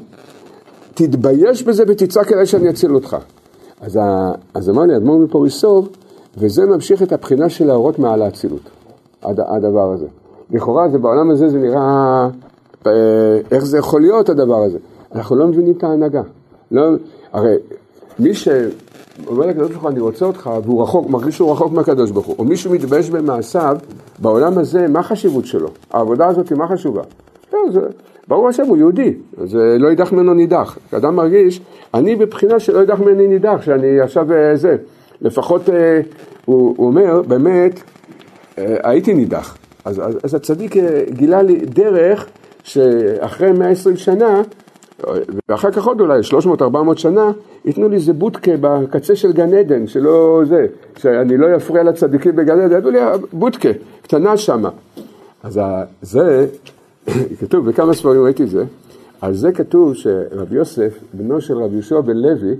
[0.93, 3.17] תתבייש בזה ותצעק אליי שאני אציל אותך.
[3.81, 4.31] אז, ה...
[4.53, 5.89] אז אמר לי אדמו"ר מפוריסוב,
[6.37, 8.69] וזה ממשיך את הבחינה של להורות מעל האצילות,
[9.23, 9.39] הד...
[9.39, 10.07] הדבר הזה.
[10.51, 12.29] לכאורה זה בעולם הזה זה נראה,
[12.87, 12.91] אה,
[13.51, 14.77] איך זה יכול להיות הדבר הזה?
[15.15, 16.21] אנחנו לא מבינים את ההנהגה.
[16.71, 16.83] לא,
[17.33, 17.55] הרי
[18.19, 22.25] מי שאומר לקדוש ברוך הוא אני רוצה אותך והוא רחוק, מרגיש שהוא רחוק מהקדוש ברוך
[22.25, 23.77] הוא, או מישהו מתבייש במעשיו,
[24.19, 25.67] בעולם הזה מה החשיבות שלו?
[25.91, 27.01] העבודה הזאת מה חשובה?
[27.53, 27.79] לא, זה,
[28.27, 29.13] ברור השם הוא יהודי,
[29.43, 30.77] זה לא יידח ממנו נידח.
[30.91, 31.61] אדם מרגיש,
[31.93, 34.75] אני בבחינה שלא יידח ממני נידח, שאני עכשיו אה, זה,
[35.21, 36.01] לפחות אה,
[36.45, 37.81] הוא, הוא אומר, באמת,
[38.57, 39.57] אה, הייתי נידח.
[39.85, 40.75] אז, אז, אז הצדיק
[41.09, 42.27] גילה לי דרך
[42.63, 44.41] שאחרי 120 שנה
[45.49, 46.19] ואחר כך עוד אולי
[46.61, 46.63] 300-400
[46.95, 47.31] שנה,
[47.65, 50.65] ייתנו לי איזה בודקה בקצה של גן עדן, שלא זה,
[50.97, 52.99] שאני לא אפריע לצדיקים בגן עדן, ידעו לי
[53.33, 53.69] בודקה,
[54.01, 54.69] קטנה שמה.
[55.43, 55.59] אז
[56.01, 56.47] זה,
[57.39, 58.63] כתוב, בכמה ספרים ראיתי את זה,
[59.21, 62.55] על זה כתוב שרבי יוסף, בנו של רבי יהושע בן לוי,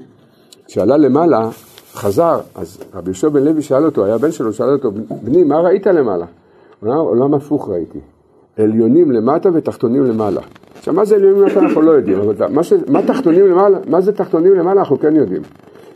[0.68, 1.50] שעלה למעלה,
[1.94, 4.92] חזר, אז רבי יהושע בן לוי שאל אותו, היה בן שלו, שאל אותו,
[5.24, 6.26] בני, מה ראית למעלה?
[6.80, 8.00] הוא אמר, עולם הפוך ראיתי,
[8.58, 10.42] עליונים למטה ותחתונים למעלה.
[10.78, 12.74] עכשיו, מה זה עליונים למטה אנחנו לא יודעים, אבל מה, ש...
[12.88, 15.42] מה תחתונים למעלה, מה זה תחתונים למעלה אנחנו כן יודעים.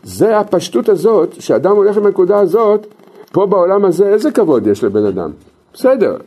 [0.03, 2.87] זה הפשטות הזאת, שאדם הולך לנקודה הזאת,
[3.31, 5.31] פה בעולם הזה, איזה כבוד יש לבן אדם?
[5.73, 6.17] בסדר,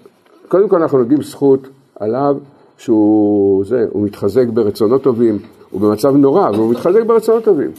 [0.49, 1.69] קודם כל אנחנו נוגעים זכות
[2.01, 2.37] עליו,
[2.79, 5.39] שהוא זה, מתחזק ברצונות טובים,
[5.71, 7.71] הוא במצב נורא, והוא מתחזק ברצונות טובים.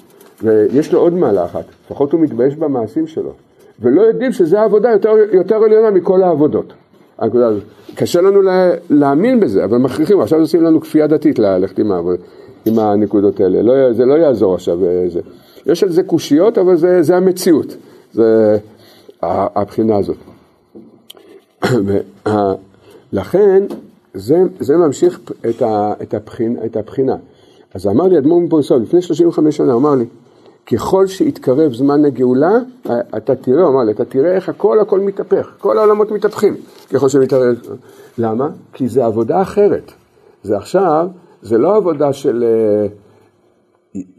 [0.44, 3.32] ויש לו עוד מעלה אחת, לפחות הוא מתבייש במעשים שלו.
[3.80, 6.74] ולא יודעים שזו העבודה יותר, יותר עליונה מכל העבודות.
[7.96, 11.92] קשה לנו לה, להאמין בזה, אבל מכריחים, עכשיו עושים לנו כפייה דתית ללכת עם,
[12.66, 14.86] עם הנקודות האלה, לא, זה לא יעזור עכשיו.
[14.86, 15.20] אה, זה.
[15.66, 17.76] יש על זה קושיות, אבל זה, זה המציאות,
[18.14, 18.58] זה
[19.22, 20.18] הבחינה הזאת.
[23.14, 23.64] לכן
[24.14, 25.20] זה, זה ממשיך
[25.50, 27.16] את, ה, את, הבחין, את הבחינה.
[27.74, 30.06] אז אמר לי אדמו"ר מפוריסוב, לפני 35 שנה, אמר לי,
[30.66, 32.52] ככל שיתקרב זמן הגאולה,
[33.18, 36.56] אתה תראה, אמר לי, אתה תראה איך הכל הכל מתהפך, כל העולמות מתהפכים
[36.94, 37.56] ככל שמתערב.
[38.18, 38.50] למה?
[38.74, 39.92] כי זה עבודה אחרת.
[40.44, 41.08] זה עכשיו,
[41.42, 42.44] זה לא עבודה של...
[42.44, 42.88] אה,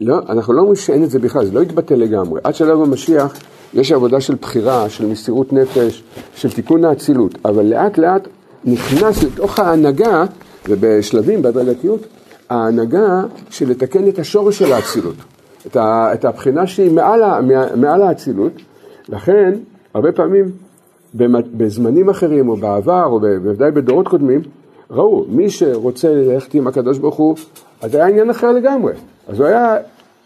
[0.01, 2.41] לא, אנחנו לא אומרים שאין את זה בכלל, זה לא יתבטא לגמרי.
[2.43, 3.39] עד שלב המשיח
[3.73, 6.03] יש עבודה של בחירה, של מסירות נפש,
[6.35, 8.27] של תיקון האצילות, אבל לאט לאט
[8.65, 10.25] נכנס לתוך ההנהגה,
[10.69, 12.01] ובשלבים, בהדרגתיות,
[12.49, 15.15] ההנהגה של לתקן את השורש של האצילות.
[15.67, 17.39] את, ה, את הבחינה שהיא מעל, ה-
[17.75, 18.51] מעל האצילות,
[19.09, 19.53] לכן
[19.93, 20.45] הרבה פעמים
[21.57, 24.41] בזמנים אחרים או בעבר או בוודאי בדורות קודמים,
[24.91, 27.35] ראו, מי שרוצה ללכת עם הקדוש ברוך הוא,
[27.81, 28.93] אז היה עניין אחר לגמרי,
[29.27, 29.77] אז הוא היה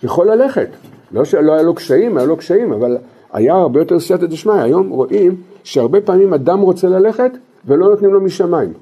[0.04, 0.68] יכול ללכת,
[1.12, 2.98] לא שלא היה לו קשיים, היה לו קשיים, אבל
[3.34, 7.32] היה הרבה יותר סייעתא דשמיא, היום רואים שהרבה פעמים אדם רוצה ללכת
[7.66, 8.74] ולא נותנים לו משמיים,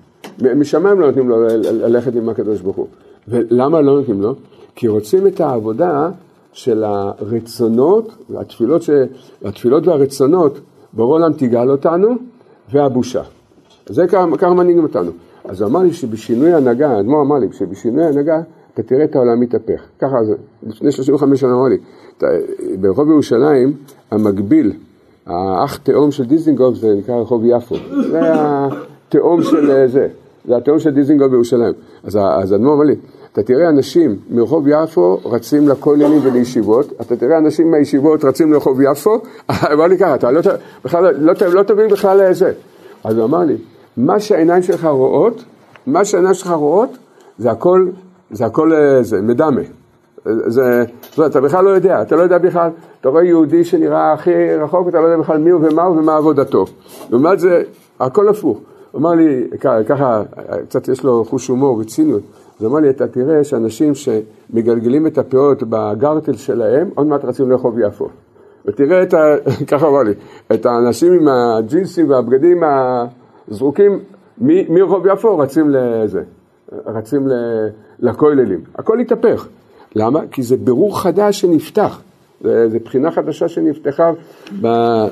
[0.55, 2.87] משמיים לא נותנים לו ללכת עם הקדוש ברוך הוא,
[3.27, 4.35] ולמה לא נותנים לו?
[4.75, 6.09] כי רוצים את העבודה
[6.55, 8.89] של הרצונות, התפילות, ש...
[9.45, 10.59] התפילות והרצונות,
[10.93, 12.07] בורא עולם תגאל אותנו,
[12.71, 13.21] והבושה.
[13.85, 15.11] זה ככה מנהיגים אותנו.
[15.43, 18.41] אז הוא אמר לי שבשינוי הנהגה, האדמו"ר אמר לי, שבשינוי הנהגה
[18.73, 19.81] אתה תראה את העולם מתהפך.
[19.99, 20.15] ככה
[20.63, 21.77] לפני 35 שנה אמר לי,
[22.79, 23.73] ברחוב ירושלים,
[24.11, 24.73] המקביל,
[25.25, 27.75] האח תאום של דיזנגוף זה נקרא רחוב יפו.
[28.11, 30.07] זה התאום של זה,
[30.47, 31.73] זה התאום של דיזנגוף בירושלים.
[32.03, 32.15] אז
[32.51, 32.95] האדמו"ר אמר לי,
[33.35, 39.17] אתה תראה אנשים מרחוב יפו רצים לכוללים ולישיבות, אתה תראה אנשים מהישיבות רצים לרחוב יפו,
[39.73, 40.41] אמר לי ככה, אתה לא,
[40.85, 42.51] בכלל, לא, ת- לא תבין בכלל איזה.
[43.03, 43.55] אז הוא אמר לי,
[43.97, 45.43] מה שהעיניים שלך רואות,
[45.87, 46.89] מה שהעיניים שלך רואות,
[47.37, 47.87] זה הכל,
[48.31, 49.61] זה הכל אה, זה, מדמה.
[50.25, 52.69] זה, זאת אומרת, אתה בכלל לא יודע, אתה לא יודע בכלל,
[53.01, 54.31] אתה רואה יהודי שנראה הכי
[54.61, 56.65] רחוק, אתה לא יודע בכלל מי הוא ומה הוא ומה עבודתו.
[57.09, 57.63] לעומת זה,
[57.99, 58.59] הכל הפוך.
[58.91, 59.43] הוא אמר לי,
[59.87, 60.21] ככה,
[60.69, 62.21] קצת יש לו חוש הומור וציניות,
[62.59, 67.79] אז אמר לי, אתה תראה שאנשים שמגלגלים את הפאות בגרטל שלהם, עוד מעט רצים לרחוב
[67.79, 68.07] יפו.
[68.65, 69.35] ותראה את ה...
[69.71, 70.13] ככה אמר לי,
[70.53, 72.63] את האנשים עם הג'ינסים והבגדים
[73.47, 73.99] הזרוקים
[74.69, 76.23] מרחוב יפו רצים לזה,
[76.85, 77.27] רצים
[77.99, 78.63] לכוללים.
[78.75, 79.47] הכל התהפך.
[79.95, 80.19] למה?
[80.31, 82.01] כי זה בירור חדש שנפתח.
[82.41, 84.11] זה, בחינה חדשה שנפתחה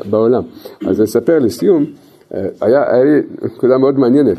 [0.09, 0.43] בעולם.
[0.87, 1.85] אז אספר לסיום,
[2.33, 4.37] אה, היה, היה לי נקודה מאוד מעניינת.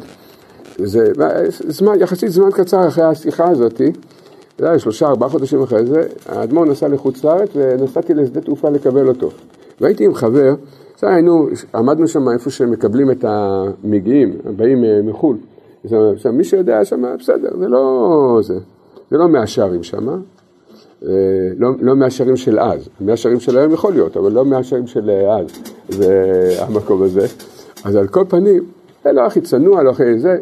[0.78, 1.12] זה
[1.68, 3.92] זמן, יחסית זמן קצר אחרי השיחה הזאתי,
[4.58, 9.08] זה היה שלושה, ארבעה חודשים אחרי זה, האדמו"ר נסע לחוץ לארץ ונסעתי לשדה תעופה לקבל
[9.08, 9.30] אותו.
[9.80, 10.54] והייתי עם חבר,
[11.00, 15.36] זה היינו, עמדנו שם איפה שמקבלים את המגיעים, הבאים אה, מחו"ל.
[15.84, 18.58] עכשיו, מי שיודע שם, בסדר, זה לא זה,
[19.10, 20.18] זה לא מהשערים שם, אה,
[21.56, 25.38] לא, לא מהשערים של אז, מהשערים של היום יכול להיות, אבל לא מהשערים של אה,
[25.38, 25.46] אז,
[25.88, 27.26] זה המקום הזה.
[27.84, 28.64] אז על כל פנים,
[29.04, 30.38] זה לא הכי צנוע, לא הכי זה,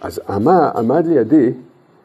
[0.00, 1.52] אז עמד, עמד לידי,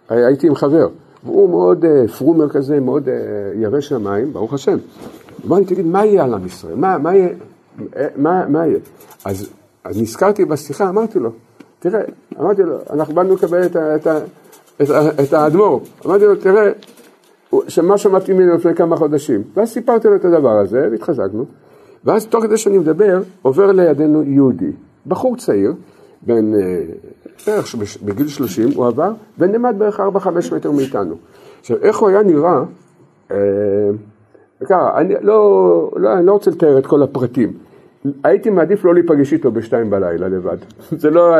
[0.09, 0.87] הייתי עם חבר,
[1.23, 3.13] והוא מאוד אה, פרומר כזה, מאוד אה,
[3.55, 4.77] ירא שמיים, ברוך השם.
[5.47, 6.75] אמר לי, תגיד, מה יהיה על עם ישראל?
[6.75, 7.29] מה, מה יהיה?
[7.95, 8.79] אה, מה, מה יהיה?
[9.25, 9.49] אז,
[9.83, 11.29] אז נזכרתי בשיחה, אמרתי לו,
[11.79, 12.01] תראה,
[12.39, 14.07] אמרתי לו, אנחנו באנו לקבל את, את,
[14.81, 14.89] את,
[15.23, 16.71] את האדמו"ר, אמרתי לו, תראה,
[17.67, 21.45] שמה שמעתי ממנו לפני כמה חודשים, ואז סיפרתי לו את הדבר הזה, והתחזקנו,
[22.05, 24.71] ואז תוך כדי שאני מדבר, עובר לידינו יהודי,
[25.07, 25.73] בחור צעיר,
[26.25, 26.83] בן אה,
[27.47, 31.15] בערך בגיל 30, הוא עבר, ונעמד בערך 4-5 מטר מאיתנו.
[31.59, 32.63] עכשיו, איך הוא היה נראה,
[33.31, 33.37] אה,
[34.65, 37.53] ככה, אני לא, לא, אני לא רוצה לתאר את כל הפרטים.
[38.23, 40.57] הייתי מעדיף לא להיפגש איתו בשתיים בלילה לבד.
[41.01, 41.35] זה לא,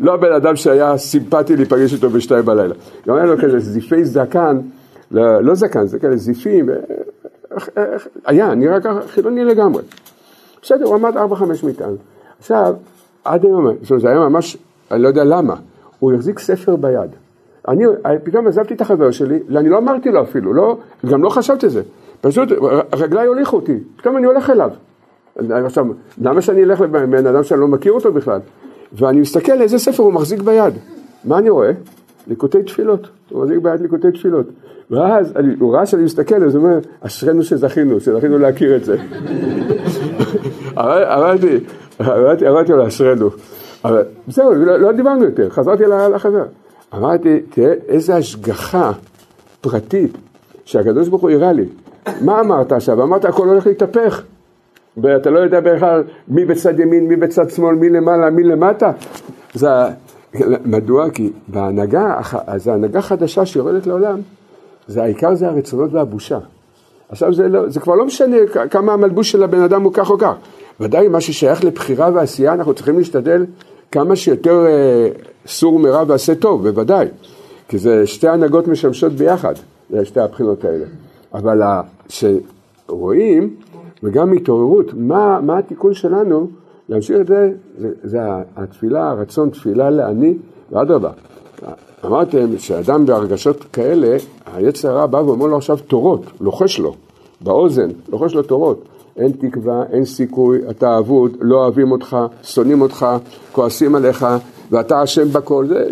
[0.00, 2.74] לא הבן אדם שהיה סימפטי להיפגש איתו בשתיים בלילה.
[3.08, 4.58] גם היה לו כזה זיפי זקן,
[5.10, 6.70] לא, לא זקן, זה כאלה זיפים,
[7.76, 7.84] אה,
[8.26, 9.82] היה, נראה ככה חילוני לגמרי.
[10.62, 11.96] בסדר, הוא עמד 4-5 מאיתנו.
[12.38, 12.74] עכשיו,
[13.26, 14.56] עד היום, זאת אומרת, זה היה ממש,
[14.90, 15.54] אני לא יודע למה,
[15.98, 17.10] הוא החזיק ספר ביד.
[17.68, 17.84] אני
[18.24, 20.78] פתאום עזבתי את החבר שלי, ואני לא אמרתי לו אפילו, לא,
[21.10, 21.82] גם לא חשבתי זה.
[22.20, 22.48] פשוט
[22.94, 24.70] רגליי הוליכו אותי, פתאום אני הולך אליו.
[25.50, 25.86] עכשיו,
[26.22, 28.40] למה שאני אלך לבן אדם שאני לא מכיר אותו בכלל?
[28.92, 30.74] ואני מסתכל איזה ספר הוא מחזיק ביד.
[31.24, 31.70] מה אני רואה?
[32.26, 33.08] ליקוטי תפילות.
[33.30, 34.46] הוא מחזיק ביד ליקוטי תפילות.
[34.90, 38.96] ואז אני, הוא ראה שאני מסתכל, אז הוא אומר, אשרינו שזכינו, שזכינו להכיר את זה.
[40.76, 41.58] אמרתי,
[42.00, 43.30] אמרתי לו, אשרינו.
[43.84, 45.82] אבל זהו, לא, לא דיברנו יותר, חזרתי
[46.14, 46.44] לחבר.
[46.94, 48.92] אמרתי, תראה איזה השגחה
[49.60, 50.12] פרטית
[50.64, 51.64] שהקדוש ברוך הוא הראה לי.
[52.20, 53.02] מה אמרת עכשיו?
[53.02, 54.22] אמרת הכל הולך להתהפך.
[55.02, 58.92] ואתה לא יודע בכלל מי בצד ימין, מי בצד שמאל, מי למעלה, מי למטה.
[59.54, 59.68] זה,
[60.64, 61.10] מדוע?
[61.10, 64.18] כי בהנהגה, הח- זו הנהגה חדשה שיורדת לעולם,
[64.88, 66.38] זה העיקר זה הרצונות והבושה.
[67.08, 68.36] עכשיו זה, לא, זה כבר לא משנה
[68.70, 70.32] כמה המלבוש של הבן אדם הוא כך או כך.
[70.80, 73.46] ודאי מה ששייך לבחירה ועשייה, אנחנו צריכים להשתדל
[73.92, 75.08] כמה שיותר אה,
[75.46, 77.06] סור מרע ועשה טוב, בוודאי.
[77.68, 79.54] כי זה שתי הנהגות משמשות ביחד,
[79.90, 80.84] זה שתי הבחינות האלה.
[81.34, 83.54] אבל ה- שרואים,
[84.02, 86.48] וגם התעוררות, מה, מה התיקון שלנו
[86.88, 88.18] להמשיך את זה, זה, זה
[88.56, 90.34] התפילה, הרצון תפילה לעני,
[90.72, 91.10] ואדרבה.
[92.04, 94.16] אמרתם שאדם בהרגשות כאלה,
[94.54, 96.94] היצר הרע בא ואומר לו עכשיו תורות, לוחש לו,
[97.40, 98.84] באוזן, לוחש לו תורות.
[99.16, 103.06] אין תקווה, אין סיכוי, אתה אבוד, לא אוהבים אותך, שונאים אותך,
[103.52, 104.26] כועסים עליך,
[104.70, 105.66] ואתה אשם בכל.
[105.66, 105.86] זה,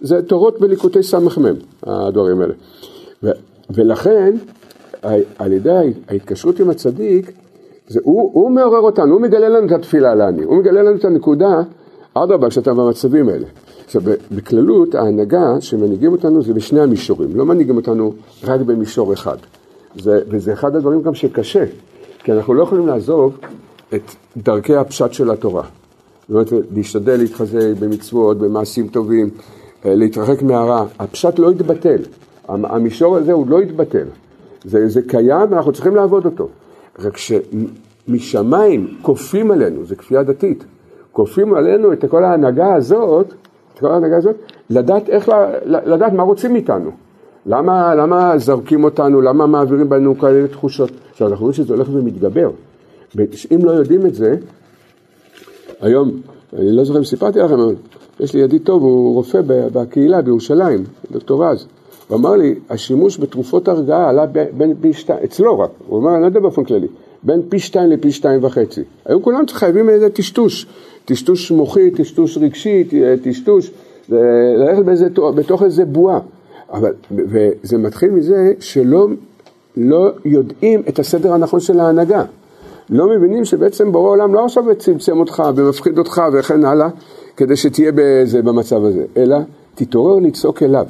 [0.00, 2.54] זה תורות בליקוטי סמ"ם, הדברים האלה.
[3.22, 3.30] ו,
[3.70, 4.36] ולכן,
[5.38, 7.32] על ידי ההתקשרות עם הצדיק,
[7.88, 11.04] זה, הוא, הוא מעורר אותנו, הוא מגלה לנו את התפילה לעני, הוא מגלה לנו את
[11.04, 11.62] הנקודה,
[12.14, 13.46] אדרבה, כשאתה במצבים האלה.
[13.84, 14.02] עכשיו,
[14.32, 18.12] בכללות, ההנהגה שמנהיגים אותנו זה בשני המישורים, לא מנהיגים אותנו
[18.44, 19.36] רק במישור אחד.
[19.98, 21.64] זה, וזה אחד הדברים גם שקשה,
[22.24, 23.38] כי אנחנו לא יכולים לעזוב
[23.94, 24.02] את
[24.36, 25.62] דרכי הפשט של התורה.
[26.28, 29.30] זאת אומרת, להשתדל להתחזק במצוות, במעשים טובים,
[29.84, 30.84] אה, להתרחק מהרע.
[30.98, 32.02] הפשט לא יתבטל,
[32.48, 34.06] המישור הזה הוא לא יתבטל.
[34.64, 36.48] זה, זה קיים ואנחנו צריכים לעבוד אותו.
[36.98, 40.64] רק שמשמיים כופים עלינו, זה כפייה דתית,
[41.12, 43.34] כופים עלינו את כל ההנהגה הזאת,
[43.74, 44.36] את כל ההנהגה הזאת,
[44.70, 45.28] לדעת איך,
[45.64, 46.90] לדעת מה רוצים מאיתנו.
[47.46, 50.90] למה, למה זרקים אותנו, למה מעבירים בנו כאלה תחושות?
[51.10, 52.50] עכשיו אנחנו רואים שזה הולך ומתגבר.
[53.54, 54.36] אם לא יודעים את זה,
[55.80, 56.10] היום,
[56.58, 57.74] אני לא זוכר אם סיפרתי לכם, אבל
[58.20, 61.66] יש לי ידיד טוב, הוא רופא בקהילה בירושלים, דוקטור רז.
[62.08, 64.26] הוא אמר לי, השימוש בתרופות הרגעה עלה
[64.56, 66.86] בין פי שתיים, אצלו רק, הוא אמר, אני לא יודע באופן כללי,
[67.22, 68.82] בין פי שתיים לפי שתיים וחצי.
[69.06, 70.66] היום כולם חייבים איזה טשטוש,
[71.04, 72.84] טשטוש מוחי, טשטוש רגשי,
[73.22, 73.70] טשטוש,
[74.08, 74.82] ללכת
[75.34, 76.18] בתוך איזה בועה.
[76.74, 79.08] אבל, וזה מתחיל מזה שלא
[79.76, 82.24] לא יודעים את הסדר הנכון של ההנהגה.
[82.90, 86.88] לא מבינים שבעצם בורא עולם לא עכשיו צמצם אותך ומפחיד אותך וכן הלאה,
[87.36, 89.36] כדי שתהיה בזה, במצב הזה, אלא
[89.74, 90.86] תתעורר לצעוק אליו.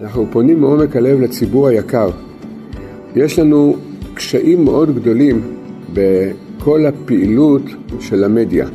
[0.00, 2.10] אנחנו פונים מעומק הלב לציבור היקר.
[3.16, 3.76] יש לנו
[4.14, 5.56] קשיים מאוד גדולים
[5.92, 7.62] בכל הפעילות
[8.00, 8.68] של המדיה.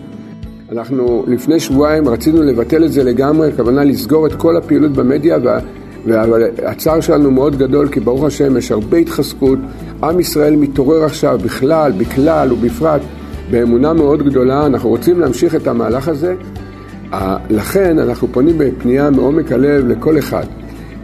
[0.71, 5.37] אנחנו לפני שבועיים רצינו לבטל את זה לגמרי, הכוונה לסגור את כל הפעילות במדיה
[6.05, 9.59] והצער שלנו מאוד גדול כי ברוך השם יש הרבה התחזקות,
[10.03, 13.01] עם ישראל מתעורר עכשיו בכלל, בכלל ובפרט
[13.51, 16.35] באמונה מאוד גדולה, אנחנו רוצים להמשיך את המהלך הזה,
[17.49, 20.45] לכן אנחנו פונים בפנייה מעומק הלב לכל אחד,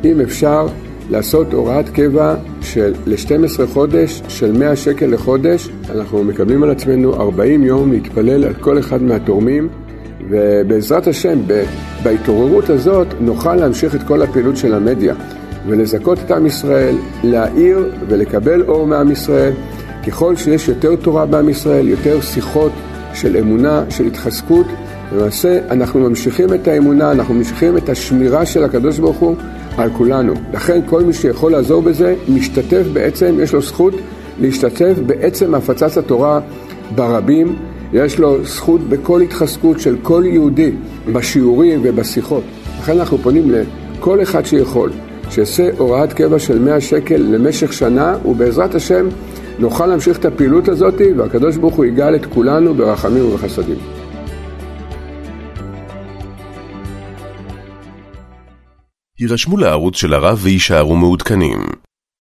[0.03, 0.67] אם אפשר
[1.09, 2.35] לעשות הוראת קבע
[2.73, 8.53] של ל-12 חודש של 100 שקל לחודש, אנחנו מקבלים על עצמנו 40 יום להתפלל על
[8.53, 9.69] כל אחד מהתורמים
[10.29, 11.39] ובעזרת השם,
[12.03, 15.15] בהתעוררות הזאת נוכל להמשיך את כל הפעילות של המדיה
[15.67, 19.53] ולזכות את עם ישראל, להאיר ולקבל אור מעם ישראל.
[20.07, 22.71] ככל שיש יותר תורה בעם ישראל, יותר שיחות
[23.13, 24.65] של אמונה, של התחזקות,
[25.15, 29.35] למעשה אנחנו ממשיכים את האמונה, אנחנו ממשיכים את השמירה של הקדוש ברוך הוא
[29.79, 30.33] על כולנו.
[30.53, 33.93] לכן כל מי שיכול לעזור בזה, משתתף בעצם, יש לו זכות
[34.41, 36.39] להשתתף בעצם הפצת התורה
[36.95, 37.55] ברבים.
[37.93, 40.71] יש לו זכות בכל התחזקות של כל יהודי
[41.13, 42.43] בשיעורים ובשיחות.
[42.79, 44.91] לכן אנחנו פונים לכל אחד שיכול,
[45.29, 49.07] שיעשה הוראת קבע של 100 שקל למשך שנה, ובעזרת השם
[49.59, 53.98] נוכל להמשיך את הפעילות הזאת, והקדוש ברוך הוא יגאל את כולנו ברחמים ובחסדים.
[59.19, 61.88] הירשמו לערוץ של הרב ויישארו מעודכנים.